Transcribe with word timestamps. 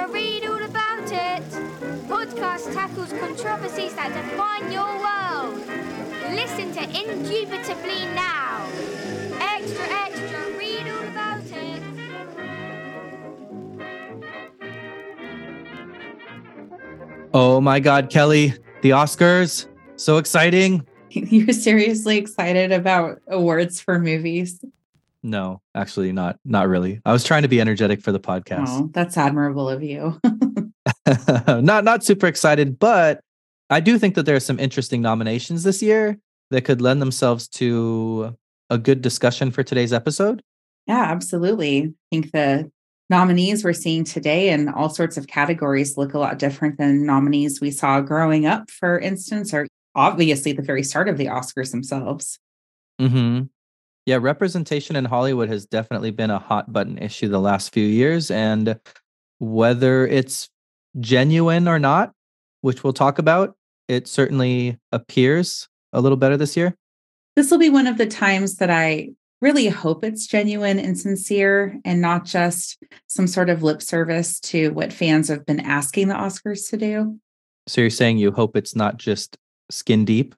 extra, 0.00 0.14
read 0.14 0.44
all 0.44 0.62
about 0.62 1.12
it. 1.12 1.42
Podcast 2.08 2.72
tackles 2.72 3.12
controversies 3.12 3.94
that 3.94 4.12
define 4.14 4.72
your 4.72 4.86
world. 4.98 5.58
Listen 6.34 6.72
to 6.72 6.82
Indubitably 6.82 8.06
now. 8.14 8.66
Extra, 9.40 9.84
extra, 9.90 10.58
read 10.58 10.86
all 10.88 11.08
about 11.08 11.42
it. 11.44 11.82
Oh 17.32 17.60
my 17.60 17.80
God, 17.80 18.10
Kelly, 18.10 18.54
the 18.82 18.90
Oscars. 18.90 19.66
So 19.96 20.16
exciting. 20.16 20.86
You're 21.10 21.52
seriously 21.52 22.16
excited 22.18 22.72
about 22.72 23.20
awards 23.28 23.80
for 23.80 23.98
movies? 23.98 24.60
No, 25.22 25.60
actually 25.74 26.12
not 26.12 26.38
not 26.44 26.68
really. 26.68 27.00
I 27.04 27.12
was 27.12 27.24
trying 27.24 27.42
to 27.42 27.48
be 27.48 27.60
energetic 27.60 28.00
for 28.00 28.12
the 28.12 28.20
podcast. 28.20 28.68
Oh, 28.68 28.90
that's 28.92 29.16
admirable 29.16 29.68
of 29.68 29.82
you. 29.82 30.18
not 31.46 31.84
not 31.84 32.04
super 32.04 32.26
excited, 32.26 32.78
but 32.78 33.20
I 33.68 33.80
do 33.80 33.98
think 33.98 34.14
that 34.14 34.24
there 34.24 34.36
are 34.36 34.40
some 34.40 34.58
interesting 34.58 35.02
nominations 35.02 35.62
this 35.62 35.82
year 35.82 36.18
that 36.50 36.62
could 36.62 36.80
lend 36.80 37.00
themselves 37.00 37.48
to 37.48 38.36
a 38.70 38.78
good 38.78 39.02
discussion 39.02 39.50
for 39.50 39.62
today's 39.62 39.92
episode. 39.92 40.42
yeah, 40.86 41.02
absolutely. 41.02 41.82
I 41.82 41.92
think 42.10 42.32
the 42.32 42.70
nominees 43.10 43.64
we're 43.64 43.72
seeing 43.72 44.04
today 44.04 44.50
in 44.50 44.68
all 44.68 44.88
sorts 44.88 45.16
of 45.16 45.26
categories 45.26 45.98
look 45.98 46.14
a 46.14 46.18
lot 46.18 46.38
different 46.38 46.78
than 46.78 47.04
nominees 47.04 47.60
we 47.60 47.70
saw 47.70 48.00
growing 48.00 48.46
up, 48.46 48.70
for 48.70 48.98
instance, 48.98 49.52
or 49.52 49.66
obviously 49.94 50.52
the 50.52 50.62
very 50.62 50.82
start 50.82 51.08
of 51.08 51.18
the 51.18 51.26
Oscars 51.26 51.72
themselves. 51.72 52.38
hmm 52.98 53.42
Yeah, 54.06 54.18
representation 54.20 54.96
in 54.96 55.04
Hollywood 55.04 55.48
has 55.48 55.66
definitely 55.66 56.10
been 56.10 56.30
a 56.30 56.38
hot 56.38 56.72
button 56.72 56.98
issue 56.98 57.28
the 57.28 57.40
last 57.40 57.72
few 57.72 57.86
years. 57.86 58.30
And 58.30 58.80
whether 59.38 60.06
it's 60.06 60.48
genuine 60.98 61.68
or 61.68 61.78
not, 61.78 62.12
which 62.62 62.82
we'll 62.82 62.92
talk 62.92 63.18
about, 63.18 63.56
it 63.88 64.08
certainly 64.08 64.78
appears 64.92 65.68
a 65.92 66.00
little 66.00 66.16
better 66.16 66.36
this 66.36 66.56
year. 66.56 66.76
This 67.36 67.50
will 67.50 67.58
be 67.58 67.70
one 67.70 67.86
of 67.86 67.98
the 67.98 68.06
times 68.06 68.56
that 68.56 68.70
I 68.70 69.10
really 69.40 69.68
hope 69.68 70.04
it's 70.04 70.26
genuine 70.26 70.78
and 70.78 70.98
sincere 70.98 71.78
and 71.84 72.00
not 72.00 72.24
just 72.24 72.82
some 73.06 73.26
sort 73.26 73.48
of 73.48 73.62
lip 73.62 73.80
service 73.80 74.38
to 74.40 74.70
what 74.70 74.92
fans 74.92 75.28
have 75.28 75.46
been 75.46 75.60
asking 75.60 76.08
the 76.08 76.14
Oscars 76.14 76.68
to 76.70 76.76
do. 76.76 77.18
So 77.66 77.80
you're 77.80 77.90
saying 77.90 78.18
you 78.18 78.32
hope 78.32 78.56
it's 78.56 78.76
not 78.76 78.96
just 78.96 79.38
skin 79.70 80.04
deep? 80.04 80.34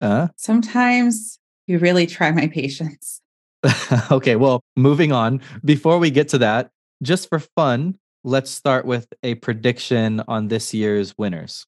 Uh? 0.00 0.28
Sometimes 0.36 1.38
you 1.66 1.78
really 1.78 2.06
try 2.06 2.30
my 2.30 2.48
patience. 2.48 3.20
okay, 4.10 4.36
well, 4.36 4.62
moving 4.76 5.12
on. 5.12 5.40
Before 5.64 5.98
we 5.98 6.10
get 6.10 6.28
to 6.28 6.38
that, 6.38 6.70
just 7.02 7.28
for 7.28 7.38
fun, 7.38 7.98
let's 8.24 8.50
start 8.50 8.84
with 8.84 9.06
a 9.22 9.34
prediction 9.36 10.22
on 10.28 10.48
this 10.48 10.74
year's 10.74 11.16
winners. 11.18 11.66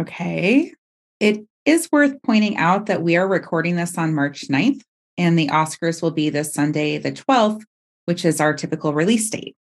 Okay. 0.00 0.72
It 1.20 1.46
is 1.64 1.88
worth 1.90 2.14
pointing 2.22 2.56
out 2.56 2.86
that 2.86 3.02
we 3.02 3.16
are 3.16 3.26
recording 3.26 3.76
this 3.76 3.98
on 3.98 4.14
March 4.14 4.48
9th, 4.48 4.82
and 5.18 5.38
the 5.38 5.48
Oscars 5.48 6.02
will 6.02 6.10
be 6.10 6.30
this 6.30 6.52
Sunday, 6.52 6.98
the 6.98 7.12
12th, 7.12 7.62
which 8.04 8.24
is 8.24 8.40
our 8.40 8.54
typical 8.54 8.92
release 8.92 9.28
date. 9.30 9.56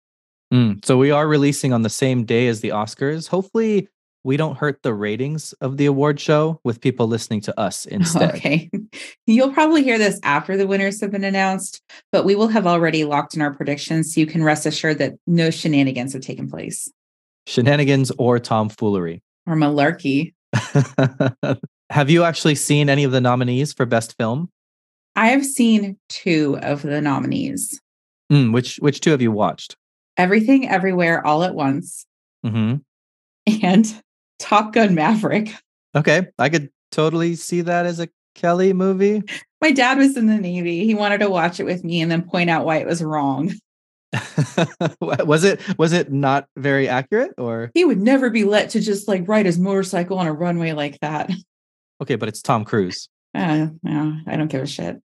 Mm, 0.52 0.84
so 0.84 0.98
we 0.98 1.10
are 1.10 1.26
releasing 1.26 1.72
on 1.72 1.82
the 1.82 1.88
same 1.88 2.24
day 2.24 2.48
as 2.48 2.60
the 2.60 2.70
Oscars. 2.70 3.28
Hopefully, 3.28 3.88
we 4.24 4.36
don't 4.36 4.56
hurt 4.56 4.82
the 4.82 4.94
ratings 4.94 5.52
of 5.54 5.76
the 5.76 5.86
award 5.86 6.20
show 6.20 6.60
with 6.64 6.80
people 6.80 7.06
listening 7.08 7.40
to 7.42 7.60
us 7.60 7.86
instead. 7.96 8.34
Okay. 8.34 8.70
You'll 9.26 9.52
probably 9.52 9.82
hear 9.82 9.98
this 9.98 10.20
after 10.22 10.56
the 10.56 10.66
winners 10.66 11.00
have 11.00 11.10
been 11.10 11.24
announced, 11.24 11.82
but 12.12 12.24
we 12.24 12.34
will 12.34 12.48
have 12.48 12.66
already 12.66 13.04
locked 13.04 13.34
in 13.34 13.42
our 13.42 13.52
predictions 13.52 14.14
so 14.14 14.20
you 14.20 14.26
can 14.26 14.44
rest 14.44 14.66
assured 14.66 14.98
that 14.98 15.14
no 15.26 15.50
shenanigans 15.50 16.12
have 16.12 16.22
taken 16.22 16.48
place 16.50 16.90
Shenanigans 17.46 18.12
or 18.18 18.38
tomfoolery. 18.38 19.22
or 19.46 19.56
malarkey. 19.56 20.34
Have 21.90 22.08
you 22.08 22.24
actually 22.24 22.54
seen 22.54 22.88
any 22.88 23.04
of 23.04 23.10
the 23.12 23.20
nominees 23.20 23.72
for 23.72 23.84
Best 23.84 24.16
Film? 24.16 24.48
I 25.16 25.28
have 25.28 25.44
seen 25.44 25.98
two 26.08 26.58
of 26.62 26.82
the 26.82 27.00
nominees 27.00 27.78
Mm, 28.32 28.52
which 28.54 28.76
which 28.76 29.00
two 29.00 29.10
have 29.10 29.20
you 29.20 29.30
watched? 29.32 29.76
Everything 30.16 30.66
Everywhere 30.68 31.26
All 31.26 31.42
at 31.42 31.54
Once 31.54 32.06
hmm 32.46 32.76
and 33.62 34.02
Top 34.42 34.72
Gun 34.72 34.94
Maverick. 34.94 35.54
Okay, 35.94 36.26
I 36.38 36.48
could 36.48 36.68
totally 36.90 37.36
see 37.36 37.60
that 37.62 37.86
as 37.86 38.00
a 38.00 38.08
Kelly 38.34 38.72
movie. 38.72 39.22
My 39.60 39.70
dad 39.70 39.98
was 39.98 40.16
in 40.16 40.26
the 40.26 40.36
Navy. 40.36 40.84
He 40.84 40.94
wanted 40.94 41.18
to 41.18 41.30
watch 41.30 41.60
it 41.60 41.64
with 41.64 41.84
me 41.84 42.00
and 42.00 42.10
then 42.10 42.22
point 42.22 42.50
out 42.50 42.66
why 42.66 42.78
it 42.78 42.86
was 42.86 43.02
wrong. 43.02 43.52
was 45.00 45.42
it 45.42 45.60
was 45.78 45.92
it 45.94 46.12
not 46.12 46.46
very 46.56 46.86
accurate 46.86 47.32
or 47.38 47.70
He 47.72 47.86
would 47.86 48.00
never 48.00 48.28
be 48.28 48.44
let 48.44 48.68
to 48.70 48.80
just 48.80 49.08
like 49.08 49.26
ride 49.26 49.46
his 49.46 49.58
motorcycle 49.58 50.18
on 50.18 50.26
a 50.26 50.32
runway 50.34 50.72
like 50.72 50.98
that. 51.00 51.30
okay? 52.02 52.16
But 52.16 52.28
it's 52.28 52.42
Tom 52.42 52.66
Cruise. 52.66 53.08
Uh, 53.34 53.68
no, 53.82 54.18
I 54.26 54.36
don't 54.36 54.48
give 54.48 54.62
a 54.62 54.66
shit. 54.66 55.00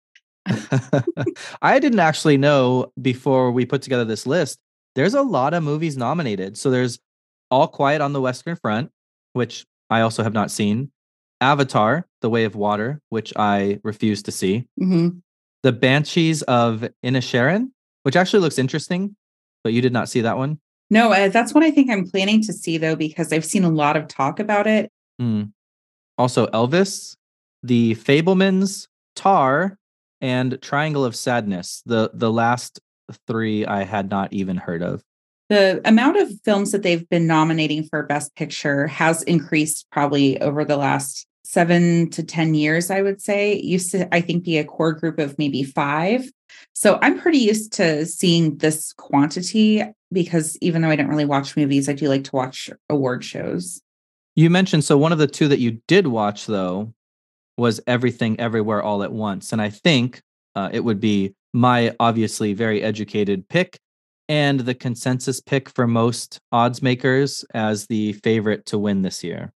I 1.62 1.78
didn't 1.80 1.98
actually 1.98 2.36
know 2.36 2.92
before 3.00 3.50
we 3.50 3.66
put 3.66 3.82
together 3.82 4.04
this 4.04 4.26
list. 4.26 4.60
There's 4.94 5.14
a 5.14 5.22
lot 5.22 5.54
of 5.54 5.62
movies 5.64 5.96
nominated. 5.96 6.56
So 6.56 6.70
there's 6.70 7.00
All 7.50 7.66
Quiet 7.66 8.00
on 8.00 8.12
the 8.12 8.20
Western 8.20 8.56
Front, 8.56 8.92
which 9.32 9.64
I 9.90 10.00
also 10.00 10.22
have 10.22 10.32
not 10.32 10.50
seen. 10.50 10.90
Avatar: 11.40 12.06
The 12.20 12.30
Way 12.30 12.44
of 12.44 12.54
Water, 12.54 13.00
which 13.08 13.32
I 13.36 13.80
refuse 13.82 14.22
to 14.24 14.32
see. 14.32 14.66
Mhm. 14.80 15.22
The 15.62 15.72
Banshees 15.72 16.42
of 16.42 16.88
Inisherin, 17.04 17.70
which 18.02 18.16
actually 18.16 18.40
looks 18.40 18.58
interesting, 18.58 19.16
but 19.64 19.72
you 19.72 19.80
did 19.80 19.92
not 19.92 20.08
see 20.08 20.20
that 20.22 20.36
one. 20.38 20.60
No, 20.90 21.12
uh, 21.12 21.28
that's 21.28 21.54
what 21.54 21.64
I 21.64 21.70
think 21.70 21.90
I'm 21.90 22.06
planning 22.06 22.42
to 22.42 22.52
see 22.52 22.78
though, 22.78 22.96
because 22.96 23.32
I've 23.32 23.44
seen 23.44 23.64
a 23.64 23.70
lot 23.70 23.96
of 23.96 24.08
talk 24.08 24.38
about 24.40 24.66
it. 24.66 24.90
Hmm. 25.18 25.44
Also, 26.18 26.46
Elvis, 26.48 27.16
The 27.62 27.94
Fabelmans, 27.94 28.88
Tar, 29.16 29.78
and 30.20 30.60
Triangle 30.62 31.04
of 31.04 31.16
Sadness. 31.16 31.82
The 31.86 32.10
the 32.14 32.30
last 32.30 32.80
three 33.26 33.66
I 33.66 33.84
had 33.84 34.10
not 34.10 34.32
even 34.32 34.56
heard 34.56 34.82
of. 34.82 35.02
The 35.52 35.82
amount 35.84 36.16
of 36.16 36.32
films 36.46 36.72
that 36.72 36.82
they've 36.82 37.06
been 37.10 37.26
nominating 37.26 37.84
for 37.84 38.04
Best 38.04 38.34
Picture 38.36 38.86
has 38.86 39.22
increased 39.24 39.86
probably 39.92 40.40
over 40.40 40.64
the 40.64 40.78
last 40.78 41.26
seven 41.44 42.08
to 42.12 42.22
10 42.22 42.54
years, 42.54 42.90
I 42.90 43.02
would 43.02 43.20
say. 43.20 43.60
Used 43.60 43.90
to, 43.90 44.08
I 44.14 44.22
think, 44.22 44.44
be 44.44 44.56
a 44.56 44.64
core 44.64 44.94
group 44.94 45.18
of 45.18 45.38
maybe 45.38 45.62
five. 45.62 46.24
So 46.72 46.98
I'm 47.02 47.20
pretty 47.20 47.36
used 47.36 47.74
to 47.74 48.06
seeing 48.06 48.56
this 48.56 48.94
quantity 48.94 49.82
because 50.10 50.56
even 50.62 50.80
though 50.80 50.88
I 50.88 50.96
don't 50.96 51.08
really 51.08 51.26
watch 51.26 51.54
movies, 51.54 51.86
I 51.86 51.92
do 51.92 52.08
like 52.08 52.24
to 52.24 52.34
watch 52.34 52.70
award 52.88 53.22
shows. 53.22 53.82
You 54.34 54.48
mentioned 54.48 54.84
so 54.84 54.96
one 54.96 55.12
of 55.12 55.18
the 55.18 55.26
two 55.26 55.48
that 55.48 55.58
you 55.58 55.82
did 55.86 56.06
watch 56.06 56.46
though 56.46 56.94
was 57.58 57.78
Everything 57.86 58.40
Everywhere 58.40 58.82
All 58.82 59.02
at 59.02 59.12
Once, 59.12 59.52
and 59.52 59.60
I 59.60 59.68
think 59.68 60.22
uh, 60.54 60.70
it 60.72 60.80
would 60.80 60.98
be 60.98 61.34
my 61.52 61.94
obviously 62.00 62.54
very 62.54 62.82
educated 62.82 63.46
pick 63.50 63.78
and 64.32 64.60
the 64.60 64.74
consensus 64.74 65.42
pick 65.42 65.68
for 65.68 65.86
most 65.86 66.40
odds 66.52 66.80
makers 66.80 67.44
as 67.52 67.86
the 67.88 68.14
favorite 68.14 68.64
to 68.64 68.78
win 68.78 69.02
this 69.02 69.22
year. 69.22 69.52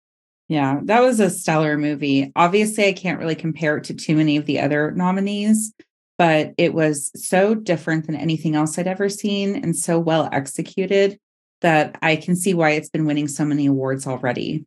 Yeah, 0.49 0.79
that 0.85 1.01
was 1.01 1.19
a 1.19 1.29
stellar 1.29 1.77
movie. 1.77 2.31
Obviously, 2.35 2.87
I 2.87 2.93
can't 2.93 3.19
really 3.19 3.35
compare 3.35 3.77
it 3.77 3.83
to 3.83 3.93
too 3.93 4.15
many 4.15 4.35
of 4.35 4.47
the 4.47 4.59
other 4.59 4.89
nominees, 4.89 5.73
but 6.17 6.55
it 6.57 6.73
was 6.73 7.11
so 7.15 7.53
different 7.53 8.07
than 8.07 8.15
anything 8.15 8.55
else 8.55 8.79
I'd 8.79 8.87
ever 8.87 9.09
seen 9.09 9.55
and 9.55 9.75
so 9.75 9.99
well 9.99 10.27
executed 10.31 11.19
that 11.61 11.95
I 12.01 12.15
can 12.15 12.35
see 12.35 12.55
why 12.55 12.71
it's 12.71 12.89
been 12.89 13.05
winning 13.05 13.27
so 13.27 13.45
many 13.45 13.67
awards 13.67 14.07
already. 14.07 14.65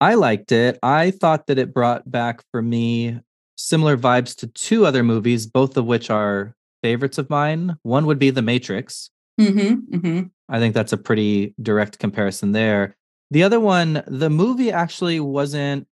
I 0.00 0.14
liked 0.14 0.50
it. 0.50 0.80
I 0.82 1.12
thought 1.12 1.46
that 1.46 1.60
it 1.60 1.72
brought 1.72 2.10
back 2.10 2.42
for 2.50 2.60
me 2.60 3.20
similar 3.56 3.96
vibes 3.96 4.34
to 4.38 4.48
two 4.48 4.84
other 4.84 5.04
movies, 5.04 5.46
both 5.46 5.76
of 5.76 5.84
which 5.84 6.10
are 6.10 6.56
favorites 6.82 7.18
of 7.18 7.30
mine. 7.30 7.76
One 7.84 8.06
would 8.06 8.18
be 8.18 8.30
The 8.30 8.42
Matrix. 8.42 9.10
Mm-hmm, 9.40 9.96
mm-hmm. 9.96 10.22
I 10.48 10.58
think 10.58 10.74
that's 10.74 10.92
a 10.92 10.98
pretty 10.98 11.54
direct 11.60 11.98
comparison 11.98 12.52
there. 12.52 12.96
The 13.30 13.42
other 13.42 13.58
one, 13.58 14.02
the 14.06 14.30
movie 14.30 14.70
actually 14.70 15.18
wasn't 15.20 15.88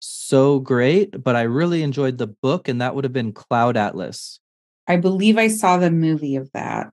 so 0.00 0.60
great, 0.60 1.22
but 1.22 1.36
I 1.36 1.42
really 1.42 1.82
enjoyed 1.82 2.18
the 2.18 2.28
book, 2.28 2.68
and 2.68 2.80
that 2.80 2.94
would 2.94 3.04
have 3.04 3.12
been 3.12 3.32
Cloud 3.32 3.76
Atlas. 3.76 4.40
I 4.86 4.96
believe 4.96 5.36
I 5.36 5.48
saw 5.48 5.76
the 5.76 5.90
movie 5.90 6.36
of 6.36 6.50
that. 6.52 6.92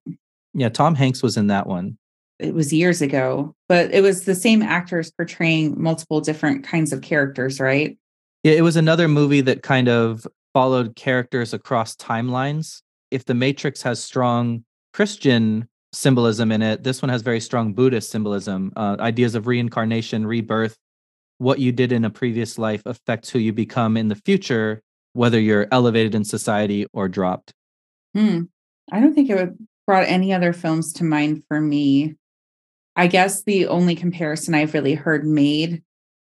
Yeah, 0.53 0.69
Tom 0.69 0.95
Hanks 0.95 1.23
was 1.23 1.37
in 1.37 1.47
that 1.47 1.67
one. 1.67 1.97
It 2.39 2.53
was 2.53 2.73
years 2.73 3.01
ago, 3.01 3.55
but 3.69 3.93
it 3.93 4.01
was 4.01 4.25
the 4.25 4.35
same 4.35 4.61
actors 4.61 5.11
portraying 5.11 5.81
multiple 5.81 6.19
different 6.19 6.65
kinds 6.65 6.91
of 6.91 7.01
characters, 7.01 7.59
right? 7.61 7.97
Yeah, 8.43 8.53
it 8.53 8.61
was 8.61 8.75
another 8.75 9.07
movie 9.07 9.41
that 9.41 9.63
kind 9.63 9.87
of 9.87 10.27
followed 10.53 10.95
characters 10.95 11.53
across 11.53 11.95
timelines. 11.95 12.81
If 13.11 13.25
The 13.25 13.33
Matrix 13.33 13.81
has 13.83 14.03
strong 14.03 14.65
Christian 14.93 15.69
symbolism 15.95 16.51
in 16.51 16.61
it, 16.61 16.83
this 16.83 17.01
one 17.01 17.09
has 17.09 17.21
very 17.21 17.39
strong 17.39 17.73
Buddhist 17.73 18.09
symbolism. 18.09 18.71
Uh, 18.75 18.97
ideas 18.99 19.35
of 19.35 19.47
reincarnation, 19.47 20.27
rebirth, 20.27 20.77
what 21.37 21.59
you 21.59 21.71
did 21.71 21.91
in 21.91 22.05
a 22.05 22.09
previous 22.09 22.57
life 22.57 22.81
affects 22.85 23.29
who 23.29 23.39
you 23.39 23.53
become 23.53 23.97
in 23.97 24.07
the 24.07 24.15
future, 24.15 24.81
whether 25.13 25.39
you're 25.39 25.67
elevated 25.71 26.15
in 26.15 26.23
society 26.23 26.85
or 26.93 27.07
dropped. 27.07 27.53
Hmm. 28.13 28.43
I 28.91 28.99
don't 28.99 29.13
think 29.13 29.29
it 29.29 29.35
would 29.35 29.57
brought 29.87 30.07
any 30.07 30.33
other 30.33 30.53
films 30.53 30.93
to 30.93 31.03
mind 31.03 31.43
for 31.47 31.61
me. 31.61 32.15
I 32.95 33.07
guess 33.07 33.43
the 33.43 33.67
only 33.67 33.95
comparison 33.95 34.55
I've 34.55 34.73
really 34.73 34.95
heard 34.95 35.25
made 35.25 35.83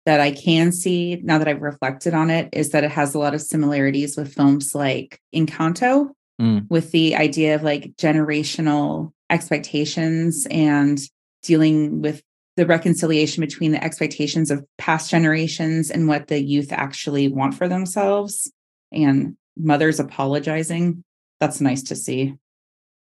that 0.04 0.20
I 0.20 0.30
can 0.30 0.72
see 0.72 1.20
now 1.22 1.38
that 1.38 1.48
I've 1.48 1.62
reflected 1.62 2.14
on 2.14 2.30
it 2.30 2.48
is 2.52 2.70
that 2.70 2.84
it 2.84 2.90
has 2.92 3.14
a 3.14 3.18
lot 3.18 3.34
of 3.34 3.42
similarities 3.42 4.16
with 4.16 4.32
films 4.32 4.74
like 4.74 5.20
Encanto, 5.34 6.10
Mm. 6.40 6.68
with 6.68 6.90
the 6.92 7.16
idea 7.16 7.54
of 7.54 7.62
like 7.62 7.94
generational 7.96 9.12
expectations 9.30 10.46
and 10.50 11.00
dealing 11.42 12.02
with 12.02 12.22
the 12.56 12.66
reconciliation 12.66 13.42
between 13.42 13.72
the 13.72 13.84
expectations 13.84 14.50
of 14.50 14.64
past 14.78 15.10
generations 15.10 15.90
and 15.90 16.08
what 16.08 16.28
the 16.28 16.42
youth 16.42 16.72
actually 16.72 17.28
want 17.28 17.54
for 17.54 17.68
themselves 17.68 18.50
and 18.92 19.36
mothers 19.56 20.00
apologizing. 20.00 21.04
That's 21.40 21.60
nice 21.60 21.82
to 21.84 21.96
see. 21.96 22.34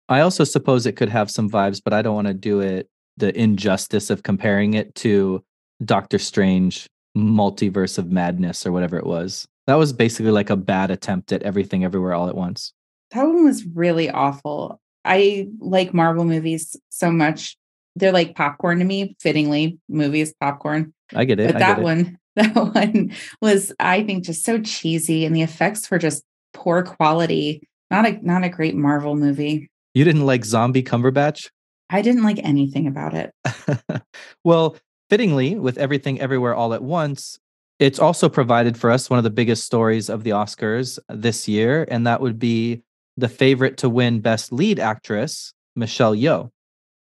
I 0.10 0.20
also 0.20 0.44
suppose 0.44 0.86
it 0.86 0.98
could 0.98 1.10
have 1.10 1.32
some 1.32 1.50
vibes, 1.50 1.82
but 1.84 1.94
I 1.94 2.02
don't 2.02 2.16
want 2.16 2.28
to 2.28 2.34
do 2.34 2.60
it 2.60 2.90
the 3.18 3.38
injustice 3.40 4.10
of 4.10 4.24
comparing 4.24 4.74
it 4.74 4.94
to 4.96 5.42
Doctor 5.84 6.20
Strange 6.20 6.88
Multiverse 7.18 7.98
of 7.98 8.12
Madness 8.12 8.66
or 8.66 8.72
whatever 8.72 8.98
it 8.98 9.06
was. 9.06 9.48
That 9.68 9.76
was 9.76 9.94
basically 9.94 10.32
like 10.32 10.50
a 10.50 10.58
bad 10.58 10.92
attempt 10.92 11.32
at 11.32 11.44
everything 11.44 11.84
everywhere 11.84 12.14
all 12.14 12.28
at 12.28 12.36
once. 12.36 12.74
That 13.12 13.24
one 13.24 13.46
was 13.46 13.66
really 13.66 14.10
awful. 14.10 14.80
I 15.06 15.48
like 15.60 15.94
Marvel 15.94 16.26
movies 16.26 16.76
so 16.90 17.12
much. 17.12 17.56
They're 17.96 18.12
like 18.12 18.36
popcorn 18.36 18.80
to 18.80 18.86
me, 18.86 19.16
fittingly, 19.20 19.80
movies, 19.88 20.34
popcorn. 20.40 20.94
I 21.14 21.26
get 21.26 21.40
it. 21.40 21.54
But 21.54 21.60
that 21.60 21.80
it. 21.80 21.84
one, 21.84 22.18
that 22.36 22.56
one 22.56 23.14
was, 23.42 23.72
I 23.80 24.04
think, 24.04 24.26
just 24.26 24.44
so 24.44 24.60
cheesy, 24.60 25.26
and 25.26 25.36
the 25.36 25.44
effects 25.44 25.90
were 25.90 26.00
just 26.00 26.24
poor 26.54 26.84
quality. 26.84 27.68
Not 27.92 28.06
a 28.06 28.26
not 28.26 28.44
a 28.44 28.50
great 28.50 28.76
Marvel 28.76 29.16
movie. 29.16 29.70
You 29.94 30.04
didn't 30.04 30.26
like 30.26 30.44
Zombie 30.44 30.84
Cumberbatch? 30.84 31.50
I 31.90 32.02
didn't 32.02 32.24
like 32.24 32.40
anything 32.44 32.88
about 32.88 33.14
it. 33.14 33.32
well, 34.44 34.76
fittingly, 35.10 35.56
with 35.56 35.78
everything 35.78 36.20
everywhere 36.20 36.56
all 36.56 36.74
at 36.74 36.84
once, 36.84 37.40
it's 37.80 38.00
also 38.00 38.28
provided 38.28 38.78
for 38.78 38.90
us 38.90 39.10
one 39.10 39.20
of 39.20 39.24
the 39.24 39.30
biggest 39.30 39.66
stories 39.66 40.10
of 40.10 40.24
the 40.24 40.32
Oscars 40.32 40.98
this 41.10 41.48
year, 41.48 41.86
and 41.90 42.08
that 42.08 42.22
would 42.22 42.40
be 42.40 42.82
the 43.18 43.30
favorite 43.30 43.78
to 43.78 43.90
win 43.90 44.20
Best 44.22 44.52
Lead 44.52 44.80
Actress, 44.80 45.54
Michelle 45.76 46.16
Yeoh. 46.16 46.50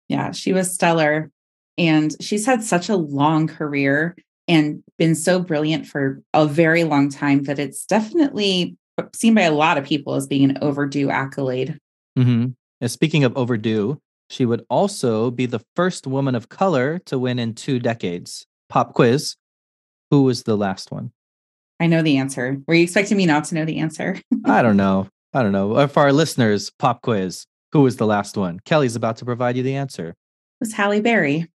Yeah, 0.10 0.32
she 0.32 0.54
was 0.54 0.74
stellar. 0.74 1.32
And 1.78 2.16
she's 2.22 2.46
had 2.46 2.64
such 2.64 2.90
a 2.90 2.96
long 2.96 3.48
career 3.48 4.16
and 4.48 4.84
been 4.98 5.16
so 5.16 5.40
brilliant 5.40 5.88
for 5.88 6.22
a 6.34 6.46
very 6.46 6.84
long 6.84 7.10
time 7.10 7.44
that 7.44 7.60
it's 7.60 7.86
definitely 7.86 8.78
seen 9.16 9.34
by 9.34 9.42
a 9.42 9.52
lot 9.52 9.78
of 9.78 9.86
people 9.86 10.14
as 10.14 10.28
being 10.28 10.50
an 10.50 10.58
overdue 10.62 11.10
accolade. 11.10 11.80
Mm-hmm. 12.18 12.50
And 12.82 12.92
speaking 12.92 13.24
of 13.24 13.36
overdue, 13.36 14.00
she 14.30 14.46
would 14.46 14.66
also 14.70 15.32
be 15.32 15.46
the 15.46 15.64
first 15.76 16.06
woman 16.06 16.36
of 16.36 16.50
color 16.50 17.00
to 17.06 17.18
win 17.18 17.40
in 17.40 17.56
two 17.56 17.80
decades. 17.80 18.46
Pop 18.70 18.94
quiz. 18.94 19.36
Who 20.12 20.24
was 20.24 20.44
the 20.44 20.58
last 20.58 20.92
one? 20.92 21.12
I 21.80 21.88
know 21.88 22.02
the 22.02 22.18
answer. 22.18 22.62
Were 22.68 22.76
you 22.76 22.84
expecting 22.84 23.18
me 23.18 23.26
not 23.26 23.46
to 23.46 23.56
know 23.56 23.66
the 23.66 23.80
answer? 23.80 24.20
I 24.46 24.62
don't 24.62 24.78
know. 24.78 25.08
I 25.34 25.42
don't 25.42 25.52
know. 25.52 25.74
Uh, 25.74 25.88
For 25.88 26.02
our 26.02 26.14
listeners, 26.14 26.72
pop 26.78 27.02
quiz. 27.02 27.46
Who 27.72 27.82
was 27.82 27.98
the 27.98 28.06
last 28.06 28.38
one? 28.38 28.60
Kelly's 28.66 28.96
about 28.96 29.18
to 29.18 29.26
provide 29.26 29.58
you 29.58 29.64
the 29.64 29.76
answer. 29.76 30.10
It 30.10 30.16
was 30.60 30.74
Halle 30.74 31.02
Berry. 31.02 31.50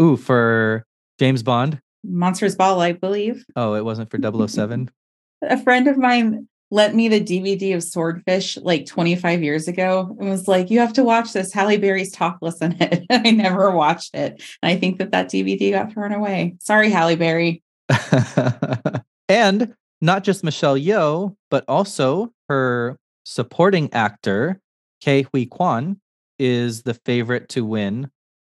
Ooh, 0.00 0.16
for 0.16 0.84
James 1.18 1.42
Bond. 1.42 1.80
Monsters 2.02 2.56
Ball, 2.56 2.80
I 2.80 2.92
believe. 2.92 3.44
Oh, 3.56 3.74
it 3.74 3.84
wasn't 3.84 4.10
for 4.10 4.18
007. 4.48 4.90
A 5.42 5.62
friend 5.62 5.86
of 5.86 5.98
mine 5.98 6.48
lent 6.70 6.94
me 6.94 7.08
the 7.08 7.20
DVD 7.20 7.74
of 7.74 7.82
Swordfish 7.82 8.56
like 8.58 8.86
25 8.86 9.42
years 9.42 9.68
ago 9.68 10.16
and 10.18 10.30
was 10.30 10.48
like, 10.48 10.70
You 10.70 10.78
have 10.78 10.94
to 10.94 11.04
watch 11.04 11.34
this. 11.34 11.52
Halle 11.52 11.76
Berry's 11.76 12.12
topless 12.12 12.60
in 12.62 12.76
it. 12.80 13.04
I 13.10 13.30
never 13.30 13.70
watched 13.70 14.14
it. 14.14 14.42
And 14.62 14.72
I 14.72 14.76
think 14.76 14.98
that 14.98 15.10
that 15.10 15.28
DVD 15.28 15.72
got 15.72 15.92
thrown 15.92 16.12
away. 16.12 16.56
Sorry, 16.60 16.90
Halle 16.90 17.16
Berry. 17.16 17.62
and 19.28 19.74
not 20.00 20.24
just 20.24 20.44
Michelle 20.44 20.76
Yeoh, 20.76 21.36
but 21.50 21.64
also 21.68 22.32
her 22.48 22.96
supporting 23.30 23.92
actor, 23.92 24.60
Ke 25.00 25.24
Huy 25.30 25.46
Quan, 25.46 26.00
is 26.38 26.82
the 26.82 26.94
favorite 26.94 27.48
to 27.50 27.64
win 27.64 28.10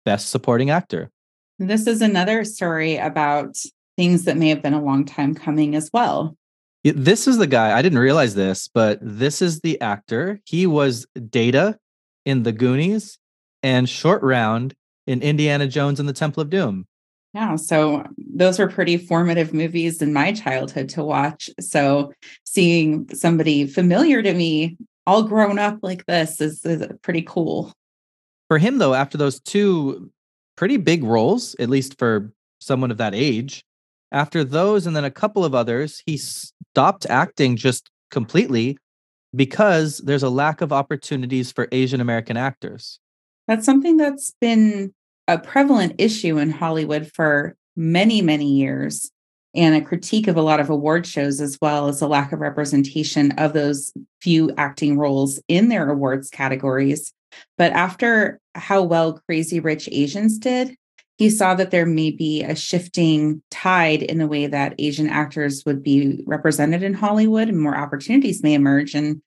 Best 0.03 0.31
Supporting 0.31 0.71
Actor. 0.71 1.11
This 1.59 1.85
is 1.85 2.01
another 2.01 2.43
story 2.43 2.97
about 2.97 3.55
things 3.97 4.25
that 4.25 4.35
may 4.35 4.49
have 4.49 4.63
been 4.63 4.73
a 4.73 4.81
long 4.81 5.05
time 5.05 5.35
coming 5.35 5.75
as 5.75 5.91
well. 5.93 6.35
This 6.83 7.27
is 7.27 7.37
the 7.37 7.45
guy, 7.45 7.77
I 7.77 7.83
didn't 7.83 7.99
realize 7.99 8.33
this, 8.33 8.67
but 8.67 8.97
this 8.99 9.43
is 9.43 9.59
the 9.59 9.79
actor. 9.79 10.39
He 10.45 10.65
was 10.65 11.05
Data 11.29 11.77
in 12.25 12.41
The 12.41 12.51
Goonies 12.51 13.19
and 13.61 13.87
Short 13.87 14.23
Round 14.23 14.73
in 15.05 15.21
Indiana 15.21 15.67
Jones 15.67 15.99
and 15.99 16.09
the 16.09 16.13
Temple 16.13 16.41
of 16.41 16.49
Doom. 16.49 16.87
Yeah, 17.33 17.55
so 17.55 18.01
um, 18.01 18.15
those 18.17 18.59
were 18.59 18.67
pretty 18.67 18.97
formative 18.97 19.53
movies 19.53 20.01
in 20.01 20.13
my 20.13 20.33
childhood 20.33 20.89
to 20.89 21.03
watch. 21.03 21.49
So 21.59 22.13
seeing 22.45 23.09
somebody 23.09 23.65
familiar 23.65 24.21
to 24.21 24.33
me 24.33 24.77
all 25.07 25.23
grown 25.23 25.57
up 25.57 25.79
like 25.81 26.05
this 26.05 26.39
is, 26.39 26.63
is 26.63 26.85
pretty 27.01 27.23
cool. 27.23 27.73
For 28.49 28.59
him, 28.59 28.77
though, 28.77 28.93
after 28.93 29.17
those 29.17 29.39
two 29.39 30.11
pretty 30.55 30.77
big 30.77 31.03
roles, 31.03 31.55
at 31.59 31.69
least 31.69 31.97
for 31.97 32.31
someone 32.59 32.91
of 32.91 32.97
that 32.97 33.15
age, 33.15 33.65
after 34.11 34.43
those 34.43 34.85
and 34.85 34.95
then 34.95 35.05
a 35.05 35.11
couple 35.11 35.43
of 35.43 35.55
others, 35.55 36.03
he 36.05 36.17
stopped 36.17 37.07
acting 37.09 37.55
just 37.55 37.89
completely 38.11 38.77
because 39.35 39.97
there's 40.05 40.21
a 40.21 40.29
lack 40.29 40.61
of 40.61 40.71
opportunities 40.71 41.51
for 41.51 41.67
Asian 41.71 41.99
American 41.99 42.37
actors. 42.37 42.99
That's 43.47 43.65
something 43.65 43.97
that's 43.97 44.31
been 44.39 44.93
a 45.27 45.37
prevalent 45.37 45.95
issue 45.97 46.37
in 46.37 46.51
Hollywood 46.51 47.11
for 47.13 47.55
many, 47.75 48.21
many 48.21 48.51
years, 48.51 49.11
and 49.55 49.75
a 49.75 49.81
critique 49.81 50.27
of 50.27 50.35
a 50.35 50.41
lot 50.41 50.59
of 50.59 50.69
award 50.69 51.05
shows, 51.05 51.39
as 51.39 51.57
well 51.61 51.87
as 51.87 52.01
a 52.01 52.07
lack 52.07 52.31
of 52.31 52.39
representation 52.39 53.31
of 53.33 53.53
those 53.53 53.93
few 54.21 54.51
acting 54.57 54.97
roles 54.97 55.39
in 55.47 55.69
their 55.69 55.89
awards 55.89 56.29
categories. 56.29 57.13
But 57.57 57.71
after 57.71 58.39
how 58.55 58.83
well 58.83 59.21
Crazy 59.27 59.59
Rich 59.59 59.89
Asians 59.91 60.37
did, 60.37 60.75
he 61.17 61.29
saw 61.29 61.53
that 61.55 61.71
there 61.71 61.85
may 61.85 62.09
be 62.11 62.41
a 62.43 62.55
shifting 62.55 63.41
tide 63.51 64.01
in 64.01 64.17
the 64.17 64.27
way 64.27 64.47
that 64.47 64.75
Asian 64.79 65.07
actors 65.07 65.63
would 65.65 65.83
be 65.83 66.23
represented 66.25 66.81
in 66.81 66.95
Hollywood 66.95 67.49
and 67.49 67.59
more 67.59 67.77
opportunities 67.77 68.43
may 68.43 68.55
emerge. 68.55 68.95
And 68.95 69.21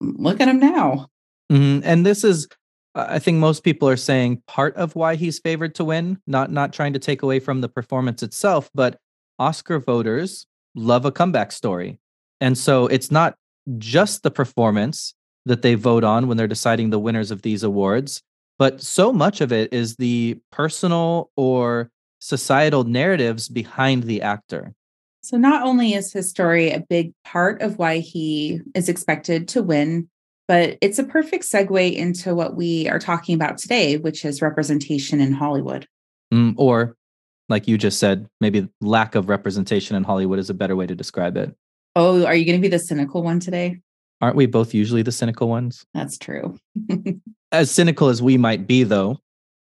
look 0.00 0.40
at 0.40 0.48
him 0.48 0.60
now. 0.60 1.08
Mhm. 1.50 1.82
And 1.84 2.06
this 2.06 2.22
is, 2.24 2.46
I 2.94 3.18
think 3.18 3.38
most 3.38 3.64
people 3.64 3.88
are 3.88 3.96
saying 3.96 4.42
part 4.46 4.76
of 4.76 4.94
why 4.94 5.14
he's 5.14 5.38
favored 5.38 5.74
to 5.76 5.84
win, 5.84 6.18
not 6.26 6.50
not 6.50 6.72
trying 6.72 6.92
to 6.92 6.98
take 6.98 7.22
away 7.22 7.40
from 7.40 7.60
the 7.60 7.68
performance 7.68 8.22
itself, 8.22 8.70
but 8.74 8.98
Oscar 9.38 9.78
voters 9.78 10.46
love 10.74 11.04
a 11.04 11.12
comeback 11.12 11.52
story. 11.52 11.98
And 12.40 12.56
so 12.58 12.86
it's 12.86 13.10
not 13.10 13.36
just 13.78 14.22
the 14.22 14.30
performance 14.30 15.14
that 15.46 15.62
they 15.62 15.74
vote 15.74 16.04
on 16.04 16.28
when 16.28 16.36
they're 16.36 16.46
deciding 16.46 16.90
the 16.90 16.98
winners 16.98 17.30
of 17.30 17.42
these 17.42 17.62
awards, 17.62 18.22
but 18.58 18.82
so 18.82 19.12
much 19.12 19.40
of 19.40 19.52
it 19.52 19.72
is 19.72 19.96
the 19.96 20.38
personal 20.50 21.30
or 21.36 21.90
societal 22.20 22.84
narratives 22.84 23.48
behind 23.48 24.04
the 24.04 24.22
actor. 24.22 24.74
So, 25.22 25.36
not 25.36 25.62
only 25.62 25.94
is 25.94 26.12
his 26.12 26.30
story 26.30 26.70
a 26.70 26.80
big 26.80 27.12
part 27.24 27.62
of 27.62 27.78
why 27.78 27.98
he 27.98 28.60
is 28.74 28.88
expected 28.88 29.48
to 29.48 29.62
win, 29.62 30.08
but 30.48 30.78
it's 30.80 30.98
a 30.98 31.04
perfect 31.04 31.44
segue 31.44 31.94
into 31.94 32.34
what 32.34 32.56
we 32.56 32.88
are 32.88 32.98
talking 32.98 33.34
about 33.34 33.58
today, 33.58 33.96
which 33.96 34.24
is 34.24 34.42
representation 34.42 35.20
in 35.20 35.32
Hollywood. 35.32 35.86
Mm, 36.32 36.54
or 36.56 36.96
like 37.48 37.68
you 37.68 37.76
just 37.78 37.98
said, 37.98 38.26
maybe 38.40 38.68
lack 38.80 39.14
of 39.14 39.28
representation 39.28 39.96
in 39.96 40.04
Hollywood 40.04 40.38
is 40.38 40.50
a 40.50 40.54
better 40.54 40.76
way 40.76 40.86
to 40.86 40.94
describe 40.94 41.36
it. 41.36 41.54
Oh, 41.94 42.24
are 42.24 42.34
you 42.34 42.44
going 42.44 42.58
to 42.58 42.62
be 42.62 42.68
the 42.68 42.78
cynical 42.78 43.22
one 43.22 43.40
today? 43.40 43.80
Aren't 44.20 44.36
we 44.36 44.46
both 44.46 44.72
usually 44.72 45.02
the 45.02 45.12
cynical 45.12 45.48
ones? 45.48 45.84
That's 45.94 46.16
true. 46.16 46.58
As 47.52 47.70
cynical 47.70 48.08
as 48.08 48.22
we 48.22 48.38
might 48.38 48.66
be, 48.66 48.82
though, 48.82 49.18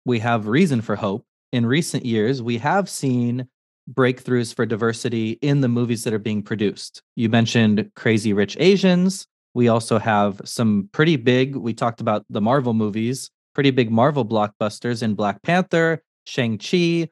we 0.06 0.20
have 0.20 0.46
reason 0.46 0.82
for 0.82 0.96
hope. 0.96 1.26
In 1.52 1.66
recent 1.66 2.06
years, 2.06 2.40
we 2.40 2.60
have 2.60 2.88
seen 2.88 3.48
breakthroughs 3.92 4.54
for 4.54 4.68
diversity 4.68 5.40
in 5.42 5.62
the 5.62 5.68
movies 5.68 6.04
that 6.04 6.14
are 6.14 6.20
being 6.20 6.44
produced. 6.44 7.02
You 7.16 7.30
mentioned 7.30 7.90
Crazy 7.96 8.34
Rich 8.34 8.58
Asians. 8.60 9.26
We 9.54 9.68
also 9.68 10.00
have 10.00 10.42
some 10.46 10.90
pretty 10.92 11.16
big, 11.16 11.56
we 11.56 11.74
talked 11.74 12.02
about 12.02 12.26
the 12.30 12.42
Marvel 12.42 12.74
movies, 12.74 13.32
pretty 13.54 13.72
big 13.72 13.92
Marvel 13.92 14.26
blockbusters 14.26 15.02
in 15.02 15.16
Black 15.16 15.42
Panther, 15.42 16.04
Shang-Chi. 16.26 17.10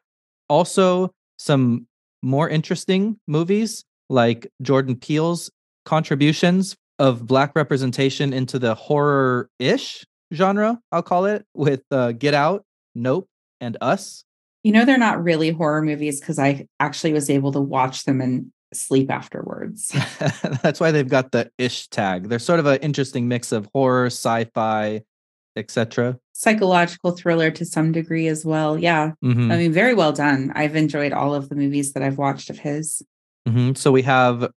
Also, 0.48 1.12
some 1.38 1.86
more 2.22 2.48
interesting 2.48 3.18
movies 3.26 3.84
like 4.08 4.50
Jordan 4.62 4.96
Peele's 4.96 5.50
contributions 5.84 6.76
of 6.98 7.26
Black 7.26 7.52
representation 7.54 8.32
into 8.32 8.58
the 8.58 8.74
horror 8.74 9.48
ish 9.58 10.04
genre, 10.32 10.78
I'll 10.92 11.02
call 11.02 11.26
it, 11.26 11.44
with 11.54 11.82
uh, 11.90 12.12
Get 12.12 12.34
Out, 12.34 12.64
Nope, 12.94 13.28
and 13.60 13.76
Us. 13.80 14.24
You 14.64 14.72
know, 14.72 14.84
they're 14.84 14.98
not 14.98 15.22
really 15.22 15.50
horror 15.50 15.82
movies 15.82 16.20
because 16.20 16.38
I 16.38 16.66
actually 16.80 17.12
was 17.12 17.30
able 17.30 17.52
to 17.52 17.60
watch 17.60 18.04
them 18.04 18.20
and 18.20 18.50
sleep 18.72 19.10
afterwards. 19.10 19.88
That's 20.62 20.80
why 20.80 20.90
they've 20.90 21.08
got 21.08 21.32
the 21.32 21.50
ish 21.58 21.88
tag. 21.88 22.28
They're 22.28 22.38
sort 22.38 22.60
of 22.60 22.66
an 22.66 22.78
interesting 22.80 23.28
mix 23.28 23.52
of 23.52 23.68
horror, 23.74 24.06
sci 24.06 24.44
fi, 24.54 25.02
etc. 25.56 26.18
psychological 26.32 27.12
thriller 27.12 27.50
to 27.50 27.64
some 27.64 27.90
degree 27.92 28.28
as 28.28 28.44
well. 28.44 28.78
Yeah. 28.78 29.12
Mhm. 29.24 29.50
I 29.52 29.56
mean, 29.56 29.72
very 29.72 29.94
well 29.94 30.12
done. 30.12 30.52
I've 30.54 30.76
enjoyed 30.76 31.12
all 31.12 31.34
of 31.34 31.48
the 31.48 31.56
movies 31.56 31.92
that 31.94 32.02
I've 32.02 32.18
watched 32.18 32.48
of 32.50 32.58
his. 32.58 33.02
Mhm. 33.48 33.76
So 33.76 33.90
we 33.90 34.02
have 34.02 34.50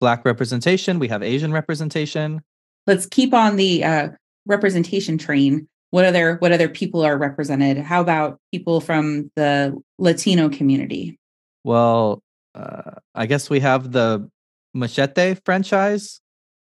black 0.00 0.24
representation, 0.24 0.98
we 0.98 1.08
have 1.08 1.22
Asian 1.22 1.52
representation. 1.52 2.42
Let's 2.86 3.06
keep 3.06 3.32
on 3.34 3.56
the 3.56 3.82
uh, 3.82 4.08
representation 4.46 5.18
train. 5.18 5.66
What 5.90 6.04
other 6.04 6.36
what 6.36 6.52
other 6.52 6.68
people 6.68 7.02
are 7.02 7.16
represented? 7.16 7.78
How 7.78 8.00
about 8.00 8.38
people 8.52 8.80
from 8.80 9.30
the 9.36 9.74
Latino 9.98 10.48
community? 10.48 11.18
Well, 11.62 12.22
uh, 12.54 12.92
I 13.14 13.26
guess 13.26 13.50
we 13.50 13.60
have 13.60 13.92
the 13.92 14.28
Machete 14.74 15.36
franchise, 15.44 16.20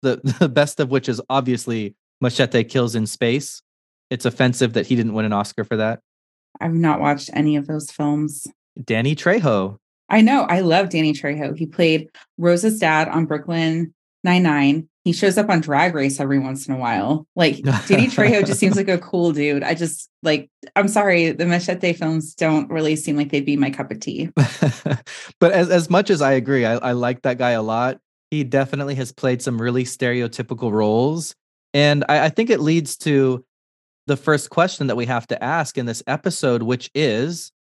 the 0.02 0.20
the 0.40 0.48
best 0.48 0.80
of 0.80 0.90
which 0.90 1.08
is 1.08 1.20
obviously 1.28 1.96
Machete 2.20 2.64
Kills 2.64 2.94
in 2.94 3.06
Space. 3.06 3.62
It's 4.10 4.24
offensive 4.24 4.72
that 4.72 4.86
he 4.86 4.96
didn't 4.96 5.14
win 5.14 5.24
an 5.24 5.32
Oscar 5.32 5.64
for 5.64 5.76
that. 5.76 6.00
I've 6.60 6.74
not 6.74 7.00
watched 7.00 7.30
any 7.32 7.56
of 7.56 7.66
those 7.66 7.90
films. 7.90 8.46
Danny 8.84 9.14
Trejo. 9.14 9.76
I 10.08 10.20
know. 10.20 10.42
I 10.42 10.60
love 10.60 10.90
Danny 10.90 11.12
Trejo. 11.12 11.56
He 11.56 11.66
played 11.66 12.08
Rosa's 12.36 12.78
dad 12.78 13.08
on 13.08 13.26
Brooklyn 13.26 13.94
Nine 14.24 14.42
Nine. 14.42 14.88
He 15.04 15.12
shows 15.12 15.38
up 15.38 15.48
on 15.48 15.60
Drag 15.60 15.94
Race 15.94 16.20
every 16.20 16.38
once 16.38 16.68
in 16.68 16.74
a 16.74 16.78
while. 16.78 17.26
Like 17.34 17.56
Danny 17.86 18.06
Trejo 18.06 18.44
just 18.44 18.60
seems 18.60 18.76
like 18.76 18.88
a 18.88 18.98
cool 18.98 19.32
dude. 19.32 19.62
I 19.62 19.74
just 19.74 20.10
like. 20.22 20.50
I'm 20.76 20.88
sorry, 20.88 21.32
the 21.32 21.46
Machete 21.46 21.92
films 21.94 22.34
don't 22.34 22.68
really 22.70 22.96
seem 22.96 23.16
like 23.16 23.30
they'd 23.30 23.46
be 23.46 23.56
my 23.56 23.70
cup 23.70 23.90
of 23.90 24.00
tea. 24.00 24.30
but 24.36 25.52
as 25.52 25.70
as 25.70 25.88
much 25.88 26.10
as 26.10 26.20
I 26.20 26.32
agree, 26.32 26.66
I, 26.66 26.74
I 26.74 26.92
like 26.92 27.22
that 27.22 27.38
guy 27.38 27.50
a 27.50 27.62
lot. 27.62 27.98
He 28.30 28.44
definitely 28.44 28.94
has 28.96 29.10
played 29.10 29.42
some 29.42 29.60
really 29.60 29.84
stereotypical 29.84 30.70
roles. 30.70 31.34
And 31.72 32.04
I, 32.08 32.26
I 32.26 32.28
think 32.28 32.50
it 32.50 32.60
leads 32.60 32.96
to 32.98 33.44
the 34.06 34.16
first 34.16 34.50
question 34.50 34.88
that 34.88 34.96
we 34.96 35.06
have 35.06 35.26
to 35.28 35.42
ask 35.42 35.78
in 35.78 35.86
this 35.86 36.02
episode, 36.06 36.62
which 36.62 36.90
is 36.94 37.52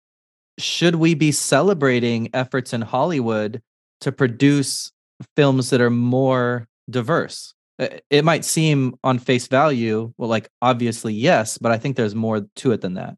should 0.58 0.96
we 0.96 1.14
be 1.14 1.32
celebrating 1.32 2.30
efforts 2.34 2.74
in 2.74 2.82
Hollywood 2.82 3.62
to 4.02 4.12
produce 4.12 4.92
films 5.36 5.70
that 5.70 5.82
are 5.82 5.90
more 5.90 6.68
diverse? 6.90 7.54
It 8.10 8.26
might 8.26 8.44
seem 8.44 8.96
on 9.06 9.20
face 9.20 9.48
value, 9.48 10.14
well, 10.18 10.30
like 10.30 10.50
obviously, 10.62 11.14
yes, 11.14 11.58
but 11.58 11.72
I 11.72 11.78
think 11.78 11.96
there's 11.96 12.16
more 12.16 12.46
to 12.58 12.72
it 12.74 12.82
than 12.82 12.96
that. 12.96 13.16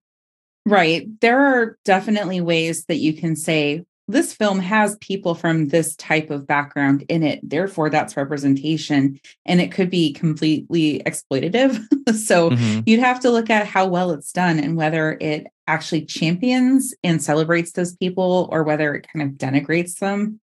Right. 0.68 1.08
There 1.22 1.40
are 1.40 1.78
definitely 1.86 2.42
ways 2.42 2.86
that 2.86 2.98
you 2.98 3.13
can 3.13 3.36
say 3.36 3.84
this 4.08 4.34
film 4.34 4.60
has 4.60 4.98
people 4.98 5.34
from 5.34 5.70
this 5.70 5.96
type 5.96 6.30
of 6.30 6.46
background 6.46 7.04
in 7.10 7.24
it. 7.24 7.40
Therefore, 7.42 7.90
that's 7.90 8.18
representation. 8.18 9.20
And 9.46 9.62
it 9.62 9.72
could 9.72 9.90
be 9.90 10.13
completely 10.13 11.01
exploitative. 11.06 11.80
so 12.16 12.51
Mhm. 12.51 12.84
you'd 12.86 13.00
have 13.00 13.20
to 13.22 13.32
look 13.32 13.50
at 13.50 13.66
how 13.66 13.88
well 13.88 14.12
it's 14.12 14.32
done 14.32 14.60
and 14.60 14.75
whether 14.75 15.18
it 15.22 15.48
actually 15.66 16.06
champions 16.06 16.94
and 17.04 17.24
celebrates 17.24 17.72
those 17.72 17.96
people 17.96 18.48
or 18.51 18.63
whether 18.63 18.94
it 18.94 19.08
kind 19.12 19.24
of 19.28 19.38
denigrates 19.38 19.98
them. 19.98 20.40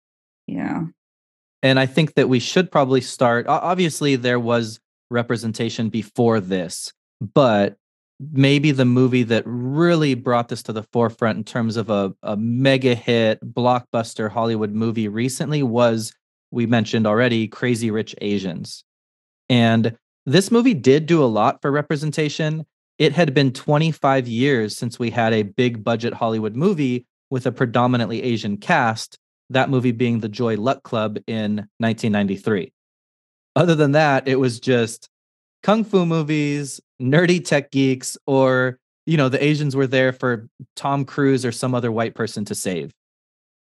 Yeah. 0.48 0.84
And 1.62 1.78
I 1.78 1.86
think 1.86 2.14
that 2.14 2.28
we 2.28 2.38
should 2.38 2.70
probably 2.70 3.00
start. 3.00 3.46
Obviously, 3.48 4.16
there 4.16 4.38
was 4.38 4.80
representation 5.10 5.88
before 5.88 6.40
this, 6.40 6.92
but 7.20 7.76
maybe 8.32 8.70
the 8.72 8.84
movie 8.84 9.22
that 9.24 9.42
really 9.46 10.14
brought 10.14 10.48
this 10.48 10.62
to 10.64 10.72
the 10.72 10.82
forefront 10.92 11.38
in 11.38 11.44
terms 11.44 11.76
of 11.76 11.88
a, 11.90 12.12
a 12.22 12.36
mega 12.36 12.94
hit 12.94 13.40
blockbuster 13.54 14.30
Hollywood 14.30 14.72
movie 14.72 15.08
recently 15.08 15.62
was, 15.62 16.12
we 16.50 16.66
mentioned 16.66 17.06
already, 17.06 17.46
Crazy 17.46 17.90
Rich 17.90 18.14
Asians. 18.20 18.84
And 19.48 19.96
this 20.26 20.50
movie 20.50 20.74
did 20.74 21.06
do 21.06 21.22
a 21.22 21.26
lot 21.26 21.62
for 21.62 21.70
representation. 21.70 22.66
It 22.98 23.12
had 23.12 23.34
been 23.34 23.52
25 23.52 24.26
years 24.26 24.76
since 24.76 24.98
we 24.98 25.10
had 25.10 25.32
a 25.32 25.42
big 25.42 25.84
budget 25.84 26.14
Hollywood 26.14 26.56
movie 26.56 27.06
with 27.30 27.46
a 27.46 27.52
predominantly 27.52 28.22
Asian 28.22 28.56
cast 28.56 29.18
that 29.50 29.70
movie 29.70 29.92
being 29.92 30.20
the 30.20 30.28
Joy 30.28 30.56
Luck 30.56 30.82
Club 30.82 31.18
in 31.26 31.68
1993. 31.78 32.72
Other 33.56 33.74
than 33.74 33.92
that, 33.92 34.28
it 34.28 34.36
was 34.36 34.60
just 34.60 35.08
kung 35.62 35.84
fu 35.84 36.06
movies, 36.06 36.80
nerdy 37.00 37.44
tech 37.44 37.70
geeks, 37.70 38.16
or, 38.26 38.78
you 39.06 39.16
know, 39.16 39.28
the 39.28 39.42
Asians 39.42 39.74
were 39.74 39.86
there 39.86 40.12
for 40.12 40.48
Tom 40.76 41.04
Cruise 41.04 41.44
or 41.44 41.52
some 41.52 41.74
other 41.74 41.90
white 41.90 42.14
person 42.14 42.44
to 42.46 42.54
save. 42.54 42.92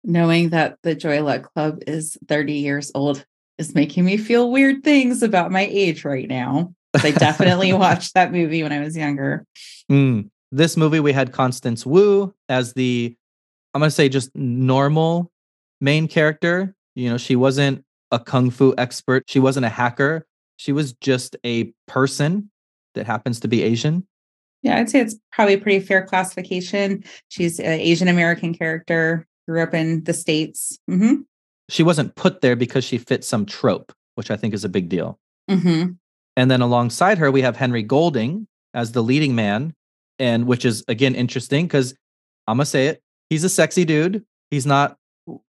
Knowing 0.03 0.49
that 0.49 0.77
the 0.83 0.95
Joy 0.95 1.23
Luck 1.23 1.53
Club 1.53 1.79
is 1.87 2.17
30 2.27 2.53
years 2.53 2.91
old 2.95 3.25
is 3.57 3.73
making 3.73 4.05
me 4.05 4.17
feel 4.17 4.51
weird 4.51 4.83
things 4.83 5.23
about 5.23 5.51
my 5.51 5.65
age 5.65 6.05
right 6.05 6.27
now. 6.27 6.73
I 6.93 7.11
definitely 7.11 7.73
watched 7.73 8.13
that 8.13 8.31
movie 8.31 8.63
when 8.63 8.71
I 8.71 8.79
was 8.79 8.95
younger. 8.95 9.45
Mm. 9.91 10.29
This 10.51 10.77
movie, 10.77 10.99
we 10.99 11.11
had 11.11 11.33
Constance 11.33 11.85
Wu 11.85 12.33
as 12.47 12.73
the, 12.73 13.15
I'm 13.73 13.81
going 13.81 13.89
to 13.89 13.95
say 13.95 14.09
just 14.09 14.33
normal 14.35 15.31
main 15.81 16.07
character. 16.07 16.73
You 16.95 17.09
know, 17.09 17.17
she 17.17 17.35
wasn't 17.35 17.83
a 18.11 18.19
kung 18.19 18.49
fu 18.49 18.73
expert, 18.77 19.23
she 19.27 19.39
wasn't 19.39 19.65
a 19.65 19.69
hacker. 19.69 20.25
She 20.57 20.71
was 20.71 20.93
just 20.93 21.35
a 21.45 21.71
person 21.87 22.49
that 22.95 23.05
happens 23.05 23.39
to 23.41 23.47
be 23.47 23.61
Asian. 23.61 24.07
Yeah, 24.63 24.77
I'd 24.77 24.89
say 24.89 25.01
it's 25.01 25.15
probably 25.31 25.53
a 25.53 25.59
pretty 25.59 25.85
fair 25.85 26.03
classification. 26.05 27.03
She's 27.29 27.59
an 27.59 27.79
Asian 27.79 28.07
American 28.07 28.55
character, 28.55 29.25
grew 29.47 29.61
up 29.61 29.73
in 29.73 30.03
the 30.05 30.13
States. 30.13 30.79
hmm 30.87 31.21
She 31.69 31.83
wasn't 31.83 32.15
put 32.15 32.41
there 32.41 32.55
because 32.55 32.83
she 32.83 32.97
fits 32.97 33.27
some 33.27 33.45
trope, 33.45 33.93
which 34.15 34.31
I 34.31 34.35
think 34.35 34.53
is 34.53 34.63
a 34.63 34.69
big 34.69 34.89
deal. 34.89 35.19
hmm 35.49 35.91
And 36.35 36.49
then 36.49 36.61
alongside 36.61 37.19
her, 37.19 37.31
we 37.31 37.41
have 37.43 37.55
Henry 37.55 37.83
Golding 37.83 38.47
as 38.73 38.93
the 38.93 39.03
leading 39.03 39.35
man, 39.35 39.73
and 40.17 40.47
which 40.47 40.65
is 40.65 40.83
again 40.87 41.13
interesting 41.13 41.65
because 41.65 41.93
I'm 42.47 42.57
gonna 42.57 42.65
say 42.65 42.87
it, 42.87 43.03
he's 43.29 43.43
a 43.43 43.49
sexy 43.49 43.85
dude. 43.85 44.25
He's 44.49 44.65
not 44.65 44.97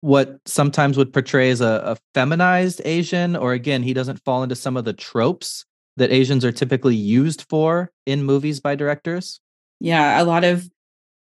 what 0.01 0.39
sometimes 0.45 0.97
would 0.97 1.13
portray 1.13 1.49
as 1.49 1.61
a, 1.61 1.81
a 1.85 1.97
feminized 2.13 2.81
Asian, 2.85 3.35
or 3.35 3.53
again, 3.53 3.83
he 3.83 3.93
doesn't 3.93 4.23
fall 4.23 4.43
into 4.43 4.55
some 4.55 4.77
of 4.77 4.85
the 4.85 4.93
tropes 4.93 5.65
that 5.97 6.11
Asians 6.11 6.45
are 6.45 6.51
typically 6.51 6.95
used 6.95 7.45
for 7.49 7.91
in 8.05 8.23
movies 8.23 8.59
by 8.59 8.75
directors. 8.75 9.39
Yeah, 9.79 10.21
a 10.21 10.23
lot 10.23 10.43
of 10.43 10.69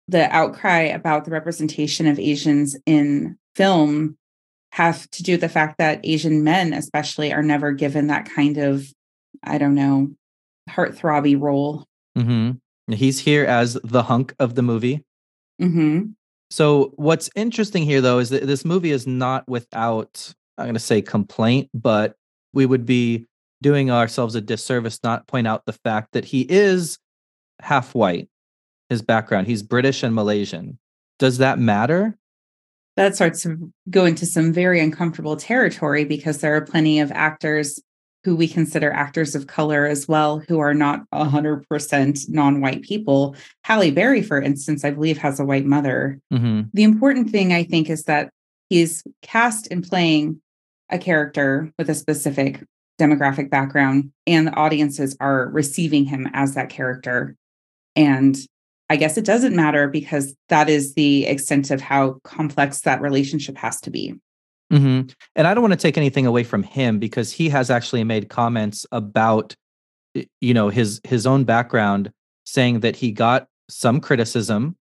the 0.08 0.34
outcry 0.36 0.82
about 0.82 1.26
the 1.26 1.32
representation 1.32 2.08
of 2.08 2.20
Asians 2.20 2.78
in 2.86 3.38
film 3.56 4.18
have 4.72 5.10
to 5.12 5.24
do 5.24 5.34
with 5.34 5.42
the 5.42 5.50
fact 5.50 5.78
that 5.78 6.02
Asian 6.04 6.44
men, 6.44 6.74
especially, 6.74 7.34
are 7.34 7.42
never 7.42 7.72
given 7.72 8.08
that 8.08 8.30
kind 8.30 8.58
of, 8.58 8.92
I 9.44 9.58
don't 9.58 9.76
know, 9.76 10.12
heartthrobby 10.70 11.40
role. 11.40 11.86
hmm 12.16 12.52
He's 12.88 13.20
here 13.20 13.46
as 13.46 13.80
the 13.84 14.04
hunk 14.04 14.36
of 14.38 14.54
the 14.54 14.62
movie. 14.62 15.04
hmm 15.60 16.02
So 16.56 16.94
what's 16.96 17.30
interesting 17.36 17.84
here 17.84 18.00
though 18.00 18.20
is 18.20 18.30
that 18.30 18.48
this 18.48 18.64
movie 18.64 18.92
is 18.92 19.06
not 19.06 19.46
without 19.46 20.34
I'm 20.58 20.68
going 20.68 20.76
to 20.76 20.80
say 20.80 21.02
complaint, 21.02 21.70
but 21.74 22.16
we 22.54 22.66
would 22.66 22.86
be 22.86 23.26
doing 23.62 23.92
ourselves 23.92 24.36
a 24.36 24.42
disservice 24.42 25.02
not 25.04 25.28
point 25.28 25.48
out 25.48 25.66
the 25.66 25.74
fact 25.74 26.14
that 26.14 26.24
he 26.24 26.48
is 26.50 26.98
half 27.62 27.94
white. 27.94 28.30
His 28.88 29.02
background, 29.02 29.48
he's 29.48 29.64
British 29.64 30.02
and 30.02 30.16
Malaysian. 30.16 30.80
Does 31.20 31.40
that 31.40 31.60
matter? 31.60 32.18
That 32.96 33.16
starts 33.16 33.44
to 33.44 33.74
go 33.90 34.06
into 34.06 34.26
some 34.26 34.54
very 34.54 34.80
uncomfortable 34.80 35.36
territory 35.36 36.06
because 36.06 36.40
there 36.40 36.56
are 36.56 36.62
plenty 36.62 37.02
of 37.02 37.12
actors 37.12 37.82
who 38.26 38.36
we 38.36 38.48
consider 38.48 38.92
actors 38.92 39.36
of 39.36 39.46
color 39.46 39.86
as 39.86 40.08
well, 40.08 40.40
who 40.40 40.58
are 40.58 40.74
not 40.74 41.02
100% 41.14 42.30
non 42.30 42.60
white 42.60 42.82
people. 42.82 43.36
Halle 43.64 43.92
Berry, 43.92 44.24
for 44.24 44.42
instance, 44.42 44.84
I 44.84 44.90
believe 44.90 45.20
has 45.20 45.40
a 45.40 45.46
white 45.46 45.66
mother. 45.66 46.20
hmm 46.32 46.62
the 46.74 46.84
important 46.84 47.30
thing 47.30 47.54
I 47.54 47.64
think 47.64 47.90
is 47.90 48.04
that 48.06 48.32
he's 48.70 49.04
cast 49.22 49.68
in 49.68 49.84
playing 49.84 50.42
a 50.90 50.98
character 50.98 51.72
with 51.78 51.90
a 51.90 51.94
specific 51.94 52.64
demographic 53.00 53.52
background, 53.52 54.12
and 54.26 54.48
the 54.48 54.56
audiences 54.56 55.16
are 55.20 55.50
receiving 55.50 56.06
him 56.06 56.28
as 56.34 56.56
that 56.56 56.70
character. 56.70 57.36
And 57.96 58.36
I 58.90 58.96
guess 58.96 59.18
it 59.18 59.26
doesn't 59.26 59.56
matter 59.56 59.88
because 59.88 60.36
that 60.50 60.68
is 60.68 60.96
the 60.96 61.28
extent 61.28 61.70
of 61.70 61.80
how 61.82 62.20
complex 62.24 62.82
that 62.82 63.02
relationship 63.02 63.58
has 63.58 63.80
to 63.82 63.92
be. 63.92 64.16
Hmm 64.72 65.02
And 65.36 65.48
I 65.48 65.54
don't 65.54 65.62
want 65.62 65.74
to 65.74 65.80
take 65.80 65.98
anything 65.98 66.26
away 66.26 66.44
from 66.44 66.64
him 66.64 67.00
because 67.00 67.32
he 67.32 67.50
has 67.50 67.70
actually 67.70 68.04
made 68.04 68.30
comments 68.30 68.86
about, 68.92 69.56
you 70.42 70.54
know, 70.54 70.70
his 70.70 71.02
his 71.04 71.28
own 71.28 71.44
background, 71.44 72.12
saying 72.46 72.82
that 72.82 72.96
he 72.96 73.12
got 73.12 73.48
some 73.70 74.00
criticism 74.00 74.76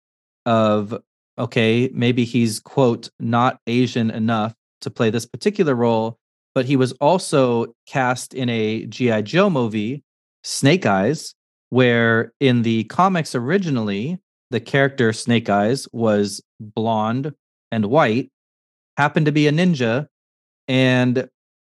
of, 0.47 0.97
okay, 1.39 1.91
maybe 1.93 2.25
he's 2.25 2.61
quote 2.61 3.11
not 3.21 3.59
Asian 3.67 4.11
enough 4.11 4.55
to 4.83 4.91
play 4.91 5.11
this 5.11 5.27
particular 5.27 5.75
role, 5.75 6.19
but 6.55 6.67
he 6.67 6.77
was 6.77 6.93
also 6.95 7.67
cast 7.87 8.35
in 8.35 8.49
a 8.49 8.87
GI 8.87 9.23
Joe 9.23 9.51
movie, 9.51 10.03
Snake 10.45 10.87
Eyes, 10.87 11.35
where 11.71 12.33
in 12.41 12.63
the 12.63 12.85
comics 12.85 13.35
originally 13.35 14.19
the 14.51 14.61
character 14.61 15.13
Snake 15.13 15.49
Eyes 15.51 15.89
was 15.93 16.43
blonde 16.61 17.35
and 17.73 17.87
white 17.87 18.31
happened 18.97 19.27
to 19.27 19.33
be 19.33 19.47
a 19.47 19.53
ninja 19.53 20.07
and 20.69 21.29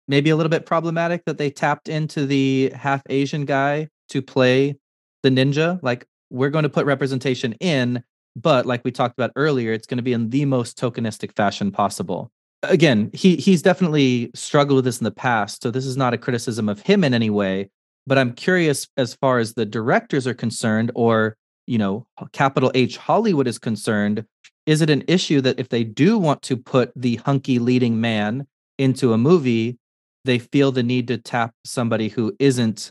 maybe 0.09 0.31
a 0.31 0.37
little 0.37 0.51
bit 0.51 0.67
problematic 0.67 1.25
that 1.25 1.39
they 1.39 1.51
tapped 1.51 1.89
into 1.89 2.27
the 2.27 2.71
half 2.75 3.03
Asian 3.09 3.45
guy 3.45 3.89
to 4.11 4.21
play 4.21 4.77
the 5.23 5.31
ninja. 5.31 5.81
Like, 5.83 6.07
we're 6.31 6.51
going 6.51 6.65
to 6.65 6.69
put 6.69 6.87
representation 6.87 7.53
in, 7.55 8.03
but 8.37 8.67
like 8.67 8.85
we 8.85 8.91
talked 8.91 9.17
about 9.17 9.31
earlier, 9.37 9.73
it's 9.73 9.87
going 9.87 9.99
to 9.99 10.03
be 10.03 10.13
in 10.13 10.31
the 10.31 10.45
most 10.45 10.79
tokenistic 10.79 11.35
fashion 11.37 11.71
possible. 11.71 12.31
Again, 12.63 13.11
he 13.13 13.37
he's 13.37 13.63
definitely 13.63 14.31
struggled 14.35 14.77
with 14.77 14.85
this 14.87 14.99
in 14.99 15.05
the 15.05 15.11
past, 15.11 15.63
so 15.63 15.71
this 15.71 15.87
is 15.87 15.97
not 15.97 16.15
a 16.15 16.19
criticism 16.19 16.69
of 16.69 16.81
him 16.81 17.05
in 17.05 17.13
any 17.13 17.31
way. 17.31 17.71
But 18.07 18.19
I'm 18.19 18.33
curious 18.33 18.89
as 18.97 19.15
far 19.15 19.39
as 19.39 19.55
the 19.55 19.67
directors 19.67 20.27
are 20.27 20.35
concerned, 20.35 20.91
or 20.95 21.37
you 21.67 21.79
know, 21.79 22.07
capital 22.33 22.71
H 22.75 22.97
Hollywood 22.97 23.47
is 23.47 23.59
concerned. 23.59 24.25
Is 24.67 24.81
it 24.81 24.91
an 24.91 25.05
issue 25.07 25.41
that 25.43 25.59
if 25.59 25.69
they 25.69 25.85
do 25.85 26.19
want 26.19 26.43
to 26.43 26.57
put 26.57 26.93
the 26.97 27.17
hunky 27.17 27.59
leading 27.59 28.01
man 28.01 28.47
into 28.79 29.13
a 29.13 29.19
movie, 29.19 29.79
they 30.25 30.39
feel 30.39 30.73
the 30.73 30.83
need 30.83 31.09
to 31.09 31.19
tap 31.19 31.55
somebody 31.65 32.09
who 32.09 32.35
isn't 32.39 32.91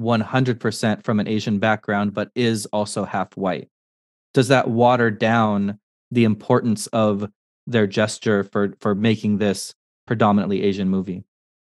100% 0.00 1.04
from 1.04 1.20
an 1.20 1.28
Asian 1.28 1.58
background, 1.58 2.14
but 2.14 2.30
is 2.34 2.66
also 2.66 3.04
half 3.04 3.36
white? 3.36 3.68
Does 4.34 4.48
that 4.48 4.68
water 4.68 5.10
down 5.10 5.78
the 6.10 6.24
importance 6.24 6.86
of 6.88 7.28
their 7.66 7.86
gesture 7.86 8.42
for 8.44 8.74
for 8.80 8.94
making 8.94 9.38
this 9.38 9.74
predominantly 10.06 10.62
Asian 10.62 10.88
movie? 10.88 11.24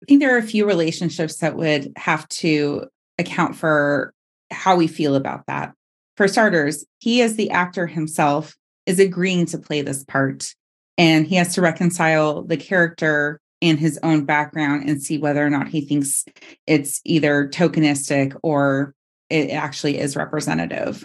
I 0.02 0.06
think 0.06 0.20
there 0.20 0.34
are 0.34 0.38
a 0.38 0.42
few 0.42 0.66
relationships 0.66 1.36
that 1.38 1.56
would 1.56 1.92
have 1.96 2.28
to 2.28 2.86
account 3.18 3.56
for 3.56 4.14
how 4.50 4.76
we 4.76 4.86
feel 4.86 5.14
about 5.14 5.46
that. 5.46 5.74
For 6.16 6.28
starters, 6.28 6.84
he 6.98 7.22
as 7.22 7.36
the 7.36 7.50
actor 7.50 7.86
himself 7.86 8.56
is 8.86 8.98
agreeing 8.98 9.46
to 9.46 9.58
play 9.58 9.82
this 9.82 10.04
part 10.04 10.54
and 10.98 11.26
he 11.26 11.36
has 11.36 11.54
to 11.54 11.60
reconcile 11.60 12.42
the 12.42 12.56
character 12.56 13.40
and 13.60 13.78
his 13.78 13.98
own 14.02 14.24
background 14.24 14.88
and 14.88 15.02
see 15.02 15.18
whether 15.18 15.44
or 15.44 15.50
not 15.50 15.68
he 15.68 15.80
thinks 15.80 16.24
it's 16.66 17.00
either 17.04 17.48
tokenistic 17.48 18.36
or 18.42 18.94
it 19.30 19.50
actually 19.50 19.98
is 19.98 20.16
representative. 20.16 21.04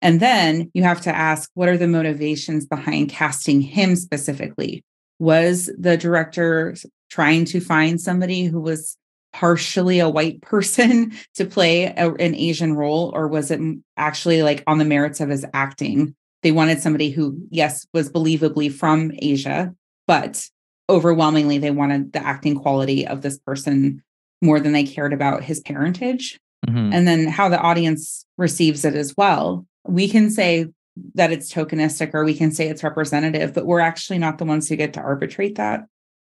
And 0.00 0.20
then 0.20 0.70
you 0.74 0.82
have 0.84 1.00
to 1.02 1.14
ask 1.14 1.50
what 1.54 1.68
are 1.68 1.76
the 1.76 1.88
motivations 1.88 2.66
behind 2.66 3.10
casting 3.10 3.60
him 3.60 3.96
specifically? 3.96 4.84
Was 5.18 5.70
the 5.78 5.96
director 5.96 6.74
trying 7.10 7.44
to 7.46 7.60
find 7.60 8.00
somebody 8.00 8.44
who 8.44 8.60
was 8.60 8.96
partially 9.32 9.98
a 9.98 10.08
white 10.08 10.40
person 10.40 11.12
to 11.34 11.44
play 11.44 11.84
a, 11.84 12.12
an 12.14 12.34
Asian 12.34 12.74
role, 12.74 13.12
or 13.14 13.28
was 13.28 13.50
it 13.50 13.60
actually 13.96 14.42
like 14.42 14.62
on 14.66 14.78
the 14.78 14.84
merits 14.84 15.20
of 15.20 15.28
his 15.28 15.44
acting? 15.52 16.14
They 16.42 16.52
wanted 16.52 16.80
somebody 16.80 17.10
who, 17.10 17.38
yes, 17.50 17.86
was 17.92 18.10
believably 18.10 18.72
from 18.72 19.12
Asia, 19.18 19.74
but 20.06 20.48
overwhelmingly 20.88 21.58
they 21.58 21.70
wanted 21.70 22.12
the 22.12 22.24
acting 22.24 22.56
quality 22.56 23.06
of 23.06 23.22
this 23.22 23.38
person 23.38 24.02
more 24.40 24.58
than 24.58 24.72
they 24.72 24.84
cared 24.84 25.12
about 25.12 25.44
his 25.44 25.60
parentage. 25.60 26.40
Mm-hmm. 26.66 26.92
And 26.92 27.08
then 27.08 27.26
how 27.26 27.48
the 27.48 27.60
audience 27.60 28.24
receives 28.38 28.84
it 28.84 28.94
as 28.94 29.16
well. 29.16 29.66
We 29.86 30.08
can 30.08 30.30
say 30.30 30.66
that 31.14 31.32
it's 31.32 31.52
tokenistic 31.52 32.12
or 32.14 32.24
we 32.24 32.34
can 32.34 32.52
say 32.52 32.68
it's 32.68 32.84
representative, 32.84 33.54
but 33.54 33.66
we're 33.66 33.80
actually 33.80 34.18
not 34.18 34.38
the 34.38 34.44
ones 34.44 34.68
who 34.68 34.76
get 34.76 34.92
to 34.94 35.00
arbitrate 35.00 35.56
that. 35.56 35.86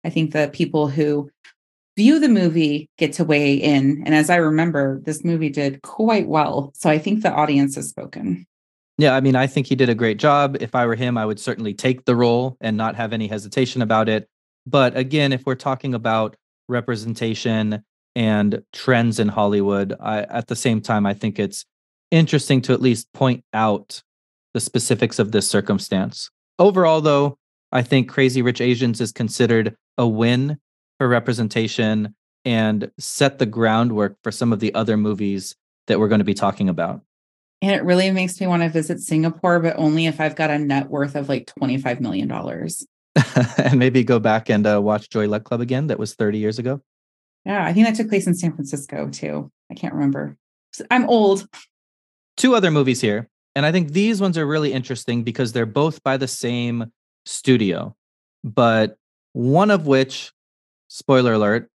I 0.05 0.11
think 0.11 0.33
the 0.33 0.51
people 0.53 0.89
who 0.89 1.31
view 1.97 2.19
the 2.19 2.29
movie 2.29 2.89
get 2.99 3.13
to 3.15 3.25
weigh 3.25 3.55
in. 3.55 4.03
And 4.05 4.15
as 4.15 4.31
I 4.31 4.37
remember, 4.37 5.01
this 5.05 5.25
movie 5.25 5.49
did 5.49 5.83
quite 5.83 6.29
well. 6.29 6.73
So 6.75 6.91
I 6.91 6.99
think 6.99 7.23
the 7.23 7.33
audience 7.33 7.75
has 7.77 7.89
spoken. 7.89 8.47
Yeah, 8.99 9.15
I 9.15 9.21
mean, 9.21 9.37
I 9.37 9.47
think 9.47 9.67
he 9.67 9.75
did 9.75 9.91
a 9.91 9.95
great 9.95 10.19
job. 10.19 10.57
If 10.61 10.75
I 10.75 10.87
were 10.87 10.95
him, 10.95 11.19
I 11.19 11.27
would 11.27 11.39
certainly 11.39 11.75
take 11.75 12.05
the 12.05 12.17
role 12.17 12.57
and 12.61 12.77
not 12.77 12.97
have 12.97 13.13
any 13.13 13.29
hesitation 13.29 13.83
about 13.83 14.09
it. 14.09 14.29
But 14.67 14.97
again, 14.97 15.33
if 15.33 15.45
we're 15.45 15.55
talking 15.55 15.95
about 15.95 16.37
representation 16.69 17.85
and 18.15 18.63
trends 18.73 19.21
in 19.21 19.29
Hollywood, 19.29 19.95
I, 20.01 20.23
at 20.23 20.47
the 20.47 20.57
same 20.57 20.81
time, 20.81 21.05
I 21.05 21.13
think 21.13 21.39
it's 21.39 21.67
interesting 22.11 22.63
to 22.63 22.73
at 22.73 22.81
least 22.81 23.13
point 23.13 23.45
out 23.53 24.03
the 24.55 24.61
specifics 24.61 25.19
of 25.19 25.33
this 25.33 25.49
circumstance. 25.49 26.31
Overall, 26.59 27.03
though, 27.03 27.37
I 27.73 27.83
think 27.83 28.09
Crazy 28.09 28.41
Rich 28.41 28.63
Asians 28.63 29.03
is 29.03 29.13
considered 29.13 29.77
a 29.99 30.09
win 30.09 30.59
for 30.99 31.07
representation 31.07 32.15
and 32.47 32.91
set 32.99 33.39
the 33.39 33.47
groundwork 33.47 34.17
for 34.23 34.33
some 34.33 34.53
of 34.53 34.61
the 34.61 34.75
other 34.75 34.97
movies 34.97 35.55
that 35.89 36.01
we're 36.01 36.09
going 36.09 36.21
to 36.21 36.25
be 36.25 36.33
talking 36.33 36.71
about. 36.71 37.03
And 37.63 37.73
it 37.73 37.85
really 37.85 38.11
makes 38.11 38.41
me 38.41 38.47
want 38.47 38.63
to 38.63 38.69
visit 38.69 39.01
Singapore, 39.01 39.61
but 39.61 39.77
only 39.79 40.07
if 40.07 40.21
I've 40.21 40.37
got 40.37 40.51
a 40.51 40.59
net 40.59 40.91
worth 40.91 41.15
of 41.15 41.29
like 41.29 41.51
$25 41.59 42.01
million. 42.01 42.31
and 43.59 43.79
maybe 43.79 44.05
go 44.05 44.19
back 44.19 44.51
and 44.51 44.67
uh, 44.67 44.81
watch 44.81 45.09
Joy 45.09 45.27
Luck 45.27 45.45
Club 45.45 45.61
again. 45.61 45.87
That 45.87 45.99
was 45.99 46.15
30 46.15 46.39
years 46.39 46.59
ago. 46.59 46.83
Yeah, 47.45 47.65
I 47.65 47.73
think 47.73 47.87
that 47.87 47.95
took 47.95 48.09
place 48.09 48.27
in 48.27 48.35
San 48.35 48.53
Francisco 48.53 49.09
too. 49.09 49.51
I 49.71 49.75
can't 49.75 49.95
remember. 49.95 50.37
I'm 50.91 51.09
old. 51.09 51.47
Two 52.37 52.55
other 52.55 52.71
movies 52.71 53.01
here. 53.01 53.29
And 53.55 53.65
I 53.65 53.73
think 53.73 53.93
these 53.93 54.21
ones 54.21 54.37
are 54.37 54.47
really 54.47 54.73
interesting 54.73 55.23
because 55.23 55.53
they're 55.53 55.65
both 55.65 56.03
by 56.03 56.19
the 56.19 56.29
same 56.29 56.93
studio, 57.25 57.97
but 58.45 58.97
one 59.33 59.71
of 59.71 59.87
which, 59.87 60.33
spoiler 60.89 61.33
alert, 61.33 61.71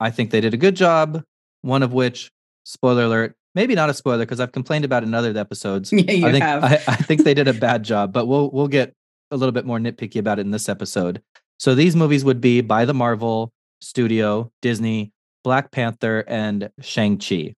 I 0.00 0.10
think 0.10 0.30
they 0.30 0.40
did 0.40 0.52
a 0.52 0.58
good 0.58 0.76
job. 0.76 1.22
One 1.62 1.82
of 1.82 1.94
which, 1.94 2.30
spoiler 2.64 3.04
alert, 3.04 3.36
maybe 3.54 3.74
not 3.74 3.90
a 3.90 3.94
spoiler 3.94 4.24
because 4.24 4.40
I've 4.40 4.52
complained 4.52 4.84
about 4.84 5.02
in 5.02 5.14
other 5.14 5.36
episodes. 5.38 5.92
Yeah, 6.04 6.12
you 6.12 6.26
I 6.26 6.32
think 6.32 6.44
have. 6.44 6.64
I, 6.64 6.74
I 6.88 6.96
think 6.96 7.24
they 7.24 7.34
did 7.34 7.48
a 7.48 7.52
bad 7.68 7.82
job, 7.82 8.12
but 8.12 8.26
we'll 8.26 8.50
we'll 8.50 8.68
get 8.68 8.94
a 9.30 9.36
little 9.36 9.52
bit 9.52 9.64
more 9.64 9.78
nitpicky 9.78 10.18
about 10.18 10.38
it 10.38 10.42
in 10.42 10.50
this 10.50 10.68
episode. 10.68 11.22
So 11.58 11.74
these 11.74 11.96
movies 11.96 12.24
would 12.24 12.40
be 12.40 12.60
by 12.60 12.84
the 12.84 12.94
Marvel 12.94 13.52
Studio, 13.80 14.50
Disney, 14.60 15.12
Black 15.44 15.70
Panther, 15.70 16.24
and 16.26 16.70
Shang-Chi. 16.80 17.54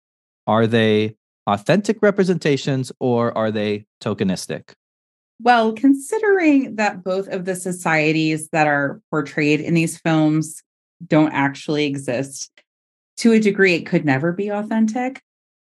Are 0.47 0.67
they 0.67 1.17
authentic 1.47 1.99
representations 2.03 2.93
or 3.01 3.37
are 3.37 3.51
they 3.51 3.87
tokenistic? 4.03 4.75
Well, 5.41 5.73
considering 5.73 6.77
that 6.77 7.05
both 7.05 7.29
of 7.29 7.45
the 7.45 7.55
societies 7.55 8.49
that 8.51 8.67
are 8.67 9.01
portrayed 9.11 9.61
in 9.61 9.75
these 9.75 9.99
films 9.99 10.63
don't 11.07 11.33
actually 11.33 11.87
exist, 11.87 12.51
to 13.19 13.33
a 13.33 13.41
degree, 13.41 13.75
it 13.75 13.87
could 13.87 14.05
never 14.05 14.33
be 14.33 14.49
authentic. 14.49 15.21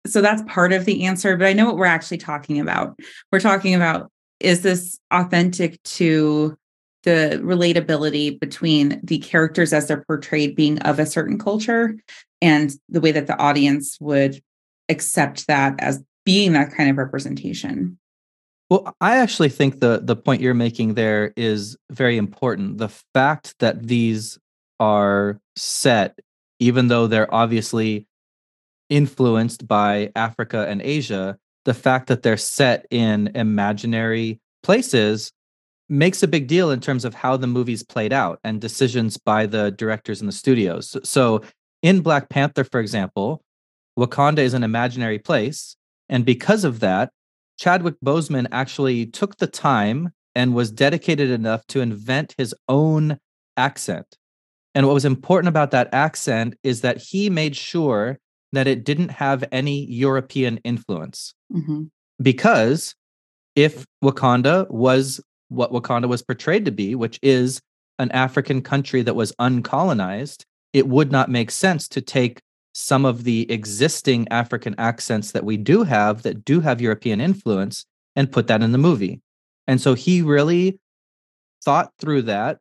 So 0.06 0.20
that's 0.22 0.42
part 0.46 0.72
of 0.72 0.84
the 0.84 1.04
answer. 1.04 1.36
But 1.36 1.46
I 1.46 1.52
know 1.52 1.66
what 1.66 1.76
we're 1.76 1.86
actually 1.86 2.18
talking 2.18 2.58
about. 2.58 2.98
We're 3.30 3.40
talking 3.40 3.74
about 3.74 4.10
is 4.40 4.62
this 4.62 4.98
authentic 5.10 5.82
to 5.82 6.56
the 7.02 7.40
relatability 7.42 8.38
between 8.38 9.00
the 9.02 9.18
characters 9.18 9.72
as 9.72 9.88
they're 9.88 10.04
portrayed 10.06 10.54
being 10.54 10.78
of 10.80 10.98
a 10.98 11.06
certain 11.06 11.38
culture 11.38 11.96
and 12.42 12.72
the 12.88 13.00
way 13.00 13.12
that 13.12 13.26
the 13.26 13.38
audience 13.38 13.96
would 14.00 14.40
accept 14.88 15.46
that 15.46 15.74
as 15.78 16.02
being 16.24 16.52
that 16.52 16.72
kind 16.74 16.90
of 16.90 16.98
representation 16.98 17.98
well 18.68 18.94
i 19.00 19.16
actually 19.16 19.48
think 19.48 19.80
the 19.80 20.00
the 20.02 20.16
point 20.16 20.42
you're 20.42 20.52
making 20.52 20.94
there 20.94 21.32
is 21.36 21.76
very 21.90 22.18
important 22.18 22.76
the 22.76 22.90
fact 23.14 23.54
that 23.60 23.86
these 23.86 24.38
are 24.78 25.40
set 25.56 26.18
even 26.58 26.88
though 26.88 27.06
they're 27.06 27.32
obviously 27.34 28.06
influenced 28.90 29.66
by 29.66 30.10
africa 30.14 30.66
and 30.68 30.82
asia 30.82 31.36
the 31.64 31.74
fact 31.74 32.06
that 32.08 32.22
they're 32.22 32.36
set 32.36 32.86
in 32.90 33.30
imaginary 33.34 34.40
places 34.62 35.32
makes 35.90 36.22
a 36.22 36.28
big 36.28 36.46
deal 36.46 36.70
in 36.70 36.80
terms 36.80 37.04
of 37.04 37.14
how 37.14 37.36
the 37.36 37.46
movies 37.46 37.82
played 37.82 38.12
out 38.12 38.38
and 38.44 38.60
decisions 38.60 39.16
by 39.18 39.44
the 39.44 39.72
directors 39.72 40.20
in 40.20 40.26
the 40.26 40.32
studios. 40.32 40.96
So, 41.02 41.42
in 41.82 42.00
Black 42.00 42.28
Panther, 42.28 42.64
for 42.64 42.78
example, 42.80 43.42
Wakanda 43.98 44.38
is 44.38 44.54
an 44.54 44.62
imaginary 44.62 45.18
place. 45.18 45.76
And 46.08 46.24
because 46.24 46.64
of 46.64 46.80
that, 46.80 47.10
Chadwick 47.58 47.96
Boseman 48.04 48.46
actually 48.52 49.06
took 49.06 49.36
the 49.38 49.46
time 49.46 50.10
and 50.34 50.54
was 50.54 50.70
dedicated 50.70 51.30
enough 51.30 51.66
to 51.68 51.80
invent 51.80 52.34
his 52.38 52.54
own 52.68 53.18
accent. 53.56 54.16
And 54.74 54.86
what 54.86 54.94
was 54.94 55.04
important 55.04 55.48
about 55.48 55.72
that 55.72 55.92
accent 55.92 56.54
is 56.62 56.82
that 56.82 56.98
he 56.98 57.28
made 57.28 57.56
sure 57.56 58.18
that 58.52 58.66
it 58.66 58.84
didn't 58.84 59.10
have 59.10 59.44
any 59.52 59.84
European 59.86 60.58
influence. 60.58 61.34
Mm-hmm. 61.52 61.84
Because 62.20 62.94
if 63.56 63.86
Wakanda 64.02 64.70
was 64.70 65.20
what 65.48 65.72
Wakanda 65.72 66.08
was 66.08 66.22
portrayed 66.22 66.64
to 66.64 66.70
be, 66.70 66.94
which 66.94 67.18
is 67.22 67.60
an 67.98 68.10
African 68.12 68.62
country 68.62 69.02
that 69.02 69.14
was 69.14 69.32
uncolonized, 69.40 70.44
it 70.72 70.88
would 70.88 71.10
not 71.10 71.30
make 71.30 71.50
sense 71.50 71.88
to 71.88 72.00
take 72.00 72.40
some 72.72 73.04
of 73.04 73.24
the 73.24 73.50
existing 73.50 74.28
African 74.28 74.74
accents 74.78 75.32
that 75.32 75.44
we 75.44 75.56
do 75.56 75.82
have 75.82 76.22
that 76.22 76.44
do 76.44 76.60
have 76.60 76.80
European 76.80 77.20
influence 77.20 77.84
and 78.14 78.30
put 78.30 78.46
that 78.46 78.62
in 78.62 78.72
the 78.72 78.78
movie. 78.78 79.20
And 79.66 79.80
so 79.80 79.94
he 79.94 80.22
really 80.22 80.78
thought 81.62 81.92
through 81.98 82.22
that, 82.22 82.58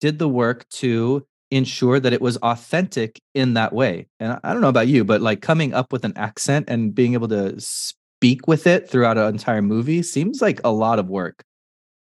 did 0.00 0.18
the 0.18 0.28
work 0.28 0.68
to 0.68 1.26
ensure 1.50 2.00
that 2.00 2.12
it 2.12 2.20
was 2.20 2.36
authentic 2.38 3.20
in 3.34 3.54
that 3.54 3.72
way. 3.72 4.06
And 4.18 4.38
I 4.42 4.52
don't 4.52 4.60
know 4.62 4.68
about 4.68 4.88
you, 4.88 5.04
but 5.04 5.20
like 5.20 5.42
coming 5.42 5.74
up 5.74 5.92
with 5.92 6.04
an 6.04 6.16
accent 6.16 6.68
and 6.68 6.94
being 6.94 7.14
able 7.14 7.28
to 7.28 7.60
speak 7.60 8.48
with 8.48 8.66
it 8.66 8.88
throughout 8.88 9.18
an 9.18 9.28
entire 9.28 9.62
movie 9.62 10.02
seems 10.02 10.42
like 10.42 10.60
a 10.64 10.72
lot 10.72 10.98
of 10.98 11.08
work. 11.08 11.44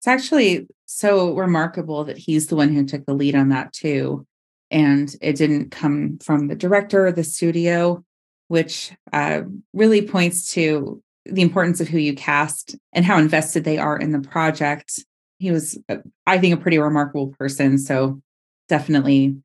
It's 0.00 0.06
actually 0.06 0.66
so 0.86 1.34
remarkable 1.34 2.04
that 2.04 2.16
he's 2.16 2.46
the 2.46 2.56
one 2.56 2.72
who 2.72 2.84
took 2.84 3.04
the 3.04 3.14
lead 3.14 3.34
on 3.34 3.50
that 3.50 3.72
too. 3.72 4.26
And 4.70 5.14
it 5.20 5.36
didn't 5.36 5.70
come 5.70 6.18
from 6.22 6.48
the 6.48 6.54
director 6.54 7.06
or 7.06 7.12
the 7.12 7.24
studio, 7.24 8.04
which 8.48 8.92
uh, 9.12 9.42
really 9.72 10.02
points 10.02 10.52
to 10.52 11.02
the 11.24 11.42
importance 11.42 11.80
of 11.80 11.88
who 11.88 11.98
you 11.98 12.14
cast 12.14 12.76
and 12.92 13.04
how 13.04 13.18
invested 13.18 13.64
they 13.64 13.78
are 13.78 13.98
in 13.98 14.12
the 14.12 14.20
project. 14.20 15.04
He 15.38 15.50
was, 15.50 15.78
uh, 15.88 15.96
I 16.26 16.38
think, 16.38 16.54
a 16.54 16.60
pretty 16.60 16.78
remarkable 16.78 17.28
person. 17.38 17.78
So 17.78 18.20
definitely 18.68 19.36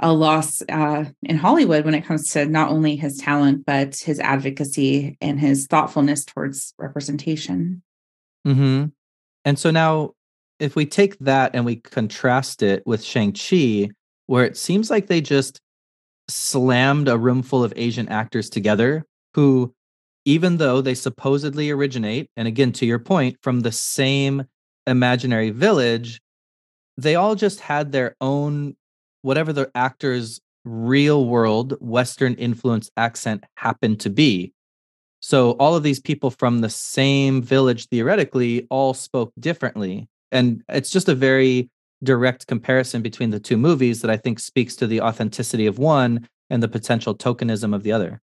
a 0.00 0.12
loss 0.12 0.62
uh, 0.68 1.04
in 1.22 1.36
Hollywood 1.36 1.84
when 1.84 1.94
it 1.94 2.04
comes 2.04 2.28
to 2.30 2.46
not 2.46 2.70
only 2.70 2.96
his 2.96 3.18
talent, 3.18 3.64
but 3.64 3.96
his 3.96 4.18
advocacy 4.18 5.16
and 5.20 5.38
his 5.38 5.66
thoughtfulness 5.66 6.24
towards 6.24 6.74
representation. 6.78 7.82
Mm-hmm. 8.46 8.86
And 9.44 9.58
so 9.58 9.70
now, 9.70 10.10
if 10.58 10.76
we 10.76 10.86
take 10.86 11.18
that 11.20 11.52
and 11.54 11.64
we 11.64 11.76
contrast 11.76 12.62
it 12.62 12.82
with 12.86 13.02
Shang-Chi, 13.02 13.90
where 14.26 14.44
it 14.44 14.56
seems 14.56 14.90
like 14.90 15.06
they 15.06 15.20
just 15.20 15.60
slammed 16.28 17.08
a 17.08 17.18
room 17.18 17.42
full 17.42 17.62
of 17.64 17.72
Asian 17.76 18.08
actors 18.08 18.48
together 18.48 19.04
who, 19.34 19.74
even 20.24 20.56
though 20.56 20.80
they 20.80 20.94
supposedly 20.94 21.70
originate, 21.70 22.28
and 22.36 22.48
again, 22.48 22.72
to 22.72 22.86
your 22.86 22.98
point, 22.98 23.36
from 23.42 23.60
the 23.60 23.72
same 23.72 24.44
imaginary 24.86 25.50
village, 25.50 26.20
they 27.02 27.16
all 27.16 27.34
just 27.34 27.60
had 27.60 27.92
their 27.92 28.16
own, 28.20 28.76
whatever 29.22 29.52
the 29.52 29.70
actor's 29.74 30.40
real 30.64 31.26
world 31.26 31.74
Western 31.80 32.34
influence 32.34 32.90
accent 32.96 33.44
happened 33.56 34.00
to 34.00 34.10
be. 34.10 34.52
So 35.20 35.52
all 35.52 35.74
of 35.74 35.82
these 35.82 36.00
people 36.00 36.30
from 36.30 36.60
the 36.60 36.70
same 36.70 37.42
village 37.42 37.88
theoretically 37.88 38.66
all 38.70 38.94
spoke 38.94 39.32
differently. 39.38 40.08
And 40.30 40.62
it's 40.68 40.90
just 40.90 41.08
a 41.08 41.14
very 41.14 41.68
direct 42.02 42.46
comparison 42.46 43.02
between 43.02 43.30
the 43.30 43.40
two 43.40 43.56
movies 43.56 44.02
that 44.02 44.10
I 44.10 44.16
think 44.16 44.40
speaks 44.40 44.74
to 44.76 44.86
the 44.86 45.00
authenticity 45.00 45.66
of 45.66 45.78
one 45.78 46.28
and 46.50 46.62
the 46.62 46.68
potential 46.68 47.14
tokenism 47.14 47.74
of 47.74 47.82
the 47.82 47.92
other. 47.92 48.20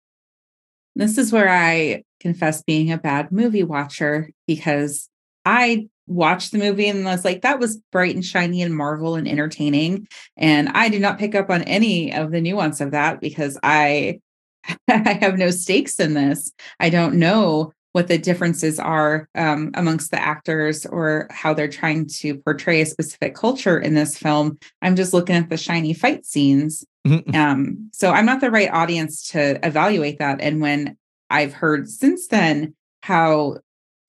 This 0.96 1.18
is 1.18 1.32
where 1.32 1.48
I 1.48 2.02
confess 2.18 2.62
being 2.62 2.90
a 2.90 2.98
bad 2.98 3.30
movie 3.30 3.62
watcher 3.62 4.30
because 4.48 5.08
I 5.44 5.88
watched 6.08 6.52
the 6.52 6.58
movie 6.58 6.88
and 6.88 7.04
was 7.04 7.24
like, 7.24 7.42
that 7.42 7.58
was 7.58 7.76
bright 7.92 8.14
and 8.14 8.24
shiny 8.24 8.62
and 8.62 8.74
Marvel 8.74 9.14
and 9.14 9.28
entertaining. 9.28 10.08
And 10.36 10.68
I 10.70 10.88
did 10.88 11.02
not 11.02 11.18
pick 11.18 11.34
up 11.34 11.50
on 11.50 11.62
any 11.62 12.12
of 12.12 12.30
the 12.30 12.40
nuance 12.40 12.80
of 12.80 12.92
that 12.92 13.20
because 13.20 13.58
I 13.62 14.20
I 14.88 15.18
have 15.20 15.38
no 15.38 15.50
stakes 15.50 15.98
in 16.00 16.14
this. 16.14 16.52
I 16.80 16.90
don't 16.90 17.14
know 17.14 17.72
what 17.92 18.08
the 18.08 18.18
differences 18.18 18.78
are 18.78 19.28
um, 19.34 19.70
amongst 19.74 20.10
the 20.10 20.20
actors 20.20 20.84
or 20.86 21.26
how 21.30 21.54
they're 21.54 21.68
trying 21.68 22.06
to 22.06 22.36
portray 22.38 22.80
a 22.80 22.86
specific 22.86 23.34
culture 23.34 23.78
in 23.78 23.94
this 23.94 24.16
film. 24.16 24.58
I'm 24.82 24.94
just 24.94 25.14
looking 25.14 25.36
at 25.36 25.48
the 25.48 25.56
shiny 25.56 25.94
fight 25.94 26.26
scenes. 26.26 26.84
Mm-hmm. 27.06 27.34
Um, 27.34 27.90
so 27.92 28.10
I'm 28.10 28.26
not 28.26 28.40
the 28.40 28.50
right 28.50 28.70
audience 28.70 29.28
to 29.30 29.64
evaluate 29.66 30.18
that. 30.18 30.40
And 30.40 30.60
when 30.60 30.96
I've 31.30 31.54
heard 31.54 31.88
since 31.88 32.28
then 32.28 32.74
how 33.02 33.58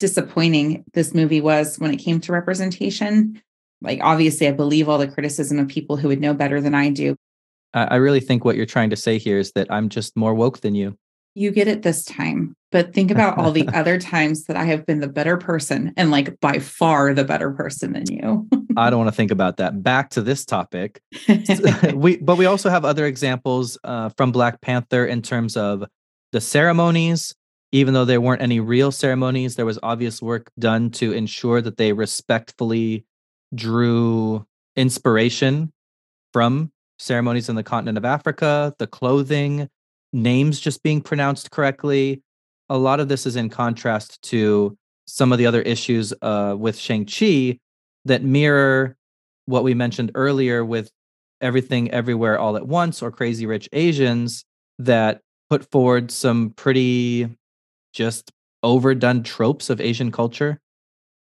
disappointing 0.00 0.84
this 0.94 1.14
movie 1.14 1.40
was 1.40 1.78
when 1.78 1.92
it 1.92 1.98
came 1.98 2.20
to 2.22 2.32
representation, 2.32 3.40
like 3.80 4.00
obviously 4.02 4.48
I 4.48 4.52
believe 4.52 4.88
all 4.88 4.98
the 4.98 5.08
criticism 5.08 5.58
of 5.58 5.68
people 5.68 5.96
who 5.96 6.08
would 6.08 6.20
know 6.20 6.34
better 6.34 6.60
than 6.60 6.74
I 6.74 6.90
do. 6.90 7.14
I 7.72 7.96
really 7.96 8.18
think 8.18 8.44
what 8.44 8.56
you're 8.56 8.66
trying 8.66 8.90
to 8.90 8.96
say 8.96 9.16
here 9.18 9.38
is 9.38 9.52
that 9.52 9.70
I'm 9.70 9.88
just 9.88 10.16
more 10.16 10.34
woke 10.34 10.60
than 10.60 10.74
you 10.74 10.96
you 11.34 11.50
get 11.50 11.68
it 11.68 11.82
this 11.82 12.04
time. 12.04 12.54
But 12.72 12.92
think 12.92 13.10
about 13.10 13.38
all 13.38 13.50
the 13.50 13.68
other 13.74 13.98
times 13.98 14.44
that 14.44 14.56
I 14.56 14.64
have 14.64 14.86
been 14.86 15.00
the 15.00 15.08
better 15.08 15.36
person 15.36 15.92
and 15.96 16.10
like 16.10 16.38
by 16.40 16.58
far 16.58 17.14
the 17.14 17.24
better 17.24 17.50
person 17.50 17.92
than 17.92 18.04
you. 18.10 18.48
I 18.76 18.90
don't 18.90 18.98
want 18.98 19.08
to 19.08 19.16
think 19.16 19.30
about 19.30 19.56
that. 19.56 19.82
Back 19.82 20.10
to 20.10 20.22
this 20.22 20.44
topic. 20.44 21.00
we 21.94 22.16
but 22.18 22.36
we 22.36 22.46
also 22.46 22.70
have 22.70 22.84
other 22.84 23.06
examples 23.06 23.78
uh, 23.84 24.10
from 24.10 24.32
Black 24.32 24.60
Panther 24.60 25.06
in 25.06 25.22
terms 25.22 25.56
of 25.56 25.84
the 26.32 26.40
ceremonies. 26.40 27.34
Even 27.72 27.94
though 27.94 28.04
there 28.04 28.20
weren't 28.20 28.42
any 28.42 28.58
real 28.58 28.90
ceremonies, 28.90 29.54
there 29.54 29.66
was 29.66 29.78
obvious 29.82 30.20
work 30.20 30.50
done 30.58 30.90
to 30.90 31.12
ensure 31.12 31.60
that 31.60 31.76
they 31.76 31.92
respectfully 31.92 33.04
drew 33.54 34.44
inspiration 34.76 35.72
from 36.32 36.72
ceremonies 36.98 37.48
in 37.48 37.56
the 37.56 37.62
continent 37.62 37.96
of 37.96 38.04
Africa, 38.04 38.74
the 38.78 38.86
clothing, 38.86 39.68
names 40.12 40.60
just 40.60 40.82
being 40.82 41.00
pronounced 41.00 41.50
correctly. 41.50 42.22
A 42.68 42.76
lot 42.76 43.00
of 43.00 43.08
this 43.08 43.26
is 43.26 43.36
in 43.36 43.48
contrast 43.48 44.20
to 44.22 44.76
some 45.06 45.32
of 45.32 45.38
the 45.38 45.46
other 45.46 45.62
issues 45.62 46.12
uh, 46.22 46.54
with 46.58 46.78
Shang-Chi 46.78 47.58
that 48.04 48.22
mirror 48.22 48.96
what 49.46 49.64
we 49.64 49.74
mentioned 49.74 50.12
earlier 50.14 50.64
with 50.64 50.90
Everything 51.40 51.90
Everywhere 51.90 52.38
All 52.38 52.56
at 52.56 52.66
Once 52.66 53.02
or 53.02 53.10
Crazy 53.10 53.46
Rich 53.46 53.68
Asians 53.72 54.44
that 54.78 55.20
put 55.48 55.68
forward 55.70 56.10
some 56.10 56.50
pretty 56.50 57.28
just 57.92 58.30
overdone 58.62 59.22
tropes 59.22 59.70
of 59.70 59.80
Asian 59.80 60.10
culture. 60.10 60.60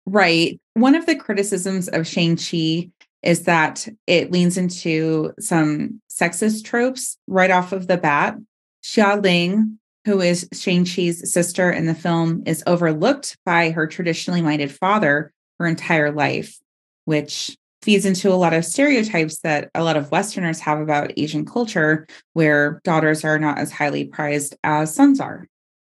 Right. 0.05 0.59
One 0.73 0.95
of 0.95 1.05
the 1.05 1.15
criticisms 1.15 1.87
of 1.87 2.07
Shang-Chi 2.07 2.89
is 3.23 3.43
that 3.43 3.87
it 4.07 4.31
leans 4.31 4.57
into 4.57 5.31
some 5.39 6.01
sexist 6.09 6.65
tropes 6.65 7.17
right 7.27 7.51
off 7.51 7.71
of 7.71 7.87
the 7.87 7.97
bat. 7.97 8.35
Xia 8.83 9.21
Ling, 9.21 9.77
who 10.05 10.19
is 10.19 10.49
Shang-Chi's 10.53 11.31
sister 11.31 11.71
in 11.71 11.85
the 11.85 11.93
film, 11.93 12.41
is 12.45 12.63
overlooked 12.65 13.37
by 13.45 13.69
her 13.69 13.85
traditionally 13.85 14.41
minded 14.41 14.71
father 14.71 15.31
her 15.59 15.67
entire 15.67 16.11
life, 16.11 16.57
which 17.05 17.55
feeds 17.83 18.05
into 18.05 18.31
a 18.31 18.33
lot 18.33 18.53
of 18.53 18.65
stereotypes 18.65 19.39
that 19.39 19.69
a 19.75 19.83
lot 19.83 19.97
of 19.97 20.11
Westerners 20.11 20.59
have 20.59 20.79
about 20.79 21.13
Asian 21.17 21.45
culture, 21.45 22.07
where 22.33 22.81
daughters 22.83 23.23
are 23.23 23.37
not 23.37 23.59
as 23.59 23.71
highly 23.71 24.05
prized 24.05 24.55
as 24.63 24.93
sons 24.93 25.19
are. 25.19 25.47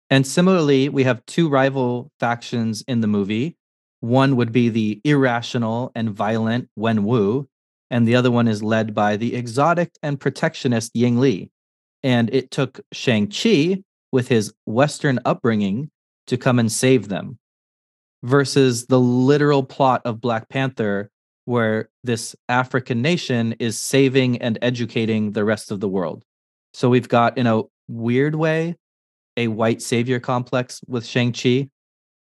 And 0.08 0.26
similarly, 0.26 0.88
we 0.88 1.04
have 1.04 1.24
two 1.26 1.48
rival 1.48 2.12
factions 2.20 2.84
in 2.86 3.00
the 3.00 3.08
movie. 3.08 3.56
One 4.00 4.36
would 4.36 4.52
be 4.52 4.68
the 4.68 5.00
irrational 5.04 5.90
and 5.94 6.10
violent 6.10 6.68
Wen 6.76 7.04
Wu, 7.04 7.48
and 7.90 8.06
the 8.06 8.14
other 8.14 8.30
one 8.30 8.46
is 8.46 8.62
led 8.62 8.94
by 8.94 9.16
the 9.16 9.34
exotic 9.34 9.92
and 10.02 10.20
protectionist 10.20 10.94
Ying 10.94 11.18
Li. 11.18 11.50
And 12.02 12.32
it 12.32 12.50
took 12.50 12.80
Shang-Chi, 12.92 13.82
with 14.12 14.28
his 14.28 14.54
Western 14.64 15.18
upbringing, 15.24 15.90
to 16.28 16.36
come 16.36 16.58
and 16.58 16.70
save 16.70 17.08
them, 17.08 17.38
versus 18.22 18.86
the 18.86 19.00
literal 19.00 19.62
plot 19.62 20.02
of 20.04 20.20
Black 20.20 20.48
Panther, 20.48 21.10
where 21.46 21.88
this 22.04 22.36
African 22.48 23.02
nation 23.02 23.54
is 23.58 23.78
saving 23.78 24.40
and 24.42 24.58
educating 24.62 25.32
the 25.32 25.44
rest 25.44 25.70
of 25.70 25.80
the 25.80 25.88
world. 25.88 26.24
So 26.74 26.88
we've 26.88 27.08
got, 27.08 27.38
in 27.38 27.46
a 27.46 27.62
weird 27.88 28.34
way, 28.34 28.76
a 29.36 29.48
white 29.48 29.82
savior 29.82 30.20
complex 30.20 30.80
with 30.86 31.06
Shang-Chi. 31.06 31.68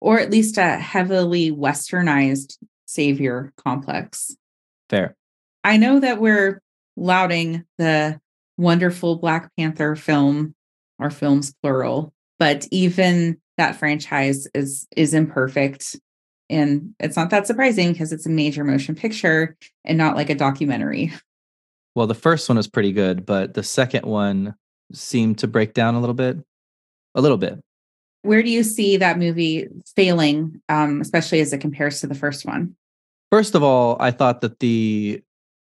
Or 0.01 0.19
at 0.19 0.31
least 0.31 0.59
a 0.59 0.77
heavily 0.77 1.51
westernized 1.51 2.57
savior 2.87 3.53
complex. 3.57 4.37
Fair. 4.89 5.15
I 5.63 5.77
know 5.77 6.01
that 6.01 6.21
we're 6.21 6.63
lauding 6.97 7.65
the 7.79 8.21
wonderful 8.57 9.17
Black 9.17 9.51
Panther 9.57 9.97
film 9.97 10.55
or 10.99 11.11
films 11.11 11.55
plural, 11.63 12.13
but 12.39 12.67
even 12.71 13.39
that 13.57 13.77
franchise 13.77 14.49
is 14.55 14.87
is 14.97 15.13
imperfect 15.13 15.97
and 16.51 16.95
it's 16.99 17.17
not 17.17 17.31
that 17.31 17.47
surprising 17.47 17.93
because 17.93 18.13
it's 18.13 18.27
a 18.27 18.31
major 18.31 18.65
motion 18.65 18.95
picture 18.95 19.57
and 19.85 19.97
not 19.97 20.17
like 20.17 20.31
a 20.31 20.35
documentary. 20.35 21.13
Well, 21.95 22.09
the 22.09 22.15
first 22.15 22.49
one 22.49 22.57
was 22.57 22.69
pretty 22.69 22.93
good, 22.93 23.25
but 23.25 23.55
the 23.55 23.63
second 23.63 24.05
one 24.05 24.57
seemed 24.93 25.39
to 25.39 25.47
break 25.47 25.75
down 25.75 25.95
a 25.95 26.01
little 26.01 26.15
bit. 26.15 26.39
A 27.15 27.21
little 27.21 27.37
bit. 27.37 27.59
Where 28.23 28.43
do 28.43 28.51
you 28.51 28.63
see 28.63 28.97
that 28.99 29.19
movie 29.19 29.69
failing, 29.97 30.61
um, 30.69 31.01
especially 31.01 31.41
as 31.41 31.53
it 31.53 31.59
compares 31.59 32.01
to 32.01 32.07
the 32.07 32.15
first 32.15 32.45
one? 32.45 32.77
First 33.31 33.55
of 33.55 33.63
all, 33.63 33.97
I 34.01 34.11
thought 34.11 34.41
that 34.43 34.59
the 34.59 35.23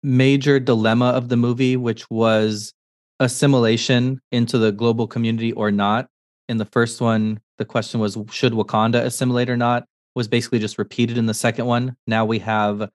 major 0.03 0.59
dilemma 0.59 1.07
of 1.07 1.29
the 1.29 1.37
movie, 1.37 1.75
which 1.75 2.09
was 2.09 2.73
assimilation 3.19 4.21
into 4.31 4.57
the 4.57 4.71
global 4.71 5.07
community 5.07 5.51
or 5.51 5.71
not. 5.71 6.07
In 6.47 6.57
the 6.57 6.65
first 6.65 7.01
one, 7.01 7.39
the 7.57 7.65
question 7.65 7.99
was 7.99 8.17
should 8.31 8.53
Wakanda 8.53 9.03
assimilate 9.03 9.49
or 9.49 9.57
not? 9.57 9.85
Was 10.15 10.27
basically 10.27 10.59
just 10.59 10.77
repeated 10.77 11.17
in 11.17 11.25
the 11.25 11.33
second 11.33 11.65
one. 11.65 11.95
Now 12.05 12.25
we 12.25 12.39
have 12.39 12.89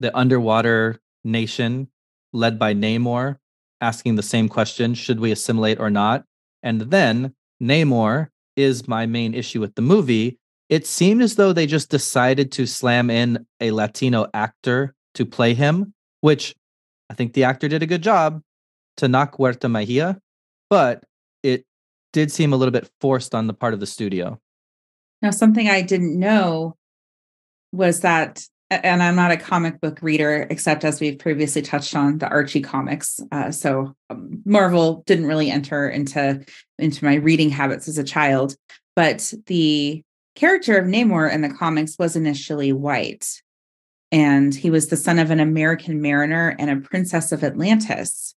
the 0.00 0.16
underwater 0.16 0.98
nation 1.24 1.88
led 2.32 2.58
by 2.58 2.74
Namor 2.74 3.36
asking 3.80 4.16
the 4.16 4.22
same 4.22 4.48
question 4.48 4.94
should 4.94 5.20
we 5.20 5.30
assimilate 5.30 5.78
or 5.78 5.90
not? 5.90 6.24
And 6.62 6.80
then 6.80 7.34
Namor 7.62 8.28
is 8.56 8.88
my 8.88 9.06
main 9.06 9.34
issue 9.34 9.60
with 9.60 9.74
the 9.74 9.82
movie. 9.82 10.38
It 10.68 10.86
seemed 10.86 11.22
as 11.22 11.36
though 11.36 11.52
they 11.52 11.66
just 11.66 11.90
decided 11.90 12.52
to 12.52 12.66
slam 12.66 13.10
in 13.10 13.46
a 13.60 13.70
Latino 13.70 14.26
actor 14.34 14.94
to 15.14 15.24
play 15.24 15.54
him, 15.54 15.94
which 16.20 16.54
I 17.08 17.14
think 17.14 17.32
the 17.32 17.44
actor 17.44 17.68
did 17.68 17.82
a 17.82 17.86
good 17.86 18.02
job. 18.02 18.42
Tenoch 18.96 19.34
Huerta 19.36 19.68
Mejia, 19.68 20.18
but 20.68 21.04
it 21.42 21.64
did 22.12 22.32
seem 22.32 22.52
a 22.52 22.56
little 22.56 22.72
bit 22.72 22.90
forced 23.00 23.34
on 23.34 23.46
the 23.46 23.54
part 23.54 23.74
of 23.74 23.80
the 23.80 23.86
studio. 23.86 24.40
Now, 25.22 25.30
something 25.30 25.68
I 25.68 25.82
didn't 25.82 26.18
know 26.18 26.76
was 27.72 28.00
that, 28.00 28.44
and 28.70 29.02
I'm 29.02 29.16
not 29.16 29.30
a 29.30 29.36
comic 29.36 29.80
book 29.80 30.00
reader, 30.02 30.46
except 30.50 30.84
as 30.84 31.00
we've 31.00 31.18
previously 31.18 31.62
touched 31.62 31.96
on 31.96 32.18
the 32.18 32.28
Archie 32.28 32.60
comics. 32.60 33.20
Uh, 33.32 33.50
so 33.50 33.94
um, 34.10 34.42
Marvel 34.44 35.02
didn't 35.06 35.26
really 35.26 35.50
enter 35.50 35.88
into 35.88 36.44
into 36.78 37.04
my 37.04 37.14
reading 37.14 37.50
habits 37.50 37.88
as 37.88 37.98
a 37.98 38.04
child. 38.04 38.56
But 38.94 39.32
the 39.46 40.02
character 40.34 40.76
of 40.76 40.86
Namor 40.86 41.32
in 41.32 41.40
the 41.40 41.48
comics 41.48 41.96
was 41.98 42.14
initially 42.14 42.72
white. 42.72 43.42
And 44.10 44.54
he 44.54 44.70
was 44.70 44.88
the 44.88 44.96
son 44.96 45.18
of 45.18 45.30
an 45.30 45.40
American 45.40 46.00
mariner 46.00 46.54
and 46.58 46.70
a 46.70 46.76
princess 46.76 47.32
of 47.32 47.44
Atlantis. 47.44 48.34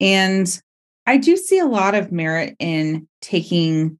And 0.00 0.60
I 1.06 1.16
do 1.16 1.36
see 1.36 1.58
a 1.58 1.66
lot 1.66 1.94
of 1.94 2.12
merit 2.12 2.56
in 2.58 3.08
taking 3.20 3.98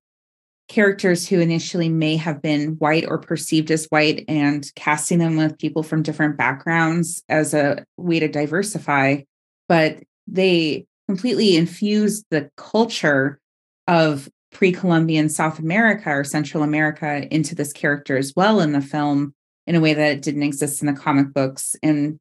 characters 0.72 1.28
who 1.28 1.38
initially 1.38 1.90
may 1.90 2.16
have 2.16 2.40
been 2.40 2.70
white 2.78 3.04
or 3.06 3.18
perceived 3.18 3.70
as 3.70 3.84
white 3.90 4.24
and 4.26 4.72
casting 4.74 5.18
them 5.18 5.36
with 5.36 5.58
people 5.58 5.82
from 5.82 6.02
different 6.02 6.38
backgrounds 6.38 7.22
as 7.28 7.52
a 7.52 7.84
way 7.98 8.18
to 8.18 8.26
diversify. 8.26 9.20
But 9.68 9.98
they 10.26 10.86
completely 11.08 11.58
infused 11.58 12.24
the 12.30 12.50
culture 12.56 13.38
of 13.86 14.30
pre-Columbian 14.50 15.28
South 15.28 15.58
America 15.58 16.08
or 16.08 16.24
Central 16.24 16.62
America 16.62 17.26
into 17.30 17.54
this 17.54 17.74
character 17.74 18.16
as 18.16 18.32
well 18.34 18.58
in 18.60 18.72
the 18.72 18.80
film 18.80 19.34
in 19.66 19.74
a 19.74 19.80
way 19.80 19.92
that 19.92 20.12
it 20.12 20.22
didn't 20.22 20.42
exist 20.42 20.80
in 20.80 20.86
the 20.86 20.98
comic 20.98 21.34
books. 21.34 21.76
And 21.82 22.18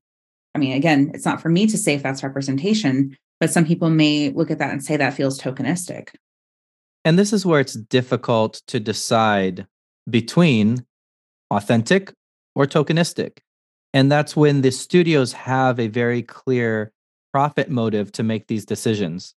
I 0.53 0.59
mean, 0.59 0.73
again, 0.73 1.11
it's 1.13 1.25
not 1.25 1.41
for 1.41 1.47
me 1.47 1.67
to 1.67 1.77
say 1.77 1.93
if 1.93 2.03
that's 2.03 2.21
representation, 2.21 3.15
but 3.39 3.49
some 3.49 3.65
people 3.65 3.89
may 3.89 4.29
look 4.29 4.51
at 4.51 4.59
that 4.59 4.71
and 4.71 4.83
say 4.83 4.97
that 4.97 5.13
feels 5.13 5.39
tokenistic. 5.39 6.09
And 7.03 7.17
this 7.17 7.33
is 7.33 7.45
where 7.45 7.59
it's 7.59 7.73
difficult 7.73 8.61
to 8.67 8.79
decide 8.79 9.67
between 10.09 10.85
authentic 11.49 12.13
or 12.55 12.65
tokenistic. 12.65 13.39
And 13.93 14.11
that's 14.11 14.35
when 14.35 14.61
the 14.61 14.71
studios 14.71 15.33
have 15.33 15.79
a 15.79 15.87
very 15.87 16.21
clear 16.21 16.91
profit 17.33 17.69
motive 17.69 18.11
to 18.13 18.23
make 18.23 18.47
these 18.47 18.65
decisions. 18.65 19.33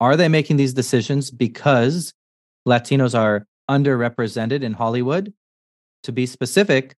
Are 0.00 0.16
they 0.16 0.28
making 0.28 0.56
these 0.56 0.74
decisions 0.74 1.30
because 1.30 2.12
Latinos 2.66 3.18
are 3.18 3.46
underrepresented 3.70 4.62
in 4.62 4.72
Hollywood? 4.72 5.32
To 6.04 6.12
be 6.12 6.26
specific, 6.26 6.96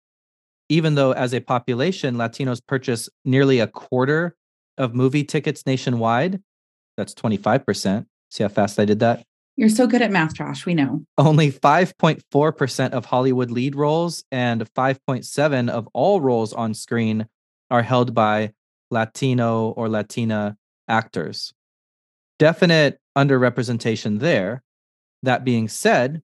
even 0.69 0.95
though 0.95 1.13
as 1.13 1.33
a 1.33 1.41
population, 1.41 2.17
Latinos 2.17 2.61
purchase 2.67 3.09
nearly 3.25 3.61
a 3.61 3.67
quarter 3.67 4.37
of 4.79 4.95
movie 4.95 5.25
tickets 5.25 5.65
nationwide, 5.67 6.43
that's 6.97 7.15
25%. 7.15 8.07
See 8.31 8.43
how 8.43 8.49
fast 8.49 8.79
I 8.79 8.85
did 8.85 9.01
that? 9.01 9.25
You're 9.57 9.69
so 9.69 9.87
good 9.87 10.03
at 10.03 10.11
math, 10.11 10.35
Josh. 10.35 10.67
We 10.67 10.75
know. 10.75 11.05
Only 11.17 11.51
5.4% 11.51 12.91
of 12.91 13.07
Hollywood 13.07 13.51
lead 13.51 13.75
roles 13.75 14.25
and 14.31 14.73
5.7 14.75 15.71
of 15.71 15.89
all 15.95 16.21
roles 16.21 16.53
on 16.53 16.75
screen 16.75 17.27
are 17.71 17.83
held 17.83 18.15
by 18.15 18.53
Latino 18.91 19.71
or 19.71 19.89
Latina 19.89 20.57
actors. 20.89 21.53
Definite 22.39 23.01
underrepresentation 23.17 24.21
there. 24.21 24.63
That 25.23 25.45
being 25.45 25.69
said, 25.69 26.23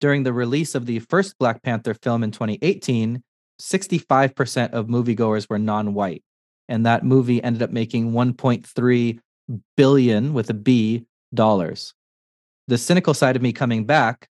during 0.00 0.24
the 0.24 0.32
release 0.32 0.74
of 0.74 0.86
the 0.86 0.98
first 0.98 1.38
Black 1.38 1.62
Panther 1.62 1.94
film 1.94 2.24
in 2.24 2.32
2018, 2.32 3.22
65% 3.62 4.70
of 4.72 4.88
moviegoers 4.88 5.48
were 5.48 5.58
non-white 5.58 6.22
and 6.68 6.86
that 6.86 7.04
movie 7.04 7.42
ended 7.42 7.62
up 7.62 7.70
making 7.70 8.12
1.3 8.12 9.18
billion 9.76 10.32
with 10.34 10.50
a 10.50 10.54
B 10.54 11.04
dollars. 11.32 11.94
The 12.68 12.78
cynical 12.78 13.14
side 13.14 13.36
of 13.36 13.42
me 13.42 13.52
coming 13.52 13.84
back 13.84 14.28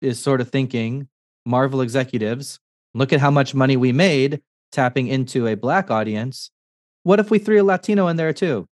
is 0.00 0.18
sort 0.18 0.40
of 0.40 0.50
thinking 0.50 1.08
Marvel 1.44 1.80
executives, 1.80 2.58
look 2.94 3.12
at 3.12 3.20
how 3.20 3.30
much 3.30 3.54
money 3.54 3.76
we 3.76 3.92
made 3.92 4.40
tapping 4.70 5.06
into 5.06 5.46
a 5.46 5.54
black 5.54 5.90
audience. 5.90 6.50
What 7.02 7.20
if 7.20 7.30
we 7.30 7.38
threw 7.38 7.60
a 7.60 7.64
Latino 7.64 8.08
in 8.08 8.16
there 8.16 8.32
too? 8.32 8.68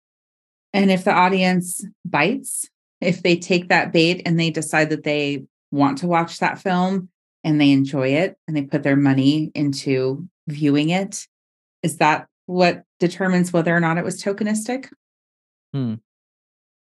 And 0.73 0.91
if 0.91 1.03
the 1.03 1.11
audience 1.11 1.85
bites, 2.05 2.69
if 3.01 3.23
they 3.23 3.35
take 3.35 3.69
that 3.69 3.91
bait 3.91 4.21
and 4.25 4.39
they 4.39 4.49
decide 4.49 4.89
that 4.91 5.03
they 5.03 5.45
want 5.71 5.97
to 5.99 6.07
watch 6.07 6.39
that 6.39 6.59
film 6.59 7.09
and 7.43 7.59
they 7.59 7.71
enjoy 7.71 8.09
it 8.09 8.37
and 8.47 8.55
they 8.55 8.61
put 8.63 8.83
their 8.83 8.95
money 8.95 9.51
into 9.55 10.27
viewing 10.47 10.89
it, 10.89 11.25
is 11.83 11.97
that 11.97 12.27
what 12.45 12.83
determines 12.99 13.51
whether 13.51 13.75
or 13.75 13.79
not 13.79 13.97
it 13.97 14.03
was 14.03 14.21
tokenistic? 14.21 14.89
Hmm. 15.73 15.95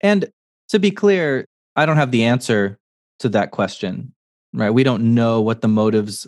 And 0.01 0.29
to 0.69 0.79
be 0.79 0.91
clear, 0.91 1.45
I 1.79 1.85
don't 1.85 1.95
have 1.95 2.11
the 2.11 2.25
answer 2.25 2.77
to 3.19 3.29
that 3.29 3.51
question, 3.51 4.13
right? 4.53 4.69
We 4.69 4.83
don't 4.83 5.15
know 5.15 5.39
what 5.39 5.61
the 5.61 5.69
motives 5.69 6.27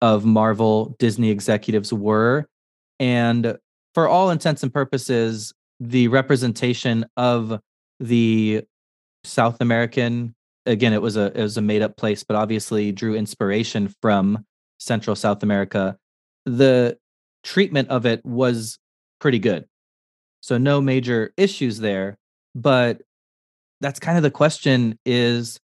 of 0.00 0.24
Marvel 0.24 0.94
Disney 1.00 1.30
executives 1.30 1.92
were. 1.92 2.46
And 3.00 3.56
for 3.94 4.06
all 4.06 4.30
intents 4.30 4.62
and 4.62 4.72
purposes, 4.72 5.52
the 5.80 6.06
representation 6.06 7.04
of 7.16 7.58
the 7.98 8.62
South 9.24 9.60
American, 9.60 10.36
again, 10.66 10.92
it 10.92 11.02
was 11.02 11.16
a 11.16 11.26
it 11.36 11.42
was 11.42 11.56
a 11.56 11.62
made 11.62 11.82
up 11.82 11.96
place, 11.96 12.22
but 12.22 12.36
obviously 12.36 12.92
drew 12.92 13.16
inspiration 13.16 13.92
from 14.00 14.46
Central 14.78 15.16
South 15.16 15.42
America. 15.42 15.96
The 16.46 16.96
treatment 17.42 17.88
of 17.88 18.06
it 18.06 18.24
was 18.24 18.78
pretty 19.20 19.40
good. 19.40 19.66
So 20.42 20.58
no 20.58 20.80
major 20.80 21.32
issues 21.36 21.80
there, 21.80 22.18
but 22.54 23.02
that's 23.82 24.00
kind 24.00 24.16
of 24.16 24.22
the 24.22 24.30
question 24.30 24.98
is 25.04 25.60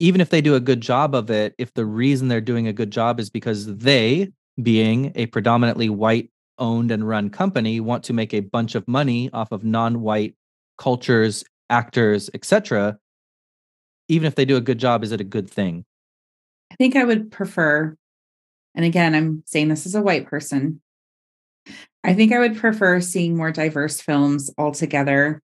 even 0.00 0.20
if 0.20 0.30
they 0.30 0.40
do 0.40 0.54
a 0.54 0.60
good 0.60 0.80
job 0.80 1.14
of 1.14 1.30
it, 1.30 1.54
if 1.58 1.74
the 1.74 1.84
reason 1.84 2.28
they're 2.28 2.40
doing 2.40 2.66
a 2.66 2.72
good 2.72 2.90
job 2.90 3.20
is 3.20 3.28
because 3.30 3.76
they, 3.76 4.32
being 4.62 5.12
a 5.14 5.26
predominantly 5.26 5.88
white 5.88 6.30
owned 6.58 6.90
and 6.90 7.06
run 7.06 7.30
company, 7.30 7.80
want 7.80 8.04
to 8.04 8.12
make 8.12 8.32
a 8.32 8.40
bunch 8.40 8.74
of 8.74 8.86
money 8.88 9.30
off 9.32 9.52
of 9.52 9.64
non-white 9.64 10.34
cultures, 10.78 11.44
actors, 11.70 12.30
etc. 12.34 12.98
Even 14.08 14.26
if 14.26 14.34
they 14.34 14.44
do 14.44 14.56
a 14.56 14.60
good 14.60 14.78
job, 14.78 15.04
is 15.04 15.12
it 15.12 15.20
a 15.20 15.24
good 15.24 15.50
thing? 15.50 15.84
I 16.70 16.74
think 16.76 16.96
I 16.96 17.04
would 17.04 17.30
prefer, 17.30 17.96
and 18.74 18.84
again, 18.84 19.14
I'm 19.14 19.42
saying 19.46 19.68
this 19.68 19.86
as 19.86 19.94
a 19.94 20.02
white 20.02 20.26
person. 20.26 20.80
I 22.02 22.14
think 22.14 22.32
I 22.32 22.38
would 22.40 22.56
prefer 22.56 23.00
seeing 23.00 23.36
more 23.36 23.52
diverse 23.52 24.00
films 24.00 24.50
altogether. 24.58 25.40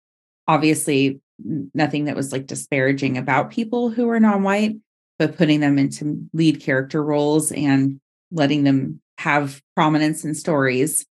Obviously, 0.48 1.20
nothing 1.44 2.04
that 2.04 2.16
was 2.16 2.32
like 2.32 2.46
disparaging 2.46 3.16
about 3.16 3.50
people 3.50 3.90
who 3.90 4.08
are 4.08 4.20
non-white, 4.20 4.76
but 5.18 5.36
putting 5.36 5.60
them 5.60 5.78
into 5.78 6.28
lead 6.32 6.60
character 6.60 7.02
roles 7.02 7.52
and 7.52 8.00
letting 8.30 8.64
them 8.64 9.00
have 9.18 9.60
prominence 9.74 10.24
in 10.24 10.34
stories, 10.34 11.06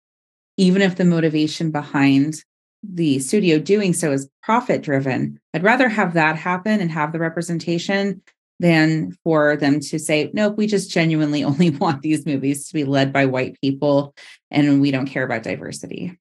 even 0.57 0.83
if 0.83 0.97
the 0.97 1.05
motivation 1.05 1.71
behind 1.71 2.43
the 2.83 3.19
studio 3.19 3.59
doing 3.59 3.93
so 3.93 4.13
is 4.13 4.29
profit 4.43 4.83
driven. 4.83 5.41
I'd 5.55 5.63
rather 5.63 5.89
have 5.89 6.15
that 6.15 6.37
happen 6.37 6.81
and 6.81 6.91
have 6.91 7.13
the 7.13 7.19
representation 7.19 8.23
than 8.61 9.13
for 9.25 9.57
them 9.57 9.81
to 9.81 9.99
say, 9.99 10.31
nope, 10.33 10.57
we 10.57 10.67
just 10.67 10.91
genuinely 10.91 11.43
only 11.45 11.71
want 11.71 12.03
these 12.03 12.27
movies 12.27 12.69
to 12.69 12.75
be 12.75 12.85
led 12.85 13.13
by 13.13 13.27
white 13.27 13.59
people 13.61 14.15
and 14.51 14.81
we 14.81 14.91
don't 14.91 15.07
care 15.07 15.25
about 15.25 15.43
diversity. 15.43 16.19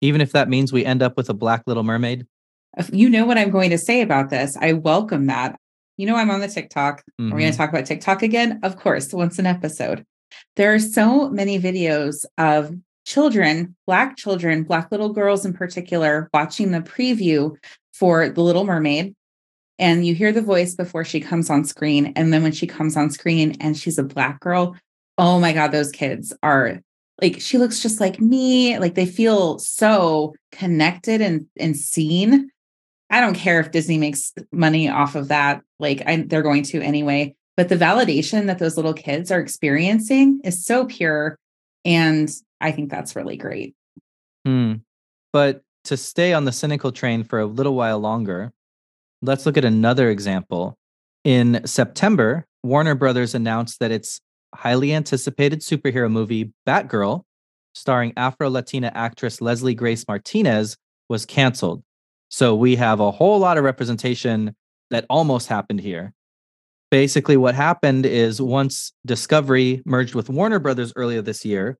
Even 0.00 0.20
if 0.20 0.32
that 0.32 0.48
means 0.48 0.72
we 0.72 0.84
end 0.84 1.02
up 1.02 1.16
with 1.16 1.28
a 1.30 1.34
black 1.34 1.62
little 1.66 1.82
mermaid? 1.82 2.26
You 2.92 3.08
know 3.08 3.24
what 3.24 3.38
I'm 3.38 3.50
going 3.50 3.70
to 3.70 3.78
say 3.78 4.00
about 4.00 4.30
this. 4.30 4.56
I 4.60 4.72
welcome 4.72 5.26
that. 5.26 5.58
You 5.96 6.06
know, 6.06 6.16
I'm 6.16 6.30
on 6.30 6.40
the 6.40 6.48
TikTok. 6.48 7.02
Mm-hmm. 7.20 7.30
We're 7.30 7.38
going 7.40 7.52
to 7.52 7.56
talk 7.56 7.70
about 7.70 7.86
TikTok 7.86 8.22
again. 8.22 8.60
Of 8.62 8.76
course, 8.76 9.12
once 9.12 9.38
an 9.38 9.46
episode. 9.46 10.04
There 10.56 10.74
are 10.74 10.80
so 10.80 11.30
many 11.30 11.60
videos 11.60 12.24
of 12.38 12.74
children, 13.06 13.76
Black 13.86 14.16
children, 14.16 14.64
Black 14.64 14.90
little 14.90 15.12
girls 15.12 15.44
in 15.44 15.52
particular, 15.52 16.28
watching 16.34 16.72
the 16.72 16.80
preview 16.80 17.56
for 17.92 18.28
The 18.28 18.40
Little 18.40 18.64
Mermaid. 18.64 19.14
And 19.78 20.06
you 20.06 20.14
hear 20.14 20.32
the 20.32 20.42
voice 20.42 20.74
before 20.74 21.04
she 21.04 21.20
comes 21.20 21.50
on 21.50 21.64
screen. 21.64 22.12
And 22.16 22.32
then 22.32 22.42
when 22.42 22.52
she 22.52 22.66
comes 22.66 22.96
on 22.96 23.10
screen 23.10 23.56
and 23.60 23.76
she's 23.76 23.98
a 23.98 24.04
Black 24.04 24.40
girl, 24.40 24.76
oh 25.18 25.38
my 25.38 25.52
God, 25.52 25.70
those 25.70 25.92
kids 25.92 26.32
are 26.42 26.80
like, 27.20 27.40
she 27.40 27.58
looks 27.58 27.80
just 27.80 28.00
like 28.00 28.20
me. 28.20 28.78
Like 28.78 28.94
they 28.94 29.06
feel 29.06 29.58
so 29.58 30.34
connected 30.50 31.20
and, 31.20 31.46
and 31.58 31.76
seen 31.76 32.50
I 33.14 33.20
don't 33.20 33.36
care 33.36 33.60
if 33.60 33.70
Disney 33.70 33.96
makes 33.96 34.32
money 34.50 34.88
off 34.88 35.14
of 35.14 35.28
that. 35.28 35.62
Like 35.78 36.02
I, 36.04 36.24
they're 36.26 36.42
going 36.42 36.64
to 36.64 36.82
anyway. 36.82 37.36
But 37.56 37.68
the 37.68 37.76
validation 37.76 38.46
that 38.46 38.58
those 38.58 38.76
little 38.76 38.92
kids 38.92 39.30
are 39.30 39.38
experiencing 39.38 40.40
is 40.42 40.66
so 40.66 40.86
pure. 40.86 41.38
And 41.84 42.28
I 42.60 42.72
think 42.72 42.90
that's 42.90 43.14
really 43.14 43.36
great. 43.36 43.76
Hmm. 44.44 44.74
But 45.32 45.62
to 45.84 45.96
stay 45.96 46.32
on 46.32 46.44
the 46.44 46.50
cynical 46.50 46.90
train 46.90 47.22
for 47.22 47.38
a 47.38 47.46
little 47.46 47.76
while 47.76 48.00
longer, 48.00 48.52
let's 49.22 49.46
look 49.46 49.56
at 49.56 49.64
another 49.64 50.10
example. 50.10 50.76
In 51.22 51.64
September, 51.64 52.46
Warner 52.64 52.96
Brothers 52.96 53.32
announced 53.32 53.78
that 53.78 53.92
its 53.92 54.20
highly 54.56 54.92
anticipated 54.92 55.60
superhero 55.60 56.10
movie, 56.10 56.52
Batgirl, 56.66 57.22
starring 57.76 58.12
Afro 58.16 58.50
Latina 58.50 58.90
actress 58.92 59.40
Leslie 59.40 59.76
Grace 59.76 60.04
Martinez, 60.08 60.76
was 61.08 61.24
canceled 61.24 61.84
so 62.34 62.52
we 62.52 62.74
have 62.74 62.98
a 62.98 63.12
whole 63.12 63.38
lot 63.38 63.58
of 63.58 63.62
representation 63.62 64.56
that 64.90 65.06
almost 65.08 65.46
happened 65.46 65.80
here. 65.80 66.12
Basically, 66.90 67.36
what 67.36 67.54
happened 67.54 68.04
is 68.06 68.42
once 68.42 68.92
Discovery 69.06 69.82
merged 69.86 70.16
with 70.16 70.28
Warner 70.28 70.58
Brothers 70.58 70.92
earlier 70.96 71.22
this 71.22 71.44
year, 71.44 71.78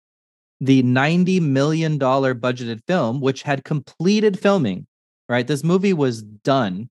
the 0.60 0.84
$90 0.84 1.40
million 1.40 1.98
budgeted 1.98 2.82
film, 2.86 3.20
which 3.20 3.42
had 3.42 3.64
completed 3.64 4.38
filming, 4.38 4.86
right? 5.28 5.44
This 5.44 5.64
movie 5.64 5.92
was 5.92 6.22
done, 6.22 6.88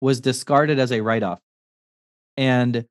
was 0.00 0.20
discarded 0.20 0.80
as 0.80 0.90
a 0.90 1.00
write 1.00 1.22
off. 1.22 1.38
And 2.36 2.86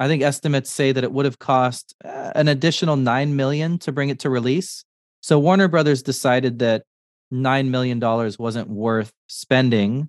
I 0.00 0.08
think 0.08 0.24
estimates 0.24 0.72
say 0.72 0.90
that 0.90 1.04
it 1.04 1.12
would 1.12 1.24
have 1.24 1.38
cost 1.38 1.94
uh, 2.04 2.32
an 2.34 2.48
additional 2.48 2.96
9 2.96 3.36
million 3.36 3.78
to 3.78 3.92
bring 3.92 4.08
it 4.08 4.18
to 4.20 4.28
release. 4.28 4.84
So 5.20 5.38
Warner 5.38 5.68
Brothers 5.68 6.02
decided 6.02 6.58
that 6.58 6.82
9 7.30 7.70
million 7.70 7.98
dollars 7.98 8.38
wasn't 8.38 8.68
worth 8.68 9.12
spending 9.26 10.08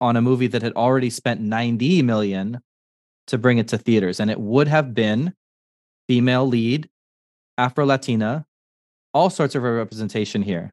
on 0.00 0.16
a 0.16 0.22
movie 0.22 0.48
that 0.48 0.62
had 0.62 0.72
already 0.74 1.10
spent 1.10 1.40
90 1.40 2.02
million 2.02 2.60
to 3.28 3.38
bring 3.38 3.58
it 3.58 3.68
to 3.68 3.78
theaters 3.78 4.18
and 4.18 4.30
it 4.30 4.40
would 4.40 4.68
have 4.68 4.94
been 4.94 5.32
female 6.08 6.46
lead, 6.46 6.88
Afro 7.56 7.86
Latina, 7.86 8.44
all 9.14 9.30
sorts 9.30 9.54
of 9.54 9.62
representation 9.62 10.42
here. 10.42 10.72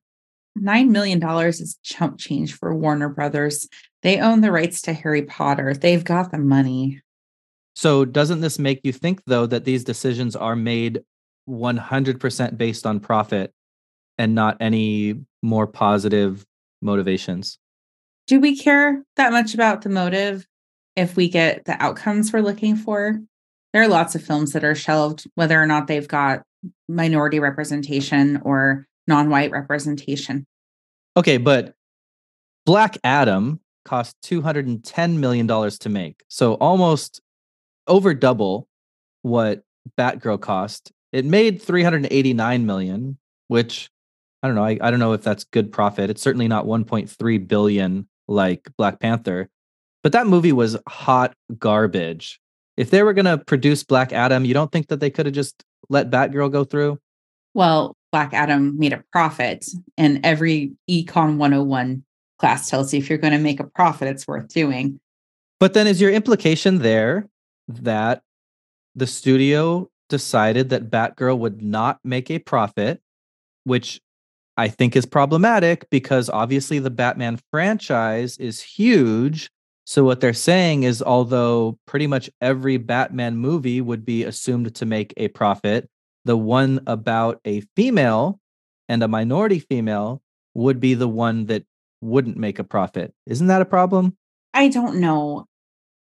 Nine 0.55 0.91
million 0.91 1.19
dollars 1.19 1.61
is 1.61 1.77
chump 1.83 2.17
change 2.17 2.53
for 2.53 2.75
Warner 2.75 3.09
Brothers. 3.09 3.67
They 4.01 4.19
own 4.19 4.41
the 4.41 4.51
rights 4.51 4.81
to 4.83 4.93
Harry 4.93 5.21
Potter. 5.21 5.73
They've 5.73 6.03
got 6.03 6.31
the 6.31 6.39
money. 6.39 7.01
So, 7.75 8.03
doesn't 8.03 8.41
this 8.41 8.59
make 8.59 8.81
you 8.83 8.91
think, 8.91 9.21
though, 9.25 9.45
that 9.45 9.63
these 9.63 9.83
decisions 9.83 10.35
are 10.35 10.55
made 10.55 11.01
100% 11.47 12.57
based 12.57 12.85
on 12.85 12.99
profit 12.99 13.53
and 14.19 14.35
not 14.35 14.57
any 14.59 15.15
more 15.41 15.65
positive 15.65 16.45
motivations? 16.83 17.57
Do 18.27 18.39
we 18.39 18.55
care 18.55 19.01
that 19.15 19.31
much 19.31 19.55
about 19.55 19.81
the 19.81 19.89
motive 19.89 20.45
if 20.95 21.15
we 21.15 21.29
get 21.29 21.65
the 21.65 21.81
outcomes 21.81 22.31
we're 22.31 22.41
looking 22.41 22.75
for? 22.75 23.19
There 23.73 23.81
are 23.81 23.87
lots 23.87 24.13
of 24.13 24.23
films 24.23 24.51
that 24.51 24.63
are 24.63 24.75
shelved, 24.75 25.25
whether 25.33 25.59
or 25.59 25.65
not 25.65 25.87
they've 25.87 26.07
got 26.07 26.43
minority 26.87 27.39
representation 27.39 28.41
or 28.43 28.85
non 29.07 29.29
white 29.29 29.51
representation. 29.51 30.45
Okay, 31.17 31.37
but 31.37 31.73
Black 32.65 32.97
Adam 33.03 33.59
cost 33.85 34.15
$210 34.25 35.17
million 35.17 35.47
to 35.47 35.89
make. 35.89 36.23
So 36.27 36.53
almost 36.55 37.21
over 37.87 38.13
double 38.13 38.67
what 39.23 39.63
Batgirl 39.97 40.41
cost. 40.41 40.91
It 41.11 41.25
made 41.25 41.61
389 41.61 42.65
million, 42.65 43.17
which 43.47 43.89
I 44.41 44.47
don't 44.47 44.55
know. 44.55 44.63
I, 44.63 44.77
I 44.81 44.89
don't 44.91 44.99
know 44.99 45.13
if 45.13 45.21
that's 45.21 45.43
good 45.43 45.71
profit. 45.71 46.09
It's 46.09 46.21
certainly 46.21 46.47
not 46.47 46.65
1.3 46.65 47.47
billion 47.47 48.07
like 48.27 48.69
Black 48.77 48.99
Panther. 48.99 49.49
But 50.01 50.13
that 50.13 50.27
movie 50.27 50.53
was 50.53 50.77
hot 50.87 51.33
garbage. 51.57 52.39
If 52.77 52.91
they 52.91 53.03
were 53.03 53.13
going 53.13 53.25
to 53.25 53.37
produce 53.37 53.83
Black 53.83 54.13
Adam, 54.13 54.45
you 54.45 54.53
don't 54.53 54.71
think 54.71 54.87
that 54.87 55.01
they 55.01 55.09
could 55.09 55.25
have 55.25 55.35
just 55.35 55.63
let 55.89 56.09
Batgirl 56.09 56.51
go 56.51 56.63
through? 56.63 56.99
Well, 57.53 57.97
Black 58.11 58.33
Adam 58.33 58.77
made 58.79 58.93
a 58.93 59.03
profit, 59.11 59.65
and 59.97 60.25
every 60.25 60.73
Econ 60.89 61.37
101 61.37 62.03
class 62.39 62.69
tells 62.69 62.93
you 62.93 62.99
if 62.99 63.09
you're 63.09 63.17
going 63.17 63.33
to 63.33 63.39
make 63.39 63.59
a 63.59 63.65
profit, 63.65 64.07
it's 64.07 64.27
worth 64.27 64.47
doing. 64.47 64.99
But 65.59 65.73
then 65.73 65.87
is 65.87 65.99
your 65.99 66.11
implication 66.11 66.79
there 66.79 67.27
that 67.67 68.23
the 68.95 69.07
studio 69.07 69.89
decided 70.07 70.69
that 70.69 70.89
Batgirl 70.89 71.37
would 71.37 71.61
not 71.61 71.99
make 72.03 72.31
a 72.31 72.39
profit, 72.39 73.01
which 73.65 73.99
I 74.59 74.67
think 74.67 74.97
is 74.97 75.05
problematic 75.05 75.89
because 75.89 76.29
obviously 76.29 76.79
the 76.79 76.89
Batman 76.89 77.39
franchise 77.49 78.37
is 78.39 78.61
huge. 78.61 79.49
So 79.85 80.03
what 80.03 80.19
they're 80.19 80.33
saying 80.33 80.83
is 80.83 81.01
although 81.01 81.79
pretty 81.87 82.07
much 82.07 82.29
every 82.41 82.75
Batman 82.75 83.37
movie 83.37 83.79
would 83.79 84.03
be 84.03 84.25
assumed 84.25 84.75
to 84.75 84.85
make 84.85 85.13
a 85.15 85.29
profit, 85.29 85.89
the 86.25 86.35
one 86.35 86.81
about 86.87 87.39
a 87.45 87.61
female 87.77 88.41
and 88.89 89.01
a 89.01 89.07
minority 89.07 89.59
female 89.59 90.21
would 90.53 90.81
be 90.81 90.93
the 90.93 91.07
one 91.07 91.45
that 91.45 91.63
wouldn't 92.01 92.35
make 92.35 92.59
a 92.59 92.65
profit. 92.65 93.13
Isn't 93.27 93.47
that 93.47 93.61
a 93.61 93.65
problem? 93.65 94.17
I 94.53 94.67
don't 94.67 94.99
know. 94.99 95.45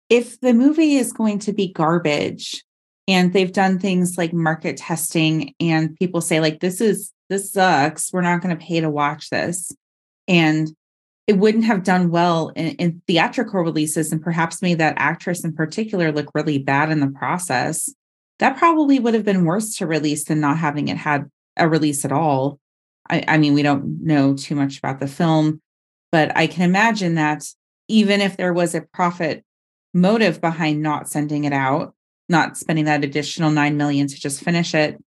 If 0.10 0.40
the 0.40 0.54
movie 0.54 0.96
is 0.96 1.12
going 1.12 1.40
to 1.40 1.52
be 1.52 1.74
garbage 1.74 2.64
and 3.10 3.34
they've 3.34 3.52
done 3.52 3.78
things 3.78 4.18
like 4.18 4.32
market 4.32 4.78
testing 4.78 5.54
and 5.60 5.98
people 5.98 6.22
say 6.22 6.40
like 6.40 6.62
this 6.62 6.80
is 6.80 7.12
this 7.30 7.52
sucks, 7.52 8.12
we're 8.14 8.22
not 8.22 8.42
going 8.42 8.58
to 8.58 8.66
pay 8.66 8.80
to 8.80 8.90
watch 8.90 9.30
this. 9.30 9.72
And 10.28 10.70
it 11.28 11.38
wouldn't 11.38 11.66
have 11.66 11.84
done 11.84 12.10
well 12.10 12.50
in, 12.50 12.68
in 12.76 13.02
theatrical 13.06 13.62
releases 13.62 14.12
and 14.12 14.22
perhaps 14.22 14.62
made 14.62 14.78
that 14.78 14.96
actress 14.98 15.44
in 15.44 15.54
particular 15.54 16.12
look 16.12 16.32
really 16.34 16.58
bad 16.58 16.90
in 16.90 17.02
the 17.02 17.08
process. 17.08 17.94
That 18.40 18.58
probably 18.58 19.00
would 19.00 19.14
have 19.14 19.26
been 19.26 19.46
worse 19.46 19.76
to 19.78 19.88
release 19.88 20.26
than 20.26 20.40
not 20.40 20.58
having 20.58 20.88
it 20.88 20.98
had 20.98 21.30
a 21.58 21.68
release 21.68 22.06
at 22.06 22.12
all. 22.12 22.60
I, 23.10 23.24
I 23.28 23.38
mean, 23.38 23.54
we 23.54 23.64
don't 23.64 24.04
know 24.04 24.36
too 24.36 24.56
much 24.56 24.78
about 24.78 25.00
the 25.00 25.08
film, 25.08 25.62
but 26.12 26.36
I 26.36 26.48
can 26.48 26.64
imagine 26.64 27.16
that 27.16 27.44
even 27.90 28.22
if 28.22 28.38
there 28.38 28.54
was 28.54 28.74
a 28.74 28.82
profit 28.82 29.44
motive 29.94 30.40
behind 30.40 30.82
not 30.82 31.10
sending 31.10 31.44
it 31.44 31.54
out, 31.54 31.94
not 32.30 32.58
spending 32.58 32.86
that 32.86 33.04
additional 33.04 33.50
9 33.50 33.76
million 33.78 34.08
to 34.08 34.16
just 34.16 34.44
finish 34.44 34.74
it, 34.74 35.02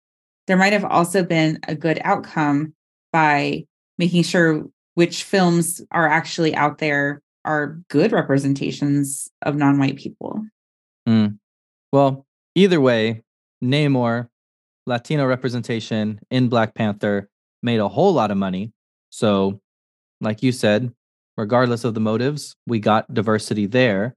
there 0.51 0.57
might 0.57 0.73
have 0.73 0.85
also 0.85 1.23
been 1.23 1.61
a 1.69 1.77
good 1.77 2.01
outcome 2.03 2.75
by 3.13 3.65
making 3.99 4.25
sure 4.25 4.65
which 4.95 5.23
films 5.23 5.81
are 5.93 6.09
actually 6.09 6.57
out 6.57 6.79
there 6.79 7.23
are 7.45 7.79
good 7.89 8.11
representations 8.11 9.31
of 9.43 9.55
non-white 9.55 9.95
people. 9.95 10.45
Mm. 11.09 11.39
Well, 11.93 12.27
either 12.57 12.81
way, 12.81 13.23
Namor, 13.63 14.27
Latino 14.89 15.25
representation 15.25 16.19
in 16.33 16.49
Black 16.49 16.75
Panther 16.75 17.31
made 17.63 17.79
a 17.79 17.89
whole 17.89 18.13
lot 18.13 18.33
of 18.33 18.37
money. 18.37 18.73
So, 19.11 19.61
like 20.21 20.43
you 20.43 20.51
said, 20.51 20.93
regardless 21.37 21.85
of 21.85 21.95
the 21.95 22.01
motives, 22.01 22.57
we 22.67 22.81
got 22.81 23.15
diversity 23.15 23.67
there, 23.67 24.17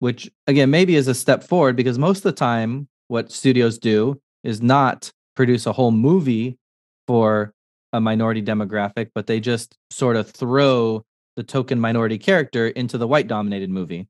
which 0.00 0.30
again, 0.46 0.68
maybe 0.68 0.96
is 0.96 1.08
a 1.08 1.14
step 1.14 1.42
forward 1.42 1.74
because 1.74 1.98
most 1.98 2.18
of 2.18 2.24
the 2.24 2.32
time, 2.32 2.86
what 3.08 3.32
studios 3.32 3.78
do 3.78 4.20
is 4.44 4.60
not 4.60 5.10
produce 5.40 5.64
a 5.64 5.72
whole 5.72 5.90
movie 5.90 6.58
for 7.06 7.54
a 7.94 8.00
minority 8.00 8.42
demographic, 8.42 9.08
but 9.14 9.26
they 9.26 9.40
just 9.40 9.74
sort 9.88 10.14
of 10.14 10.30
throw 10.30 11.02
the 11.34 11.42
token 11.42 11.80
minority 11.80 12.18
character 12.18 12.68
into 12.68 12.98
the 12.98 13.08
white 13.08 13.26
dominated 13.26 13.70
movie. 13.70 14.06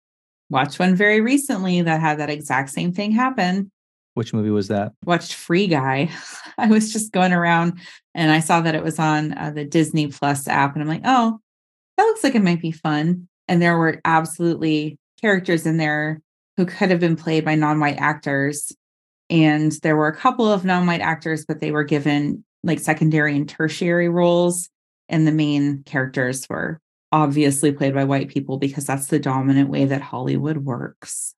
Watched 0.49 0.81
one 0.81 0.97
very 0.97 1.21
recently 1.21 1.83
that 1.83 2.01
had 2.01 2.19
that 2.19 2.31
exact 2.31 2.71
same 2.71 2.93
thing 2.93 3.13
happen. 3.13 3.71
Which 4.15 4.35
movie 4.35 4.51
was 4.51 4.67
that? 4.67 4.91
Watched 5.05 5.35
Free 5.35 5.69
Guy. 5.69 6.11
I 6.59 6.67
was 6.67 6.93
just 6.93 7.13
going 7.13 7.33
around 7.33 7.79
and 8.13 8.33
I 8.33 8.41
saw 8.41 8.61
that 8.63 8.75
it 8.75 8.83
was 8.83 8.99
on 8.99 9.39
uh, 9.39 9.53
the 9.55 9.65
Disney 9.65 10.09
Plus 10.09 10.49
app, 10.49 10.75
and 10.75 10.83
I'm 10.83 10.89
like, 10.89 11.03
oh, 11.05 11.39
that 11.97 12.03
looks 12.03 12.25
like 12.25 12.35
it 12.35 12.43
might 12.43 12.61
be 12.61 12.73
fun. 12.73 13.29
And 13.47 13.63
there 13.63 13.79
were 13.79 14.01
absolutely 14.05 14.99
characters 15.21 15.65
in 15.65 15.77
there 15.77 16.23
who 16.57 16.67
could 16.67 16.91
have 16.91 16.99
been 16.99 17.15
played 17.15 17.45
by 17.45 17.55
non 17.55 17.79
white 17.79 17.99
actors. 18.01 18.73
And 19.31 19.73
there 19.83 19.97
were 19.97 20.09
a 20.09 20.17
couple 20.17 20.51
of 20.51 20.65
non 20.65 20.87
white 20.87 21.01
actors, 21.01 21.47
but 21.47 21.61
they 21.61 21.71
were 21.71 21.85
given 21.85 22.45
like 22.63 22.81
secondary 22.81 23.35
and 23.37 23.49
tertiary 23.49 24.09
roles 24.09 24.69
and 25.11 25.27
the 25.27 25.33
main 25.33 25.83
characters 25.85 26.49
were 26.49 26.81
obviously 27.13 27.73
played 27.73 27.95
by 27.95 28.05
white 28.05 28.29
people 28.29 28.57
because 28.57 28.87
that's 28.87 29.09
the 29.09 29.19
dominant 29.19 29.69
way 29.69 29.85
that 29.85 30.01
Hollywood 30.01 30.59
works. 30.59 31.35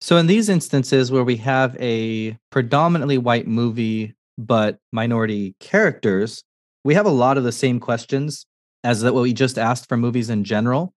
So 0.00 0.16
in 0.16 0.26
these 0.26 0.48
instances 0.48 1.10
where 1.10 1.24
we 1.24 1.36
have 1.36 1.76
a 1.80 2.36
predominantly 2.50 3.16
white 3.16 3.46
movie 3.46 4.14
but 4.36 4.78
minority 4.92 5.54
characters, 5.60 6.42
we 6.84 6.94
have 6.94 7.06
a 7.06 7.10
lot 7.10 7.38
of 7.38 7.44
the 7.44 7.52
same 7.52 7.78
questions 7.80 8.46
as 8.82 9.00
that 9.00 9.14
what 9.14 9.22
we 9.22 9.32
just 9.32 9.56
asked 9.56 9.88
for 9.88 9.96
movies 9.96 10.28
in 10.28 10.44
general. 10.44 10.92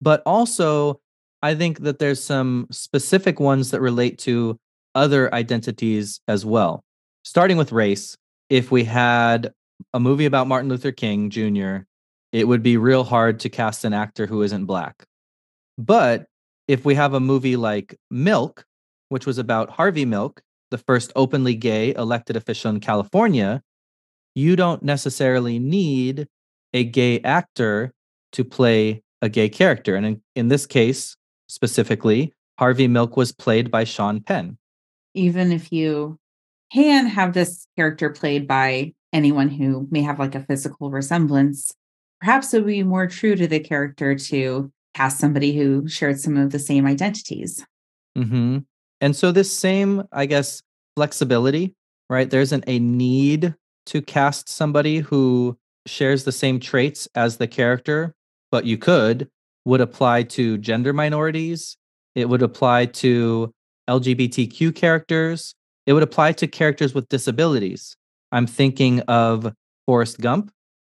But 0.00 0.22
also, 0.26 1.00
I 1.42 1.54
think 1.54 1.80
that 1.80 1.98
there's 1.98 2.22
some 2.22 2.66
specific 2.70 3.40
ones 3.40 3.70
that 3.70 3.80
relate 3.80 4.18
to 4.20 4.58
other 4.94 5.32
identities 5.34 6.20
as 6.28 6.44
well. 6.44 6.84
Starting 7.24 7.56
with 7.56 7.72
race, 7.72 8.16
if 8.50 8.70
we 8.70 8.84
had 8.84 9.52
a 9.94 10.00
movie 10.00 10.26
about 10.26 10.48
Martin 10.48 10.68
Luther 10.68 10.92
King 10.92 11.30
Jr., 11.30 11.78
it 12.32 12.48
would 12.48 12.62
be 12.62 12.76
real 12.76 13.04
hard 13.04 13.40
to 13.40 13.48
cast 13.48 13.84
an 13.84 13.92
actor 13.92 14.26
who 14.26 14.42
isn't 14.42 14.64
black. 14.64 15.04
But 15.78 16.26
if 16.68 16.84
we 16.84 16.94
have 16.94 17.14
a 17.14 17.20
movie 17.20 17.56
like 17.56 17.98
Milk, 18.10 18.64
which 19.08 19.26
was 19.26 19.38
about 19.38 19.70
Harvey 19.70 20.04
Milk, 20.04 20.40
the 20.70 20.78
first 20.78 21.12
openly 21.14 21.54
gay 21.54 21.94
elected 21.94 22.36
official 22.36 22.70
in 22.70 22.80
California, 22.80 23.62
you 24.34 24.56
don't 24.56 24.82
necessarily 24.82 25.58
need 25.58 26.26
a 26.72 26.84
gay 26.84 27.20
actor 27.20 27.92
to 28.32 28.44
play 28.44 29.02
a 29.20 29.28
gay 29.28 29.48
character. 29.48 29.94
And 29.94 30.06
in, 30.06 30.22
in 30.34 30.48
this 30.48 30.66
case, 30.66 31.16
specifically, 31.48 32.32
Harvey 32.58 32.88
Milk 32.88 33.16
was 33.16 33.32
played 33.32 33.70
by 33.70 33.84
Sean 33.84 34.20
Penn. 34.20 34.56
Even 35.14 35.52
if 35.52 35.72
you 35.72 36.18
can 36.72 37.06
have 37.06 37.34
this 37.34 37.66
character 37.76 38.10
played 38.10 38.48
by 38.48 38.92
anyone 39.12 39.48
who 39.48 39.86
may 39.90 40.02
have 40.02 40.18
like 40.18 40.34
a 40.34 40.44
physical 40.44 40.90
resemblance, 40.90 41.72
perhaps 42.20 42.54
it 42.54 42.60
would 42.60 42.68
be 42.68 42.82
more 42.82 43.06
true 43.06 43.34
to 43.36 43.46
the 43.46 43.60
character 43.60 44.14
to 44.14 44.72
cast 44.94 45.18
somebody 45.18 45.56
who 45.56 45.86
shared 45.88 46.20
some 46.20 46.36
of 46.36 46.50
the 46.50 46.58
same 46.58 46.86
identities. 46.86 47.64
Mm-hmm. 48.16 48.58
And 49.00 49.16
so, 49.16 49.32
this 49.32 49.50
same, 49.50 50.04
I 50.12 50.26
guess, 50.26 50.62
flexibility, 50.96 51.74
right? 52.08 52.30
There 52.30 52.40
isn't 52.40 52.64
a 52.66 52.78
need 52.78 53.54
to 53.86 54.02
cast 54.02 54.48
somebody 54.48 54.98
who 54.98 55.58
shares 55.86 56.24
the 56.24 56.32
same 56.32 56.60
traits 56.60 57.08
as 57.14 57.36
the 57.36 57.48
character, 57.48 58.14
but 58.50 58.64
you 58.64 58.78
could, 58.78 59.28
would 59.64 59.80
apply 59.80 60.22
to 60.22 60.58
gender 60.58 60.92
minorities. 60.92 61.76
It 62.14 62.28
would 62.28 62.42
apply 62.42 62.86
to 62.86 63.52
LGBTQ 63.92 64.74
characters. 64.74 65.54
It 65.86 65.92
would 65.92 66.02
apply 66.02 66.32
to 66.32 66.46
characters 66.46 66.94
with 66.94 67.08
disabilities. 67.08 67.96
I'm 68.30 68.46
thinking 68.46 69.00
of 69.00 69.52
Forrest 69.86 70.20
Gump, 70.20 70.50